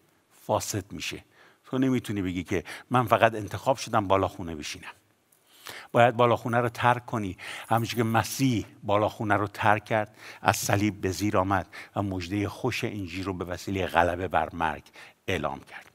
فاسد 0.47 0.93
میشه. 0.93 1.25
تو 1.65 1.79
نمی‌تونی 1.79 2.23
بگی 2.23 2.45
که 2.45 2.65
من 2.91 3.07
فقط 3.07 3.35
انتخاب 3.35 3.77
شدم 3.77 4.09
بالا 4.09 4.29
خونه 4.29 4.55
بشینم. 4.55 4.93
باید 5.93 6.17
بالاخونه 6.17 6.59
رو 6.59 6.69
ترک 6.69 7.07
کنی. 7.07 7.37
همچنین 7.69 7.97
که 7.97 8.19
مسیح 8.19 8.67
بالاخونه 8.83 9.35
رو 9.35 9.47
ترک 9.47 9.85
کرد 9.85 10.17
از 10.43 10.57
صلیب 10.57 11.01
به 11.01 11.11
زیر 11.11 11.39
آمد 11.39 11.67
و 11.97 12.03
مجده 12.03 12.49
خوش 12.49 12.85
انجیل 12.85 13.25
رو 13.25 13.33
به 13.33 13.45
وسیله 13.45 13.87
غلبه 13.87 14.29
بر 14.29 14.49
مرگ 14.53 14.83
اعلام 15.27 15.61
کرد. 15.61 15.94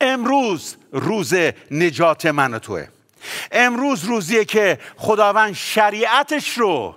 امروز 0.00 0.76
روز 0.92 1.34
نجات 1.70 2.26
من 2.26 2.54
و 2.54 2.58
توه. 2.58 2.88
امروز 3.52 4.04
روزیه 4.04 4.44
که 4.44 4.78
خداوند 4.96 5.54
شریعتش 5.54 6.58
رو 6.58 6.94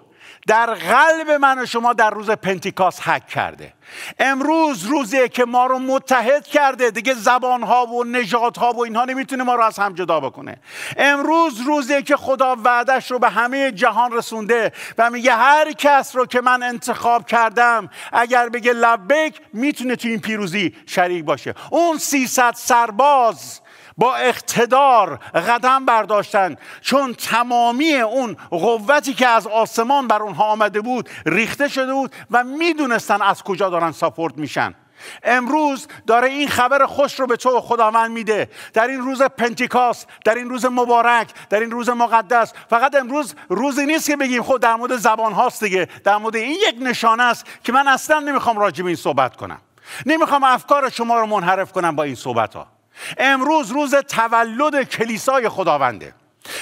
در 0.47 0.73
قلب 0.73 1.29
من 1.29 1.59
و 1.59 1.65
شما 1.65 1.93
در 1.93 2.09
روز 2.09 2.29
پنتیکاس 2.29 2.99
حک 2.99 3.27
کرده. 3.27 3.73
امروز 4.19 4.83
روزیه 4.83 5.27
که 5.27 5.45
ما 5.45 5.65
رو 5.65 5.79
متحد 5.79 6.47
کرده 6.47 6.91
دیگه 6.91 7.13
زبانها 7.13 7.85
و 7.85 8.03
نژادها 8.03 8.71
و 8.71 8.83
اینها 8.83 9.05
نمی‌تونه 9.05 9.43
ما 9.43 9.55
رو 9.55 9.63
از 9.63 9.79
هم 9.79 9.93
جدا 9.93 10.19
بکنه. 10.19 10.57
امروز 10.97 11.61
روزیه 11.61 12.01
که 12.01 12.15
خدا 12.15 12.55
وعدش 12.63 13.11
رو 13.11 13.19
به 13.19 13.29
همه 13.29 13.71
جهان 13.71 14.11
رسونده 14.11 14.71
و 14.97 15.09
میگه 15.09 15.33
هر 15.35 15.71
کس 15.71 16.15
رو 16.15 16.25
که 16.25 16.41
من 16.41 16.63
انتخاب 16.63 17.25
کردم 17.25 17.89
اگر 18.11 18.49
بگه 18.49 18.73
لبک 18.73 19.41
می‌تونه 19.53 19.95
تو 19.95 20.07
این 20.07 20.19
پیروزی 20.19 20.75
شریک 20.85 21.25
باشه. 21.25 21.53
اون 21.71 21.97
300 21.97 22.53
سرباز 22.53 23.61
با 23.97 24.15
اقتدار 24.15 25.15
قدم 25.33 25.85
برداشتن. 25.85 26.55
چون 26.81 27.13
تمامی 27.13 27.93
اون 27.93 28.37
قوتی 28.49 29.13
که 29.13 29.27
از 29.27 29.47
آسمان 29.47 30.07
بر 30.07 30.21
اونها 30.23 30.43
آمده 30.43 30.81
بود 30.81 31.09
ریخته 31.25 31.67
شده 31.67 31.93
بود 31.93 32.15
و 32.31 32.43
می‌دونستن 32.43 33.21
از 33.21 33.43
کجا 33.43 33.69
دارن 33.69 33.91
ساپورت 33.91 34.37
میشن. 34.37 34.75
امروز 35.23 35.87
داره 36.07 36.27
این 36.27 36.47
خبر 36.47 36.85
خوش 36.85 37.19
رو 37.19 37.27
به 37.27 37.35
تو 37.35 37.61
خداوند 37.61 38.11
میده. 38.11 38.49
در 38.73 38.87
این 38.87 39.01
روز 39.01 39.21
پنتیکاس 39.21 40.05
در 40.25 40.35
این 40.35 40.49
روز 40.49 40.65
مبارک 40.65 41.29
در 41.49 41.59
این 41.59 41.71
روز 41.71 41.89
مقدس. 41.89 42.53
فقط 42.69 42.95
امروز 42.95 43.35
روزی 43.49 43.85
نیست 43.85 44.07
که 44.07 44.15
بگیم 44.15 44.43
خود 44.43 44.61
در 44.61 44.75
مورد 44.75 44.97
زبان 44.97 45.33
هاست 45.33 45.63
دیگه. 45.63 45.87
در 46.03 46.17
مورد 46.17 46.35
این 46.35 46.51
یک 46.51 46.75
نشانه 46.79 47.23
است 47.23 47.45
که 47.63 47.71
من 47.71 47.87
اصلا 47.87 48.19
نمی‌خوام 48.19 48.59
راجع 48.59 48.83
به 48.83 48.87
این 48.87 48.95
صحبت 48.95 49.35
کنم. 49.35 49.61
نمی‌خوام 50.05 50.43
افکار 50.43 50.89
شما 50.89 51.19
رو 51.19 51.25
منحرف 51.25 51.71
کنم 51.71 51.95
با 51.95 52.03
این 52.03 52.15
صحبت 52.15 52.55
ها 52.55 52.67
امروز 53.17 53.71
روز 53.71 53.95
تولد 53.95 54.83
کلیسای 54.83 55.49
خداونده. 55.49 56.13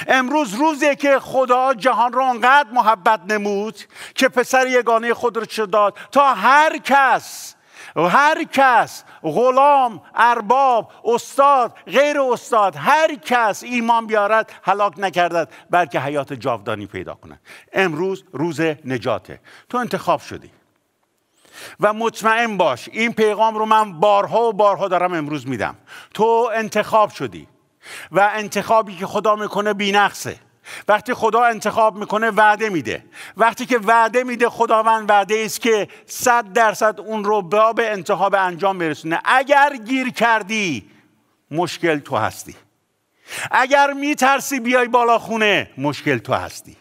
امروز 0.08 0.54
روزیه 0.54 0.96
که 0.96 1.20
خدا 1.20 1.74
جهان 1.74 2.14
را 2.14 2.30
انقدر 2.30 2.70
محبت 2.72 3.20
نمود 3.30 3.76
که 4.16 4.30
پسر 4.30 4.68
یگانه 4.68 5.14
خود 5.14 5.38
را 5.38 5.66
داد. 5.66 5.98
تا 6.12 6.34
هر 6.34 6.78
کس 6.78 7.56
هر 7.96 8.44
کس 8.44 9.04
غلام 9.24 10.02
ارباب 10.16 10.92
استاد 11.06 11.78
غیر 11.86 12.22
استاد 12.22 12.76
هر 12.76 13.16
کس 13.16 13.64
ایمان 13.64 14.08
بیارد 14.08 14.52
هلاک 14.64 14.94
نکردد 14.98 15.50
بلکه 15.70 16.00
حیات 16.00 16.34
جاودانی 16.34 16.86
پیدا 16.86 17.14
کند. 17.14 17.40
امروز 17.74 18.24
روز 18.34 18.62
نجاته. 18.86 19.40
تو 19.70 19.78
انتخاب 19.78 20.22
شدی. 20.22 20.52
و 21.80 21.94
مطمئن 21.94 22.58
باش 22.58 22.90
این 22.92 23.14
پیغام 23.14 23.56
رو 23.56 23.66
من 23.66 24.00
بارها 24.00 24.42
و 24.42 24.54
بارها 24.54 24.88
دارم 24.88 25.14
امروز 25.14 25.48
میدم. 25.48 25.76
تو 26.14 26.50
انتخاب 26.54 27.10
شدی 27.10 27.48
و 28.12 28.30
انتخابی 28.34 28.96
که 28.96 29.08
خدا 29.08 29.36
می‌کنه 29.36 29.74
بینقصه. 29.74 30.36
وقتی 30.88 31.14
خدا 31.14 31.44
انتخاب 31.44 31.96
می‌کنه 31.96 32.32
وعده 32.32 32.70
میده. 32.70 33.06
وقتی 33.38 33.66
که 33.66 33.78
وعده 33.78 34.24
میده 34.24 34.50
خداوند 34.50 35.10
وعده 35.10 35.44
است 35.46 35.62
که 35.62 35.88
صد 36.06 36.54
درصد 36.54 37.00
اون 37.00 37.24
رو 37.24 37.42
به 37.42 37.92
انتها 37.92 38.30
به 38.30 38.40
انجام 38.40 38.78
برسونه. 38.78 39.22
اگر 39.26 39.76
گیر 39.86 40.10
کردی 40.10 40.90
مشکل 41.52 42.00
تو 42.00 42.18
هستی. 42.18 42.56
اگر 43.52 43.94
میترسی 43.94 44.60
بیای 44.60 44.88
بالا 44.88 45.20
خونه 45.20 45.70
مشکل 45.78 46.18
تو 46.18 46.34
هستی. 46.34 46.78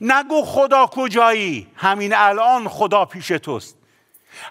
نگو 0.00 0.42
خدا 0.42 0.86
کجایی 0.86 1.66
همین 1.76 2.14
الان 2.14 2.68
خدا 2.68 3.04
پیش 3.04 3.28
توست. 3.28 3.76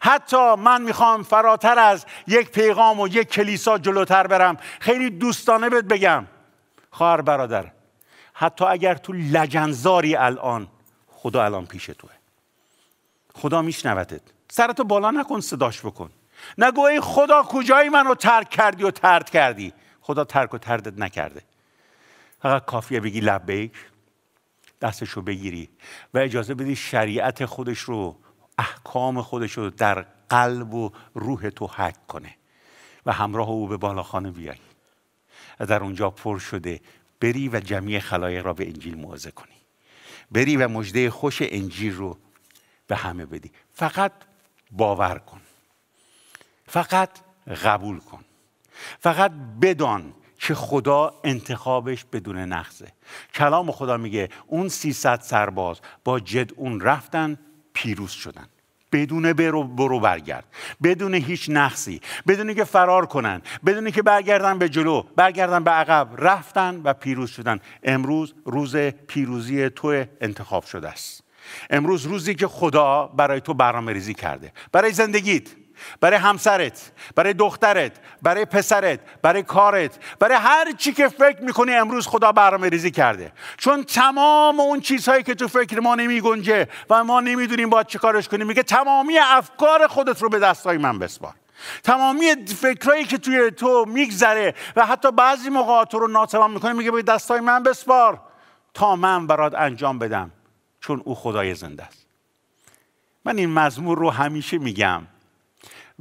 حتی 0.02 0.56
من 0.56 0.82
می‌خوام 0.82 1.24
فراتر 1.24 1.80
از 1.80 2.06
یک 2.28 2.50
پیغام 2.50 3.00
و 3.00 3.08
یک 3.08 3.30
کلیسا 3.30 3.78
جلوتر 3.78 4.28
برم. 4.28 4.58
خیلی 4.80 5.10
دوستانه 5.10 5.70
بهت 5.70 5.86
بگم. 5.86 6.28
خواهر 6.92 7.22
برادر 7.22 7.72
حتی 8.34 8.66
اگر 8.66 8.96
تو 8.96 9.14
لجنزاری 9.14 10.16
الان 10.16 10.68
خدا 11.08 11.46
الان 11.46 11.66
پیش 11.66 11.86
توه. 11.86 12.12
خدا 13.34 13.62
میشنوتت. 13.62 14.22
سرتو 14.50 14.84
بالا 14.84 15.12
نکن 15.12 15.40
صداش 15.40 15.82
بکن. 15.82 16.10
نگو 16.58 16.82
ای 16.82 17.00
خدا 17.02 17.44
کجایی 17.44 17.90
منو 17.90 18.16
ترک 18.16 18.50
کردی 18.50 18.84
و 18.84 18.92
ترد 18.92 19.30
کردی؟ 19.30 19.74
خدا 20.02 20.24
ترک 20.24 20.54
و 20.54 20.58
تردت 20.58 21.00
نکرده. 21.00 21.42
فقط 22.42 22.66
کافیه 22.66 23.00
بگی 23.00 23.20
لبیک 23.20 23.72
دستشو 24.82 25.22
بگیری 25.22 25.70
و 26.14 26.18
اجازه 26.18 26.54
بدی 26.54 26.76
شریعت 26.76 27.46
خودش 27.46 27.80
رو 27.80 28.18
احکام 28.58 29.22
خودش 29.22 29.52
رو 29.52 29.70
در 29.70 30.06
قلب 30.30 30.74
و 30.74 30.92
روح 31.14 31.50
تو 31.50 31.68
حک 31.68 32.08
کنه 32.08 32.36
و 33.06 33.12
همراه 33.12 33.50
او 33.50 33.68
به 33.68 33.78
بالاخانه 33.78 34.32
بیایی 34.32 34.60
و 35.60 35.66
در 35.66 35.84
اونجا 35.84 36.10
پر 36.10 36.40
شده 36.40 36.82
بری 37.20 37.50
و 37.50 37.60
جمعی 37.60 38.00
خلایق 38.00 38.46
را 38.46 38.54
به 38.54 38.68
انجیل 38.68 38.98
موعظه 38.98 39.32
کنی. 39.32 39.54
بری 40.32 40.58
و 40.58 40.68
مجده 40.68 41.10
خوش 41.10 41.38
انجیل 41.42 41.96
رو 41.96 42.18
به 42.88 42.96
همه 42.96 43.26
بدی. 43.26 43.52
فقط 43.74 44.12
باور 44.72 45.18
کن. 45.18 45.42
فقط 46.68 47.10
قبول 47.64 48.00
کن. 48.00 48.24
فقط 49.00 49.32
بدان 49.62 50.14
که 50.40 50.56
خدا 50.56 51.14
انتخابش 51.24 52.06
بدون 52.06 52.38
نقصه 52.38 52.92
کلام 53.34 53.72
خدا 53.72 53.98
میگه 53.98 54.30
اون 54.48 54.70
300 54.70 55.22
سرباز 55.22 55.82
با 56.04 56.20
جد 56.20 56.54
اون 56.56 56.82
رفتن 56.82 57.38
پیروز 57.74 58.12
شدن. 58.12 58.48
بدون 58.92 59.34
برو, 59.34 59.64
برو 59.64 60.00
برگرد. 60.00 60.46
بدون 60.84 61.14
هیچ 61.14 61.50
نقصی. 61.50 62.02
بدون 62.28 62.54
که 62.54 62.64
فرار 62.64 63.06
کنن. 63.06 63.42
بدون 63.66 63.92
که 63.92 64.02
برگردن 64.02 64.58
به 64.58 64.70
جلو. 64.70 65.04
برگردن 65.16 65.64
به 65.64 65.72
عقب. 65.72 66.10
رفتن 66.18 66.82
و 66.84 66.94
پیروز 66.94 67.30
شدن. 67.30 67.60
امروز 67.84 68.34
روز 68.46 68.76
پیروزی 68.78 69.70
تو 69.70 70.06
انتخاب 70.22 70.66
شده 70.66 70.90
است. 70.90 71.24
امروز 71.70 72.06
روزی 72.06 72.36
که 72.36 72.48
خدا 72.48 73.08
برای 73.08 73.42
تو 73.42 73.54
برنامه 73.54 73.94
ریزی 73.94 74.14
کرده. 74.14 74.54
برای 74.72 74.92
زندگیت. 74.92 75.50
برای 76.02 76.18
همسرت 76.18 76.92
برای 77.16 77.34
دخترت 77.34 77.92
برای 78.22 78.46
پسرت 78.46 79.00
برای 79.22 79.44
کارت 79.44 80.00
برای 80.20 80.38
هر 80.38 80.72
چی 80.72 80.94
که 80.94 81.08
فکر 81.08 81.42
می‌کنی 81.42 81.74
امروز 81.74 82.08
خدا 82.08 82.32
برنامه 82.32 82.70
ریزی 82.70 82.92
کرده. 82.92 83.32
چون 83.58 83.84
تمام 83.84 84.60
اون 84.60 84.80
چیزهایی 84.80 85.24
که 85.24 85.36
تو 85.36 85.48
فکر 85.48 85.80
ما 85.80 85.96
نمی 85.96 86.22
گنجه 86.22 86.68
و 86.90 87.04
ما 87.04 87.20
نمی‌دونیم 87.20 87.70
باید 87.70 87.88
چه 87.88 88.00
کارش 88.00 88.28
کنیم 88.28 88.48
میگه 88.48 88.64
تمامی 88.64 89.18
افکار 89.18 89.88
خودت 89.88 90.22
رو 90.22 90.30
به 90.30 90.40
دستای 90.40 90.78
من 90.78 91.00
بسپار. 91.00 91.34
تمامی 91.84 92.36
فکرایی 92.62 93.06
که 93.06 93.18
توی 93.18 93.52
تو 93.52 93.86
میگذره 93.88 94.54
و 94.76 94.86
حتی 94.86 95.12
بعضی 95.12 95.50
موقع 95.50 95.84
تو 95.84 96.00
رو 96.00 96.08
ناتمام 96.08 96.52
می‌کنه 96.52 96.74
میگه 96.74 96.92
به 96.92 97.02
دستای 97.02 97.40
من 97.40 97.64
بسپار. 97.64 98.22
تا 98.74 98.96
من 98.96 99.28
برات 99.28 99.54
انجام 99.56 100.00
بدم 100.00 100.32
چون 100.80 101.02
او 101.06 101.16
خدای 101.16 101.56
زنده 101.56 101.84
است. 101.84 102.06
من 103.26 103.38
این 103.38 103.50
مزمور 103.50 103.98
رو 103.98 104.10
همیشه 104.10 104.58
میگم. 104.58 105.02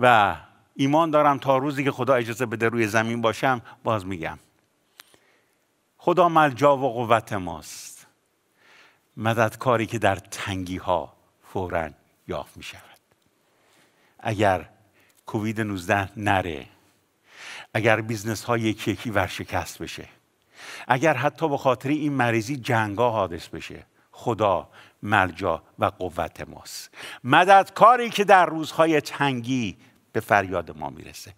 و 0.03 0.37
ایمان 0.77 1.11
دارم 1.11 1.39
تا 1.39 1.59
روزی 1.59 1.85
که 1.85 1.91
خدا 1.91 2.15
اجازه 2.15 2.47
بده 2.47 2.69
روی 2.69 2.87
زمین 2.87 3.21
باشم 3.21 3.63
باز 3.85 4.07
میگم. 4.07 4.39
خدا 5.97 6.29
ملجا 6.29 6.77
و 6.77 6.93
قوت 6.93 7.33
ماست. 7.33 8.07
مددکاری 9.17 9.87
که 9.87 9.99
در 9.99 10.17
تنگی 10.17 10.77
ها 10.77 11.13
فورا 11.43 11.91
یافت 12.29 12.57
می 12.57 12.63
شود 12.63 12.83
اگر 14.21 14.69
کووید 15.27 15.61
19 15.61 16.09
نره 16.17 16.67
اگر 17.75 18.01
business 18.01 18.45
های 18.45 18.61
یکی 18.61 18.91
یکی 18.91 19.11
ورشکست 19.11 19.83
بشه 19.83 20.09
اگر 20.89 21.15
حتی 21.15 21.49
به 21.49 21.57
خاطر 21.57 21.89
این 21.89 22.13
مریضی 22.13 22.57
جنگا 22.57 23.11
حادث 23.11 23.49
بشه 23.49 23.87
خدا 24.13 24.69
ملجا 25.03 25.63
و 25.79 25.85
قوت 25.85 26.49
ماست. 26.49 26.91
مددکاری 27.25 28.11
که 28.11 28.25
در 28.25 28.47
روزهای 28.47 29.01
تنگی 29.01 29.77
به 30.13 30.21
فریاد 30.21 30.79
ما 30.79 30.91
می‌رسه. 30.91 31.33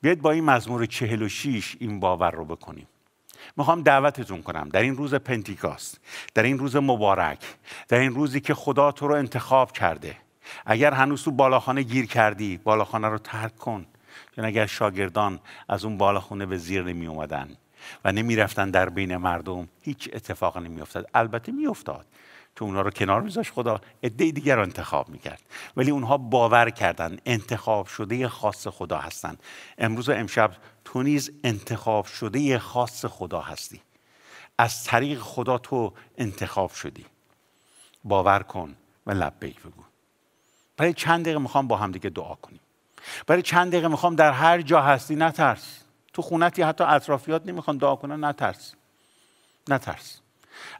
بیاید 0.00 0.22
با 0.22 0.30
این 0.30 0.44
مزمور 0.44 0.86
چهل 0.86 1.22
و 1.22 1.28
شیش 1.28 1.76
این 1.80 2.00
باور 2.00 2.30
رو 2.30 2.44
بکنیم. 2.44 2.86
می‌خوام 3.56 3.82
دعوتتون 3.82 4.42
کنم. 4.42 4.68
در 4.68 4.82
این 4.82 4.96
روز 4.96 5.14
پنتیکاست 5.14 6.00
در 6.34 6.42
این 6.42 6.58
روز 6.58 6.76
مبارک 6.76 7.38
در 7.88 7.98
این 7.98 8.14
روزی 8.14 8.40
که 8.40 8.54
خدا 8.54 8.92
تو 8.92 9.08
رو 9.08 9.14
انتخاب 9.14 9.72
کرده. 9.72 10.16
اگر 10.66 10.92
هنوز 10.92 11.22
تو 11.22 11.30
بالاخانه 11.30 11.82
گیر 11.82 12.06
کردی 12.06 12.56
بالاخانه 12.56 13.08
رو 13.08 13.18
ترک 13.18 13.56
کن. 13.56 13.86
چون 14.36 14.44
اگر 14.44 14.66
شاگردان 14.66 15.40
از 15.68 15.84
اون 15.84 15.98
بالاخانه 15.98 16.46
به 16.46 16.56
زیر 16.56 16.82
نمی 16.82 17.06
اومدن 17.06 17.56
و 18.04 18.12
نمی 18.12 18.36
رفتن 18.36 18.70
در 18.70 18.88
بین 18.88 19.16
مردم 19.16 19.68
هیچ 19.82 20.10
اتفاق 20.12 20.58
نمی 20.58 20.80
افتاد. 20.80 21.06
البته 21.14 21.52
می 21.52 21.66
افتاد. 21.66 22.06
که 22.56 22.62
اونا 22.62 22.82
رو 22.82 22.90
کنار 22.90 23.20
میذاشت 23.20 23.52
خدا 23.52 23.80
عده 24.02 24.30
دیگر 24.30 24.56
رو 24.56 24.62
انتخاب 24.62 25.08
می‌کرد. 25.08 25.42
ولی 25.76 25.90
اونها 25.90 26.16
باور 26.16 26.70
کردن 26.70 27.18
انتخاب 27.26 27.86
شده 27.86 28.28
خاص 28.28 28.66
خدا 28.68 28.98
هستن. 28.98 29.36
امروز 29.78 30.08
و 30.08 30.12
امشب 30.12 30.50
تو 30.84 31.02
نیز 31.02 31.30
انتخاب 31.44 32.06
شده 32.06 32.58
خاص 32.58 33.04
خدا 33.06 33.40
هستی. 33.40 33.80
از 34.58 34.84
طریق 34.84 35.20
خدا 35.20 35.58
تو 35.58 35.92
انتخاب 36.18 36.70
شدی. 36.70 37.06
باور 38.04 38.42
کن 38.42 38.76
و 39.06 39.10
لبیک 39.10 39.60
بگو. 39.60 39.82
برای 40.76 40.92
چند 40.92 41.24
دقیقه 41.24 41.38
می‌خوام 41.38 41.68
با 41.68 41.76
هم 41.76 41.92
دیگه 41.92 42.10
دعا 42.10 42.34
کنیم. 42.34 42.60
برای 43.26 43.42
چند 43.42 43.72
دقیقه 43.72 43.88
می‌خوام 43.88 44.16
در 44.16 44.32
هر 44.32 44.62
جا 44.62 44.82
هستی 44.82 45.16
نترس. 45.16 45.80
تو 46.12 46.22
خونتی 46.22 46.62
حتی 46.62 46.84
اطرافیات 46.84 47.46
نمی‌خوان 47.46 47.78
دعا 47.78 47.96
کنن 47.96 48.24
نترس. 48.24 48.74
نترس. 49.68 50.20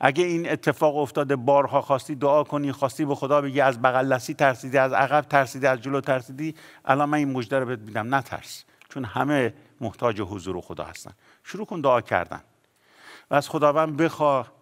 اگه 0.01 0.24
این 0.24 0.51
اتفاق 0.51 0.97
افتاده 0.97 1.37
بارها 1.37 1.82
خواستی 1.82 2.14
دعا 2.14 2.45
کنی 2.45 2.72
خواستی 2.72 3.05
به 3.05 3.14
خدا 3.14 3.41
بگی 3.41 3.61
از 3.61 3.82
بغل 3.82 4.18
ترسیدی 4.18 4.78
از 4.78 4.93
عقب 4.93 5.20
ترسیدی 5.20 5.66
از 5.66 5.80
جلو 5.80 6.01
ترسیدی 6.01 6.55
الان 6.85 7.09
من 7.09 7.18
این 7.18 7.32
مژده 7.32 7.59
رو 7.59 7.66
بهت 7.66 7.78
میدم. 7.78 8.14
نترس 8.14 8.64
چون 8.89 9.05
همه 9.05 9.55
محتاج 9.80 10.20
حضور 10.20 10.61
خدا 10.61 10.85
هستن. 10.85 11.12
شروع 11.45 11.66
کن 11.66 11.80
دعا 11.80 12.01
کردن. 12.01 12.41
و 13.30 13.35
از 13.35 13.49
خداوند 13.49 13.97
بخواه 13.97 14.53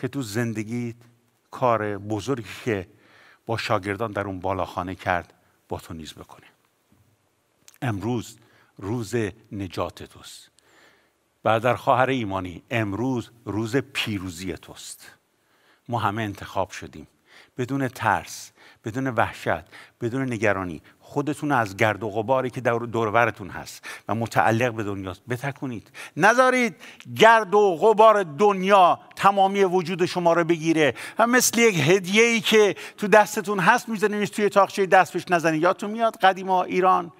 که 0.00 0.08
تو 0.08 0.22
زندگی 0.22 0.94
کار 1.50 1.98
بزرگی 1.98 2.48
که 2.64 2.88
با 3.46 3.56
شاگردان 3.56 4.12
در 4.12 4.26
اون 4.26 4.40
بالاخانه 4.40 4.94
کرد 4.94 5.34
با 5.68 5.78
تو 5.78 5.94
نیز 5.94 6.12
بکنه. 6.12 6.46
امروز 7.82 8.38
روز 8.78 9.14
نجات 9.52 10.02
توست. 10.02 10.55
برادر 11.46 11.74
خواهر 11.74 12.08
ایمانی 12.08 12.62
امروز 12.70 13.30
روز 13.44 13.76
پیروزی 13.76 14.52
توست. 14.52 15.10
ما 15.88 15.98
همه 15.98 16.22
انتخاب 16.22 16.70
شدیم. 16.70 17.06
بدون 17.58 17.88
ترس 17.88 18.52
بدون 18.84 19.06
وحشت 19.06 19.64
بدون 20.00 20.32
نگرانی 20.32 20.82
خودتون 21.00 21.52
از 21.52 21.76
گرد 21.76 22.02
و 22.02 22.08
غباری 22.08 22.50
که 22.50 22.60
دور 22.60 22.86
دورورتون 22.86 23.48
هست 23.48 23.84
و 24.08 24.14
متعلق 24.14 24.72
به 24.72 24.82
دنیاست 24.82 25.22
بتکنید 25.28 25.90
نذارید 26.16 26.76
گرد 27.16 27.54
و 27.54 27.76
غبار 27.76 28.22
دنیا 28.22 29.00
تمامی 29.16 29.64
وجود 29.64 30.06
شما 30.06 30.32
رو 30.32 30.44
بگیره 30.44 30.94
و 31.18 31.26
مثل 31.26 31.60
یک 31.60 31.88
هدیه 31.88 32.24
ای 32.24 32.40
که 32.40 32.76
تو 32.96 33.08
دستتون 33.08 33.58
هست 33.60 33.88
میزنیمش 33.88 34.30
توی 34.30 34.48
تاخچه 34.48 34.86
دست 34.86 35.12
بهش 35.12 35.24
نزنید. 35.30 35.62
یادتون 35.62 35.90
میاد 35.90 36.16
قدیما 36.16 36.62
ایران 36.62 37.12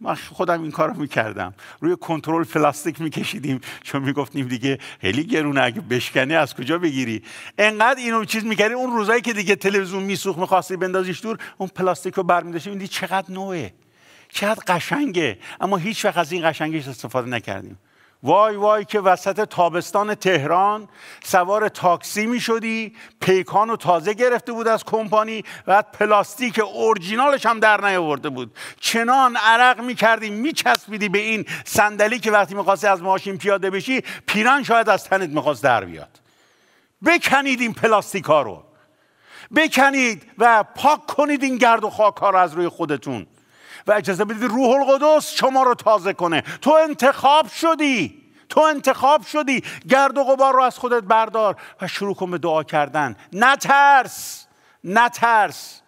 من 0.00 0.14
خودم 0.14 0.62
این 0.62 0.70
کارو 0.70 0.94
می‌کردم. 0.94 1.54
روی 1.80 1.96
کنترل 1.96 2.44
پلاستیک 2.44 3.00
میکشیدیم. 3.00 3.60
چون 3.82 4.02
می‌گفتیم 4.02 4.48
دیگه 4.48 4.78
خیلی 5.00 5.24
گرونه. 5.24 5.62
اگه 5.62 5.80
بشکنه 5.80 6.34
از 6.34 6.54
کجا 6.54 6.78
بگیری؟ 6.78 7.22
انقدر 7.58 8.00
اینو 8.00 8.24
چیز 8.24 8.44
می‌کردی. 8.44 8.74
اون 8.74 8.96
روزایی 8.96 9.20
که 9.20 9.32
دیگه 9.32 9.56
تلویزیون 9.56 10.02
می‌سوخت 10.02 10.38
می‌خواستی 10.38 10.76
بندازیش 10.76 11.22
دور 11.22 11.38
اون 11.58 11.68
پلاستیک 11.68 12.14
رو 12.14 12.22
برمیداشتیم. 12.22 12.78
این 12.78 12.86
چقدر 12.86 13.32
نوئه. 13.32 13.74
چقدر 14.28 14.62
قشنگه. 14.66 15.38
اما 15.60 15.76
هیچ 15.76 16.04
وقت 16.04 16.18
از 16.18 16.32
این 16.32 16.50
قشنگش 16.50 16.88
استفاده 16.88 17.30
نکردیم. 17.30 17.78
وای 18.22 18.56
وای 18.56 18.84
که 18.84 19.00
وسط 19.00 19.48
تابستان 19.48 20.14
تهران 20.14 20.88
سوار 21.24 21.68
تاکسی 21.68 22.26
می 22.26 22.40
شدی 22.40 22.96
پیکان 23.20 23.70
و 23.70 23.76
تازه 23.76 24.14
گرفته 24.14 24.52
بود 24.52 24.68
از 24.68 24.84
کمپانی 24.84 25.44
و 25.66 25.82
پلاستیک 25.82 26.58
اورجینالش 26.58 27.46
هم 27.46 27.60
در 27.60 27.88
نیاورده 27.88 28.28
بود. 28.28 28.56
چنان 28.80 29.36
عرق 29.36 29.80
می 29.80 29.94
کردی 29.94 30.30
می 30.30 30.52
چسبیدی 30.52 31.08
به 31.08 31.18
این 31.18 31.46
صندلی 31.64 32.18
که 32.18 32.30
وقتی 32.30 32.54
می‌خواستی 32.54 32.86
از 32.86 33.02
ماشین 33.02 33.38
پیاده 33.38 33.70
بشی 33.70 34.02
پیرهن 34.26 34.62
شاید 34.62 34.88
از 34.88 35.04
تنت 35.04 35.30
می‌خواست 35.30 35.62
در 35.62 35.84
بیاد. 35.84 36.20
بکنید 37.06 37.60
این 37.60 37.74
پلاستیک 37.74 38.24
ها 38.24 38.42
رو. 38.42 38.64
بکنید 39.56 40.26
و 40.38 40.64
پاک 40.74 41.06
کنید 41.06 41.42
این 41.42 41.56
گرد 41.56 41.84
و 41.84 41.90
خاک 41.90 42.16
ها 42.16 42.30
رو 42.30 42.38
از 42.38 42.52
روی 42.52 42.68
خودتون. 42.68 43.26
و 43.88 43.92
اجازه 43.92 44.24
بدید 44.24 44.42
روح 44.42 44.68
القدس 44.68 45.32
شما 45.32 45.62
رو 45.62 45.74
تازه 45.74 46.12
کنه. 46.12 46.40
تو 46.40 46.70
انتخاب 46.70 47.48
شدی. 47.48 48.22
تو 48.48 48.60
انتخاب 48.60 49.22
شدی. 49.22 49.64
گرد 49.88 50.18
و 50.18 50.24
غبار 50.24 50.54
رو 50.54 50.62
از 50.62 50.78
خودت 50.78 51.02
بردار 51.02 51.56
و 51.80 51.88
شروع 51.88 52.14
کن 52.14 52.30
به 52.30 52.38
دعا 52.38 52.62
کردن. 52.62 53.16
نترس. 53.32 54.46
نترس. 54.84 55.80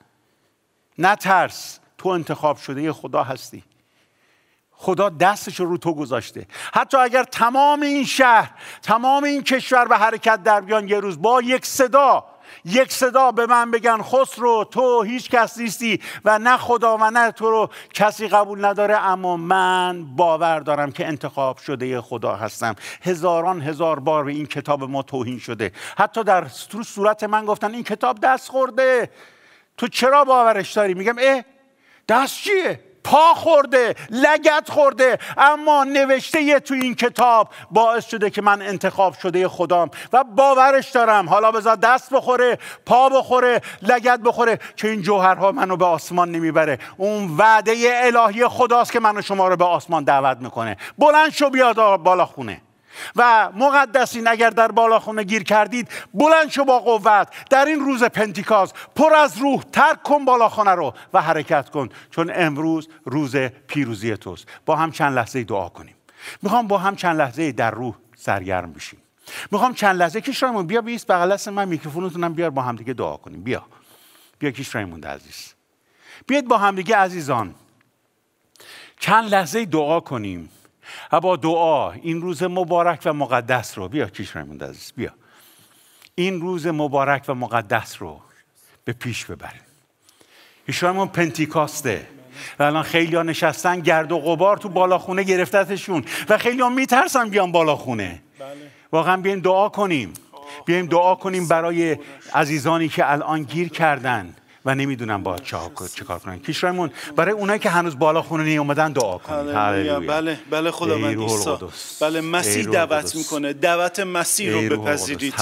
نترس. 0.99 1.79
تو 1.99 2.09
انتخاب 2.09 2.57
شده 2.57 2.93
خدا 2.93 3.23
هستی. 3.25 3.65
خدا 4.73 5.09
دستش 5.09 5.61
رو 5.61 5.77
تو 5.79 5.95
گذاشته. 5.95 6.47
حتی 6.75 6.97
اگر 6.97 7.25
تمام 7.25 7.83
این 7.83 8.05
شهر 8.05 8.51
تمام 8.83 9.25
این 9.25 9.43
کشور 9.43 9.85
به 9.85 9.97
حرکت 9.97 10.43
در 10.43 10.61
بیان 10.61 10.89
یه 10.89 11.01
روز 11.01 11.23
با 11.23 11.43
یک 11.43 11.67
صدا 11.67 12.25
یک 12.65 12.93
صدا 12.93 13.33
به 13.33 13.47
من 13.47 13.71
بگن 13.71 14.03
خسرو 14.03 14.65
تو 14.65 15.03
هیچ 15.03 15.31
کس 15.31 15.59
نیستی 15.59 16.01
و 16.25 16.39
نه 16.39 16.57
خدا 16.57 16.97
و 16.97 17.11
نه 17.11 17.31
تو 17.31 17.51
رو 17.51 17.71
کسی 17.95 18.29
قبول 18.29 18.65
نداره 18.65 18.97
اما 18.97 19.37
من 19.37 20.17
باور 20.17 20.61
دارم 20.61 20.93
که 20.93 21.07
انتخاب 21.07 21.59
شده 21.59 22.01
خدا 22.01 22.37
هستم. 22.37 22.75
هزاران 23.03 23.63
هزار 23.63 24.01
بار 24.01 24.25
به 24.25 24.33
این 24.33 24.47
کتاب 24.47 24.83
ما 24.83 25.03
توهین 25.03 25.39
شده. 25.39 25.73
حتی 25.99 26.25
در 26.25 26.49
صورت 26.85 27.25
من 27.25 27.45
گفتن 27.45 27.75
این 27.75 27.85
کتاب 27.85 28.21
دست 28.21 28.49
خورده. 28.49 29.11
تو 29.77 29.89
چرا 29.89 30.25
باورش 30.25 30.73
داری؟ 30.73 30.95
میگم 30.95 31.17
اه 31.19 31.45
دست 32.09 32.37
چیه؟ 32.37 32.90
پا 33.05 33.35
خورده 33.35 33.95
لگت 34.11 34.71
خورده. 34.71 35.19
اما 35.39 35.85
نوشته 35.85 36.61
تو 36.61 36.75
این 36.75 36.95
کتاب 36.95 37.49
باعث 37.71 38.07
شده 38.07 38.31
که 38.31 38.43
من 38.43 38.63
انتخاب 38.63 39.15
شده 39.23 39.49
خدام 39.49 39.91
و 40.13 40.25
باورش 40.25 40.91
دارم. 40.91 41.29
حالا 41.29 41.53
بذار 41.53 41.77
دست 41.77 42.15
بخوره 42.15 42.59
پا 42.87 43.09
بخوره 43.09 43.61
لگت 43.83 44.21
بخوره 44.21 44.59
که 44.77 44.89
این 44.89 45.03
جوهرها 45.03 45.53
منو 45.53 45.77
به 45.77 45.85
آسمان 45.85 46.31
نمی‌بره. 46.31 46.79
اون 46.97 47.37
وعده 47.37 47.73
الهی 48.05 48.49
خداست 48.49 48.93
که 48.93 49.01
منو 49.01 49.23
شما 49.23 49.49
رو 49.49 49.57
به 49.57 49.65
آسمان 49.65 50.05
دعوت 50.05 50.39
می‌کنه. 50.41 50.77
بلند 50.99 51.31
شو 51.31 51.51
بیاد 51.51 51.97
بالا 51.97 52.27
خونه. 52.27 52.61
و 53.17 53.51
مقدسین 53.55 54.29
اگر 54.29 54.51
در 54.51 54.73
بالاخونه 54.73 55.23
گیر 55.23 55.43
کردید 55.43 55.89
بلند 56.15 56.51
شو 56.51 56.65
با 56.65 56.79
قوت. 56.79 57.29
در 57.51 57.65
این 57.65 57.81
روز 57.81 58.03
پنتیکاز 58.03 58.73
پر 58.97 59.15
از 59.15 59.39
روح 59.39 59.63
ترک 59.63 60.03
کن 60.03 60.25
بالاخانه 60.25 60.71
رو 60.71 60.95
و 61.13 61.23
حرکت 61.23 61.71
کن. 61.71 61.89
چون 62.11 62.33
امروز 62.35 62.89
روز 63.05 63.37
پیروزی 63.67 64.17
توست. 64.17 64.47
با 64.67 64.77
هم 64.77 64.91
چند 64.91 65.15
لحظه 65.15 65.45
دعا 65.45 65.69
کنیم. 65.69 65.95
می‌خوام 66.43 66.67
با 66.67 66.79
هم 66.79 66.97
چند 66.97 67.19
لحظه 67.19 67.53
در 67.53 67.71
روح 67.71 67.95
سرگرم 68.17 68.73
بشیم. 68.73 69.03
می‌خوام 69.51 69.75
چند 69.75 69.97
لحظه 69.97 70.21
کیش 70.21 70.43
رایمون 70.43 70.67
بیا 70.67 70.81
بیست 70.81 71.07
بغل 71.07 71.33
دست 71.33 71.49
من 71.49 71.69
میکروفونتونم 71.69 72.35
بیار 72.35 72.51
با 72.51 72.63
هم 72.63 72.77
دیگه 72.77 72.93
دعا 72.93 73.17
کنیم. 73.17 73.43
بیا. 73.43 73.63
بیا 74.39 74.51
کیش 74.51 74.75
رایمون 74.75 75.05
عزیز. 75.05 75.55
بیاید 76.27 76.49
با 76.49 76.59
هم 76.59 76.75
دیگه 76.75 76.97
عزیزان. 76.97 77.55
چند 78.99 79.35
لحظه 79.35 79.65
دعا 79.65 80.01
کنیم. 80.01 80.51
با 81.23 81.37
دعا 81.37 81.93
این 81.93 82.21
روز 82.21 82.43
مبارک 82.43 83.01
و 83.05 83.13
مقدس 83.13 83.79
رو. 83.79 83.89
بیا 83.89 84.09
کیش 84.09 84.37
رایموند 84.37 84.65
عزیز 84.65 84.93
بیا. 84.97 85.11
این 86.15 86.41
روز 86.41 86.67
مبارک 86.67 87.25
و 87.29 87.35
مقدس 87.35 87.97
رو 88.03 88.21
به 88.85 88.93
پیش 88.93 89.25
ببریم. 89.25 89.61
ایشانمون 90.67 91.09
پنتیکاسته 91.09 92.07
و 92.59 92.63
الان 92.63 92.83
خیلی 92.83 93.17
ها 93.17 93.23
نشستن 93.23 93.81
گرد 93.81 94.13
و 94.13 94.19
غبار 94.19 94.57
تو 94.57 94.69
بالاخونه 94.69 95.23
گرفتتشون 95.23 96.05
و 96.29 96.39
خیلی 96.39 96.63
ها 96.63 96.69
میترسن 96.69 97.29
بیان 97.29 97.53
بالاخونه. 97.53 98.23
بله. 98.39 98.49
واقعا 98.93 99.17
بیایم 99.17 99.41
دعا 99.41 99.69
کنیم. 99.69 100.13
بیایم 100.65 100.87
دعا 100.87 101.15
کنیم 101.15 101.49
برای 101.49 101.97
عزیزانی 102.35 102.89
که 102.89 103.13
الان 103.13 103.43
گیر 103.43 103.69
کردن. 103.69 104.35
و 104.65 104.75
نمی‌دونم 104.75 105.23
با 105.23 105.39
چه 105.39 106.05
کار 106.09 106.19
کنن. 106.19 106.39
کیشرایمون 106.39 106.91
برای 107.17 107.33
اونایی 107.33 107.59
که 107.59 107.71
هنوز 107.71 107.99
بالا 107.99 108.23
خونه 108.23 108.45
نی 108.45 108.57
اومدن 108.57 108.93
دعا 108.93 109.19
کنید. 109.19 109.55
بله 110.07 110.39
بله 110.51 110.71
خداوند 110.71 111.21
عیسی. 111.21 111.51
بله 112.01 112.21
مسیح 112.21 112.67
دعوت 112.67 113.17
می‌کنه. 113.17 113.53
دعوت 113.53 114.01
مسیح 114.01 114.53
رو 114.53 114.79
بپذیرید. 114.79 115.35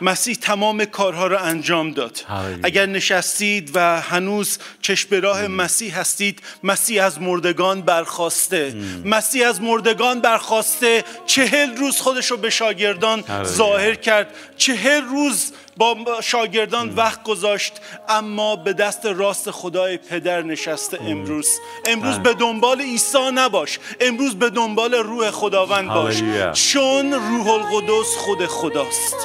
مسیح 0.00 0.34
تمام 0.34 0.84
کارها 0.84 1.26
رو 1.26 1.38
انجام 1.38 1.90
داد. 1.90 2.20
اگر 2.62 2.86
نشستید 2.86 3.70
و 3.74 4.00
هنوز 4.00 4.58
چشم 4.82 5.20
راه 5.20 5.46
مسیح 5.46 5.98
هستید 5.98 6.42
مسیح 6.62 7.04
از 7.04 7.20
مردگان 7.20 7.82
برخواسته. 7.82 8.74
مسیح 9.04 9.48
از 9.48 9.60
مردگان 9.60 10.20
برخواسته. 10.20 11.04
چهل 11.26 11.76
روز 11.76 12.00
خودش 12.00 12.30
رو 12.30 12.36
به 12.36 12.50
شاگردان 12.50 13.24
ظاهر 13.44 13.94
کرد. 13.94 14.34
چهل 14.56 15.02
روز 15.02 15.52
با 15.76 16.20
شاگردان 16.22 16.90
وقت 16.90 17.22
گذاشت 17.22 17.80
اما 18.08 18.56
به 18.56 18.72
دست 18.72 19.06
راست 19.06 19.50
خدای 19.50 19.96
پدر 19.96 20.42
نشسته 20.42 20.98
امروز. 21.02 21.48
امروز 21.86 22.18
به 22.18 22.34
دنبال 22.34 22.80
عیسی 22.80 23.30
نباش. 23.34 23.78
امروز 24.00 24.34
به 24.34 24.50
دنبال 24.50 24.94
روح 24.94 25.30
خداوند 25.30 25.88
باش. 25.88 26.22
چون 26.52 27.12
روح 27.12 27.48
القدس 27.48 28.16
خود 28.16 28.46
خداست. 28.46 29.16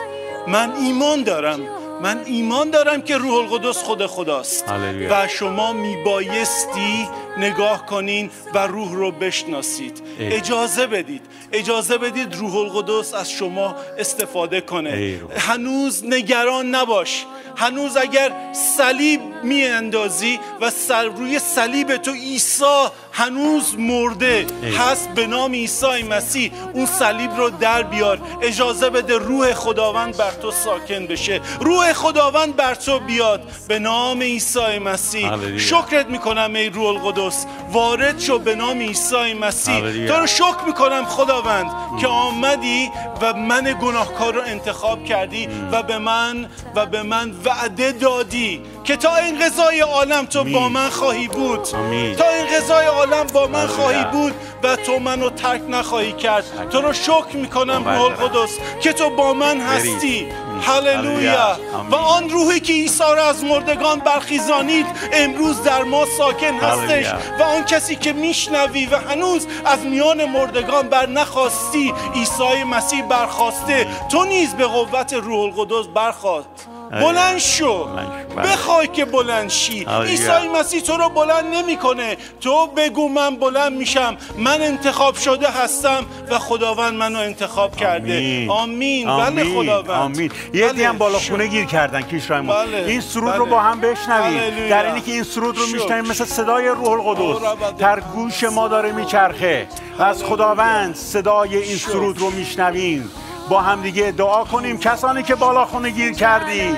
من 0.47 0.71
ایمان 0.75 1.23
دارم. 1.23 1.76
من 2.01 2.21
ایمان 2.25 2.69
دارم 2.69 3.01
که 3.01 3.17
روح 3.17 3.33
القدس 3.33 3.77
خود 3.77 4.05
خداست. 4.05 4.65
و 5.09 5.27
شما 5.27 5.73
میبایستی 5.73 7.07
نگاه 7.37 7.85
کنین 7.85 8.29
و 8.53 8.67
روح 8.67 8.93
رو 8.93 9.11
بشناسید. 9.11 10.01
اجازه 10.19 10.87
بدید. 10.87 11.21
اجازه 11.51 11.97
بدید 11.97 12.35
روح 12.35 12.55
القدس 12.55 13.13
از 13.13 13.31
شما 13.31 13.75
استفاده 13.97 14.61
کنه. 14.61 15.19
هنوز 15.37 16.05
نگران 16.05 16.75
نباش. 16.75 17.25
هنوز 17.57 17.97
اگر 17.97 18.31
صلیب 18.53 19.21
اندازی 19.43 20.39
و 20.61 20.69
سر 20.69 21.03
روی 21.03 21.39
صلیب 21.39 21.97
تو 21.97 22.11
عیسی 22.11 22.87
هنوز 23.17 23.75
مرده. 23.79 24.45
هست 24.79 25.09
به 25.09 25.27
نام 25.27 25.51
عیسی 25.51 26.03
مسیح. 26.09 26.51
اون 26.73 26.85
صلیب 26.85 27.31
رو 27.37 27.49
در 27.49 27.83
بیار. 27.83 28.19
اجازه 28.41 28.89
بده 28.89 29.17
روح 29.17 29.53
خداوند 29.53 30.17
بر 30.17 30.31
تو 30.31 30.51
ساکن 30.51 31.07
بشه. 31.07 31.41
روح 31.61 31.93
خداوند 31.93 32.55
بر 32.55 32.75
تو 32.75 32.99
بیاد. 32.99 33.41
به 33.67 33.79
نام 33.79 34.21
عیسی 34.21 34.79
مسیح. 34.79 35.57
شکرت 35.57 36.05
می‌کنم 36.09 36.53
ای 36.55 36.69
روح 36.69 36.87
القدس. 36.87 37.45
وارد 37.71 38.19
شو 38.19 38.39
به 38.39 38.55
نام 38.55 38.79
عیسی 38.79 39.33
مسیح. 39.41 40.07
تو 40.07 40.13
رو 40.13 40.27
شکر 40.27 40.63
می‌کنم 40.67 41.05
خداوند 41.05 41.71
که 42.01 42.07
آمدی 42.07 42.91
و 43.21 43.33
من 43.33 43.77
گناهکار 43.81 44.33
رو 44.33 44.41
انتخاب 44.45 45.05
کردی 45.05 45.47
و 45.71 45.83
به 45.83 45.97
من 45.97 46.49
و 46.75 46.85
به 46.85 47.03
من 47.03 47.31
وعده 47.45 47.91
دادی 47.91 48.61
که 48.83 48.95
تا 48.95 49.15
این 49.15 49.39
غذای 49.39 49.79
عالم 49.79 50.25
تو 50.25 50.43
با 50.43 50.69
من 50.69 50.89
خواهی 50.89 51.27
بود. 51.27 51.63
تا 51.63 52.29
این 52.29 52.45
غذای 52.45 52.85
عالم 52.85 53.06
با 53.33 53.47
من 53.47 53.67
خواهی 53.67 54.03
بود 54.03 54.33
و 54.63 54.75
تو 54.75 54.99
منو 54.99 55.29
ترک 55.29 55.61
نخواهی 55.69 56.11
کرد. 56.11 56.69
تو 56.69 56.81
رو 56.81 56.93
شکر 56.93 57.35
می‌کنم 57.35 57.89
روح 57.89 58.01
القدس 58.01 58.57
که 58.81 58.93
تو 58.93 59.09
با 59.09 59.33
من 59.33 59.61
هستی. 59.61 60.27
هللویا. 60.61 61.57
و 61.91 61.95
آن 61.95 62.29
روحی 62.29 62.59
که 62.59 62.73
عیسی 62.73 63.03
را 63.03 63.23
از 63.23 63.43
مردگان 63.43 63.99
برخیزانید 63.99 64.85
امروز 65.13 65.63
در 65.63 65.83
ما 65.83 66.05
ساکن 66.17 66.53
هستش. 66.53 67.05
و 67.39 67.43
آن 67.43 67.65
کسی 67.65 67.95
که 67.95 68.13
میشنوی 68.13 68.85
و 68.85 68.97
هنوز 68.97 69.47
از 69.65 69.79
میان 69.79 70.25
مردگان 70.25 70.89
بر 70.89 71.05
نخواستی 71.05 71.93
عیسی 72.15 72.63
مسیح 72.63 73.01
برخواسته. 73.01 73.87
تو 74.11 74.25
نیز 74.25 74.53
به 74.53 74.65
قوت 74.65 75.13
روح 75.13 75.39
القدس 75.39 75.87
برخواست 75.87 76.47
بلند 76.91 77.37
شو. 77.37 77.85
بله. 77.85 78.47
بخوای 78.47 78.87
که 78.87 79.05
بلند 79.05 79.49
شی. 79.49 79.85
عیسی 79.85 80.47
مسیح 80.55 80.81
تو 80.81 80.97
رو 80.97 81.09
بلند 81.09 81.45
نمی‌کنه. 81.55 82.17
تو 82.41 82.67
بگو 82.67 83.09
من 83.09 83.35
بلند 83.35 83.73
میشم. 83.73 84.17
من 84.37 84.61
انتخاب 84.61 85.15
شده 85.15 85.47
هستم 85.47 86.05
و 86.29 86.39
خداوند 86.39 86.93
منو 86.93 87.19
انتخاب 87.19 87.75
کرده. 87.75 88.47
آمین, 88.49 89.17
بله 89.17 89.43
خداوند. 89.43 89.89
آمین. 89.89 90.31
یه 90.53 90.67
بله. 90.67 90.87
هم 90.87 90.97
بالا 90.97 91.19
خونه 91.19 91.47
گیر 91.47 91.65
کردن 91.65 92.01
کیش 92.01 92.31
بله. 92.31 92.85
این 92.87 93.01
سرود 93.01 93.35
رو 93.35 93.45
با 93.45 93.59
هم 93.59 93.81
بشنویم. 93.81 94.69
در 94.69 94.85
اینی 94.85 95.01
که 95.01 95.11
این 95.11 95.23
سرود 95.23 95.57
رو 95.57 95.65
میشنویم 95.65 96.07
مثل 96.07 96.25
صدای 96.25 96.67
روح 96.67 96.89
القدس. 96.89 97.43
در 97.77 97.99
گوش 97.99 98.43
ما 98.43 98.67
داره 98.67 98.91
میچرخه. 98.91 99.67
از 99.99 100.23
خداوند 100.23 100.95
صدای 100.95 101.57
این 101.57 101.77
سرود 101.77 102.19
رو 102.19 102.29
میشنویم. 102.29 103.11
با 103.49 103.61
هم 103.61 103.81
دیگه 103.81 104.11
دعا 104.11 104.43
کنیم. 104.43 104.77
کسانی 104.77 105.23
که 105.23 105.35
بالا 105.35 105.65
خونه 105.65 105.89
گیر 105.89 106.13
کردی 106.13 106.77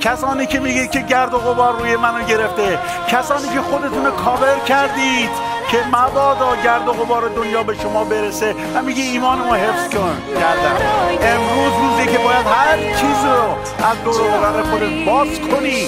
کسانی 0.00 0.46
که 0.46 0.60
میگید 0.60 0.90
که 0.90 1.00
گرد 1.00 1.34
و 1.34 1.38
غبار 1.38 1.78
روی 1.78 1.96
منو 1.96 2.24
گرفته 2.24 2.78
کسانی 3.08 3.48
که 3.48 3.60
خودتون 3.60 4.10
کاور 4.10 4.58
کردید 4.58 5.30
که 5.70 5.78
مبادا 5.92 6.56
گرد 6.64 6.88
و 6.88 6.92
غبار 6.92 7.28
دنیا 7.28 7.62
به 7.62 7.74
شما 7.74 8.04
برسه. 8.04 8.54
و 8.74 8.82
میگه 8.82 9.02
ایمان 9.02 9.38
ما 9.38 9.54
حفظ 9.54 9.94
کن. 9.94 10.16
کردم 10.40 10.76
امروز 11.22 11.72
روزی 11.78 12.06
که 12.12 12.18
باید 12.18 12.46
هر 12.46 12.76
چیز 12.76 13.24
رو 13.24 13.56
از 13.86 14.04
دور 14.04 14.62
خودت 14.62 15.04
باز 15.06 15.28
کنی. 15.28 15.86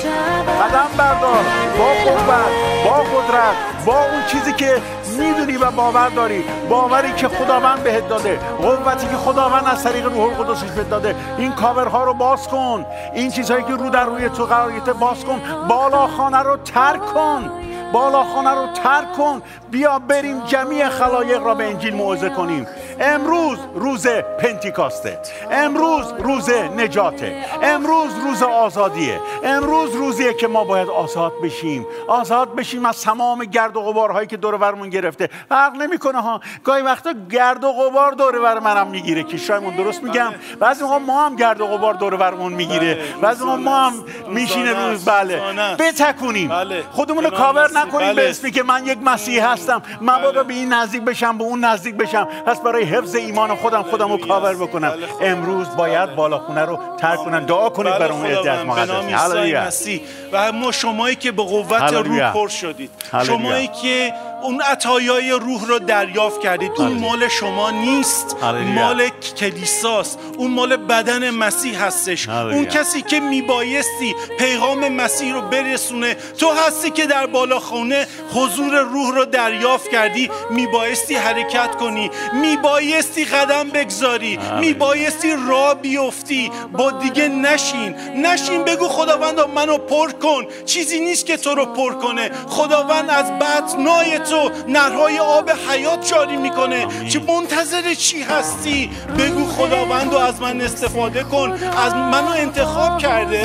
قدم 0.62 0.89
بردار. 0.97 1.45
با 1.78 1.85
قوت 1.85 2.53
با 2.85 2.93
قدرت 2.93 3.85
با 3.87 3.93
اون 3.93 4.26
چیزی 4.26 4.53
که 4.53 4.83
می‌دونی 5.18 5.57
و 5.57 5.70
باور 5.70 6.09
داری. 6.09 6.45
باوری 6.68 7.12
که 7.12 7.28
خداوند 7.28 7.83
بهت 7.83 8.09
داده. 8.09 8.39
قوتی 8.62 9.07
که 9.07 9.16
خداوند 9.16 9.66
از 9.66 9.85
طریق 9.85 10.05
روح 10.05 10.20
القدسش 10.20 10.70
بهت 10.70 10.91
داده. 10.91 11.14
این 11.39 11.53
کاورها 11.53 12.05
رو 12.05 12.14
باز 12.14 12.49
کن. 12.49 12.87
این 13.14 13.30
چیزهایی 13.30 13.64
که 13.64 13.72
رو 13.72 13.91
در 13.91 14.05
روی 14.05 14.28
تو 14.28 14.45
قرار 14.45 14.70
باز 15.01 15.24
کن. 15.24 15.41
بالا 15.68 16.07
خانه 16.07 16.39
رو 16.39 16.57
ترک 16.57 17.07
کن. 17.14 17.51
بالاخانه 17.93 18.51
رو 18.51 18.66
ترک 18.66 19.12
کن. 19.12 19.43
بیا 19.70 19.99
بریم 19.99 20.40
جمعی 20.45 20.84
خلایق 20.84 21.43
را 21.43 21.55
به 21.55 21.64
انجیل 21.64 21.95
موعظه 21.95 22.28
کنیم. 22.28 22.66
امروز 23.01 23.59
روز 23.74 24.07
پنتیکاسته. 24.07 25.18
امروز 25.51 26.14
روز 26.18 26.51
نجاته. 26.51 27.45
امروز 27.62 28.11
روز 28.24 28.43
آزادیه. 28.43 29.20
امروز 29.45 29.95
روزیه 29.95 30.34
که 30.34 30.47
ما 30.47 30.64
باید 30.64 30.88
آزاد 30.88 31.32
بشیم. 31.43 31.86
آزاد 32.09 32.55
بشیم 32.55 32.84
از 32.84 33.03
تمام 33.03 33.45
گرد 33.45 33.76
و 33.76 33.80
غبارهایی 33.82 34.26
که 34.26 34.36
دور 34.36 34.57
برمون 34.57 34.88
گرفته. 34.88 35.28
فرق 35.49 35.76
نمی‌کنه 35.76 36.20
ها. 36.20 36.40
گاهی 36.64 36.82
وقتا 36.82 37.14
گرد 37.30 37.64
و 37.64 37.72
غبار 37.72 38.12
دور 38.12 38.38
بر 38.38 38.59
منم 38.59 38.86
می‌گیره. 38.86 39.22
که 39.22 39.36
شایمون 39.36 39.76
درست 39.76 40.03
میگم؟ 40.03 40.32
بعضی 40.61 40.84
موقع 40.84 40.99
ما 40.99 41.26
هم 41.26 41.36
گرد 41.36 41.61
و 41.61 41.66
غبار 41.66 41.95
دور 41.95 42.16
برمون 42.16 42.53
می‌گیره. 42.53 42.95
بله. 42.95 43.05
بعضی 43.22 43.45
موقع 43.45 43.57
ما 43.57 43.76
هم 43.76 43.93
میشینه 44.28 44.88
روز. 44.88 45.05
بله. 45.05 45.43
بتکونیم. 45.78 46.49
بله. 46.49 46.84
خودمون 46.93 47.24
رو 47.24 47.30
کاور 47.30 47.68
نکنیم 47.87 48.14
به 48.14 48.30
اسمی 48.30 48.51
که 48.51 48.62
من 48.62 48.87
یک 48.87 48.99
مسیح 49.05 49.47
هستم. 49.47 49.83
مبادا 50.01 50.43
به 50.43 50.55
این 50.55 50.72
نزدیک 50.72 51.03
بشم 51.03 51.39
به 51.39 51.45
اون 51.45 51.64
نزدیک 51.64 51.95
بشم. 51.95 52.28
پس 52.47 52.61
برای 52.61 52.85
حفظ 52.85 53.14
ایمان 53.14 53.55
خودم 53.55 53.83
خودم 53.83 54.12
رو 54.12 54.18
کاور 54.18 54.55
بکنم. 54.55 54.93
امروز 55.20 55.76
باید 55.76 56.14
بالاخونه 56.16 56.64
رو 56.64 56.78
ترک 56.99 57.18
کنم 57.18 57.41
دعا 57.41 57.68
کنید 57.68 57.99
برای 57.99 58.11
اون 58.11 58.26
عده 58.26 58.53
از 58.53 58.66
مقدس. 58.66 59.87
و 60.33 60.53
ما 60.53 60.72
شمایی 60.72 61.16
که 61.16 61.33
به 61.33 61.43
قوت 61.43 61.93
روح 61.93 62.33
پر 62.33 62.49
شدید. 62.49 62.91
شمایی 63.26 63.70
که 63.83 64.14
اون 64.43 64.61
عطایای 64.61 65.30
روح 65.30 65.66
رو 65.66 65.78
دریافت 65.78 66.40
کردید 66.40 66.72
اون 66.76 66.93
مال 66.93 67.28
شما 67.28 67.70
نیست. 67.70 68.36
مال 68.74 69.09
کلیساست. 69.38 70.18
اون 70.38 70.51
مال 70.51 70.76
بدن 70.76 71.30
مسیح 71.30 71.84
هستش. 71.84 72.28
اون 72.28 72.64
کسی 72.64 73.03
که 73.03 73.20
میبایستی 73.20 74.14
پیغام 74.38 74.88
مسیح 74.88 75.34
رو 75.34 75.40
برسونه. 75.40 76.14
تو 76.38 76.51
هستی 76.51 76.90
که 76.90 77.07
در 77.07 77.26
بالاخانه 77.26 78.07
حضور 78.34 78.78
روح 78.78 79.14
رو 79.14 79.24
دریافت 79.24 79.90
کردی. 79.90 80.30
میبایستی 80.51 81.14
حرکت 81.14 81.76
کنی. 81.76 82.11
میبایستی 82.32 83.24
قدم 83.24 83.68
بگذاری. 83.68 84.38
میبایستی 84.61 85.34
را 85.49 85.74
بیفتی. 85.74 86.51
با 86.72 86.90
دیگه 86.90 87.28
نشین. 87.28 87.95
نشین 88.16 88.64
بگو 88.64 88.88
خداوند 88.88 89.40
منو 89.40 89.78
پر 89.78 90.11
کن. 90.11 90.45
چیزی 90.66 91.01
نیست 91.01 91.26
که 91.26 91.36
تو 91.36 91.55
رو 91.55 91.66
پر 91.66 91.93
کنه. 91.95 92.30
خداوند 92.49 93.11
از 93.11 93.32
بطنای 93.32 94.18
تو 94.18 94.32
نرهای 94.68 95.18
آب 95.18 95.51
حیات 95.51 96.11
جاری 96.11 96.37
می‌کنه. 96.37 96.87
چه 97.09 97.18
منتظر 97.18 97.95
چی 97.95 98.22
هستی؟ 98.22 98.91
بگو 99.18 99.47
خداوند 99.47 100.14
از 100.14 100.41
من 100.41 100.61
استفاده 100.61 101.22
کن. 101.22 101.53
از 101.53 101.95
منو 101.95 102.30
انتخاب 102.37 102.99
کرده. 102.99 103.45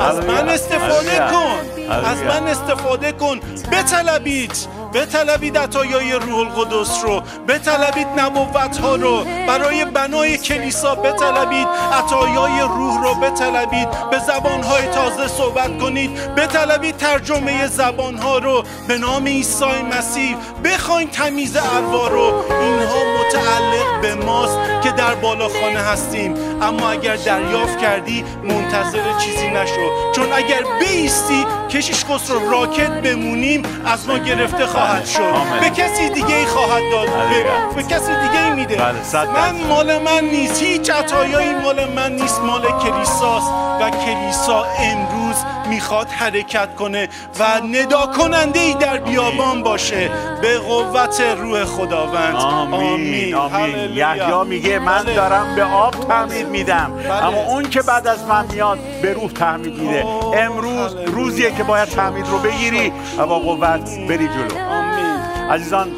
از 0.00 0.16
من 0.16 0.48
استفاده 0.48 1.18
کن. 1.32 1.90
از 1.90 2.22
من 2.22 2.48
استفاده 2.48 3.12
کن. 3.12 3.40
بطلبید 3.72 4.83
بطلبید 4.94 5.58
عطایای 5.58 6.12
روح 6.12 6.38
القدس 6.38 7.04
رو 7.04 7.22
بطلبید 7.48 8.06
نبوت 8.16 8.76
ها 8.76 8.94
رو. 8.96 9.24
برای 9.24 9.84
بنای 9.84 10.38
کلیسا 10.38 10.94
بطلبید 10.94 11.68
عطایای 11.92 12.60
روح 12.60 13.02
رو 13.02 13.14
بطلبید 13.14 13.88
به 14.10 14.18
زبان 14.18 14.62
های 14.62 14.86
تازه 14.86 15.28
صحبت 15.28 15.78
کنید. 15.78 16.34
بطلبید 16.34 16.96
ترجمه 16.96 17.66
زبان 17.66 18.18
ها 18.18 18.38
رو 18.38 18.64
به 18.88 18.98
نام 18.98 19.26
عیسی 19.26 19.82
مسیح. 19.92 20.36
بخواین 20.64 21.10
تمیز 21.10 21.56
اروا 21.56 22.08
رو. 22.08 22.44
اینها 22.60 23.00
متعلق 23.20 24.00
به 24.02 24.14
ماست 24.14 24.58
که 24.82 24.90
در 24.90 25.14
بالاخانه 25.14 25.80
هستیم. 25.80 26.34
اما 26.62 26.90
اگر 26.90 27.16
دریافت 27.16 27.78
کردی 27.78 28.24
منتظر 28.44 29.18
چیزی 29.18 29.48
نشو. 29.48 30.12
چون 30.12 30.32
اگر 30.32 30.62
بیستی 30.80 31.46
کشیش 31.70 32.04
رو 32.28 32.50
راکت 32.50 32.90
بمونیم 32.90 33.62
از 33.86 34.08
ما 34.08 34.18
گرفته 34.18 34.66
خواهد 34.66 34.83
شد. 35.04 35.60
به 35.60 35.70
کسی 35.70 36.08
دیگه 36.08 36.36
ای 36.36 36.46
خواهد 36.46 36.82
داد. 36.92 37.08
به, 37.76 37.82
کسی 37.82 38.12
دیگه 38.22 38.44
ای 38.44 38.50
میده. 38.50 38.76
بله، 38.76 39.32
من 39.34 39.68
مال 39.68 39.98
من 39.98 40.24
نیست. 40.24 40.62
هیچ 40.62 40.90
عطایایی 40.90 41.54
مال 41.54 41.92
من 41.92 42.12
نیست. 42.12 42.40
مال 42.40 42.62
کلیساست. 42.62 43.50
و 43.80 43.90
کلیسا 43.90 44.64
امروز 44.78 45.36
می‌خواد 45.68 46.08
حرکت 46.08 46.74
کنه 46.74 47.08
و 47.38 47.60
ندا 47.60 48.06
کننده 48.06 48.60
ای 48.60 48.74
در 48.74 48.96
بیابان 48.96 49.62
باشه. 49.62 50.10
به 50.42 50.58
قوت 50.58 51.20
روح 51.20 51.64
خداوند. 51.64 52.34
آمین 52.36 53.34
آمین. 53.34 53.92
یحیی 53.94 54.44
میگه 54.46 54.78
من 54.78 55.02
بله. 55.02 55.14
دارم 55.14 55.54
به 55.56 55.64
آب 55.64 56.08
تعمید 56.08 56.48
میدم. 56.48 56.92
بله. 56.98 57.24
اما 57.24 57.42
اون 57.42 57.70
که 57.70 57.82
بعد 57.82 58.06
از 58.06 58.24
من 58.24 58.46
میاد 58.52 58.78
به 59.02 59.12
روح 59.12 59.30
تعمید 59.32 59.74
میده. 59.78 60.06
امروز 60.34 60.94
روزیه 61.06 61.54
که 61.54 61.62
باید 61.62 61.88
تعمید 61.88 62.26
رو 62.28 62.38
بگیری 62.38 62.92
و 63.18 63.26
با 63.26 63.38
قوت 63.38 63.90
بری 64.08 64.28
جلو. 64.28 64.73
عزیزان 65.50 65.88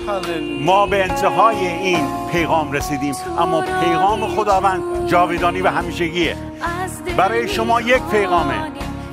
ما 0.61 0.87
به 0.87 1.05
انتهای 1.05 1.67
این 1.67 2.09
پیغام 2.33 2.73
رسیدیم 2.73 3.15
اما 3.39 3.61
پیغام 3.61 4.29
خداوند 4.29 5.07
جاویدانی 5.07 5.63
و 5.63 5.69
همیشگیه. 5.69 6.37
برای 7.17 7.49
شما 7.49 7.81
یک 7.81 8.03
پیغامه. 8.03 8.55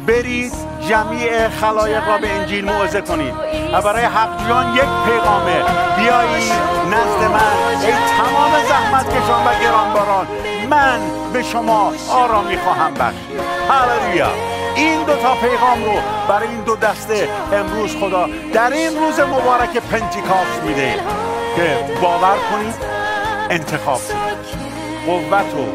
برید 0.07 0.53
جمیع 0.89 1.49
خلایق 1.49 2.07
را 2.07 2.17
به 2.17 2.29
انجیل 2.29 2.65
موعظه 2.65 3.01
کنید 3.01 3.33
و 3.73 3.81
برای 3.81 4.03
حقیان 4.03 4.75
یک 4.75 4.89
پیغامه. 5.05 5.63
بیایید 5.97 6.53
نزد 6.91 7.31
من. 7.31 7.85
ای 7.85 7.93
تمام 8.17 8.51
زحمت 8.69 9.09
کشان 9.09 9.47
و 9.47 9.59
گرانباران 9.63 10.27
من 10.69 10.99
به 11.33 11.43
شما 11.43 11.93
آرامی 12.09 12.57
خواهم 12.57 12.93
بخشید. 12.93 13.39
هللویا. 13.69 14.52
این 14.75 15.03
دو 15.03 15.15
تا 15.15 15.35
پیغام 15.35 15.83
رو 15.85 16.01
برای 16.27 16.47
این 16.47 16.61
دو 16.61 16.75
دسته 16.75 17.29
امروز 17.53 17.95
خدا 17.95 18.27
در 18.53 18.71
این 18.71 18.99
روز 18.99 19.19
مبارک 19.19 19.77
پنتیکاست 19.77 20.63
میده 20.65 20.93
که 21.55 21.77
باور 22.01 22.37
کنید 22.51 22.75
انتخاب 23.49 23.99
کنید 23.99 24.33
قوت 25.05 25.53
و 25.53 25.65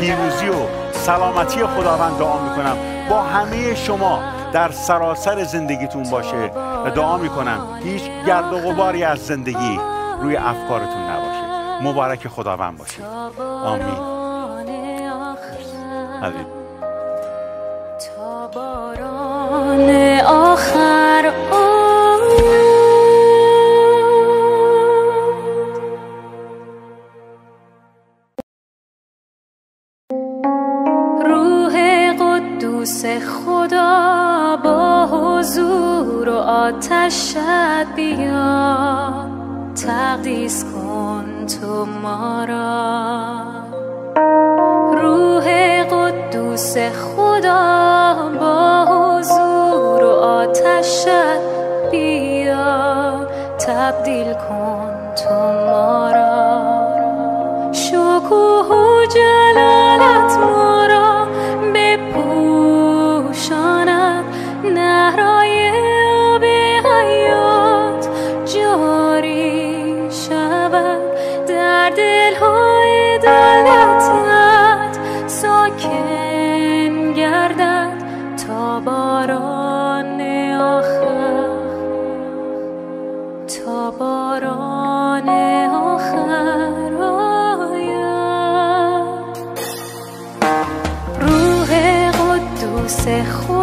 پیروزی 0.00 0.48
و 0.48 0.54
سلامتی 0.92 1.66
خداوند 1.66 2.18
دعا 2.18 2.42
می‌کنم. 2.42 2.76
با 3.10 3.22
همه 3.22 3.74
شما 3.74 4.22
در 4.52 4.70
سراسر 4.70 5.44
زندگیتون 5.44 6.02
باشه. 6.02 6.50
و 6.84 6.90
دعا 6.90 7.16
می‌کنم. 7.16 7.80
هیچ 7.84 8.02
گرد 8.26 8.52
و 8.52 8.58
غباری 8.58 9.04
از 9.04 9.18
زندگی 9.18 9.80
روی 10.20 10.36
افکارتون 10.36 11.02
نباشه. 11.02 11.82
مبارک 11.82 12.28
خداوند 12.28 12.78
باشه. 12.78 13.04
آمین. 13.64 13.98
باران 18.54 19.90
آخر 20.26 21.32
روح 31.24 31.74
قدوس 32.12 33.04
خدا 33.06 34.56
با 34.64 35.06
حضور 35.06 36.28
و 36.28 36.36
آتشت 36.36 37.36
بیا. 37.96 39.28
تقدیس 39.86 40.64
کن 40.64 41.46
تو 41.46 41.86
ما 42.02 42.44
را. 42.44 42.88
روح 45.02 45.37
قدوس 46.58 46.76
خدا 46.76 48.14
با 48.40 48.84
حضور 48.84 50.04
و 50.04 50.10
آتشت 50.10 51.08
بیا 51.90 53.26
تبدیل 53.58 54.32
کن 54.32 55.14
تو 55.16 55.34
ما 55.66 56.10
را. 56.10 57.72
شکوه 57.72 58.66
و 58.66 59.06
جلالت 59.06 60.38
ما 60.38 60.86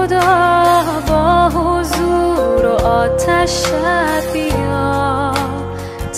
خدا 0.05 0.83
با 1.07 1.49
حضور 1.49 2.65
و 2.65 2.85
آتشت 2.85 3.73
بیا. 4.33 5.33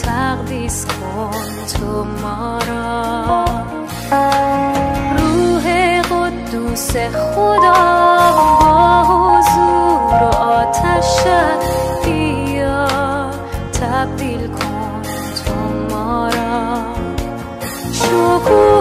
تقدیس 0.03 0.85
کن 0.85 1.31
تو 1.73 2.03
ما 2.03 2.59
را. 2.67 3.45
روح 5.17 6.01
قدوس 6.01 6.91
خدا 6.97 7.73
با 8.61 9.03
حضور 9.03 10.23
و 10.23 10.35
آتشت 10.35 11.27
بیا. 12.05 12.87
تبدیل 13.71 14.47
کن 14.47 15.01
تو 15.45 15.53
ما 15.95 16.27
را. 16.27 16.77
شکوه 17.93 18.76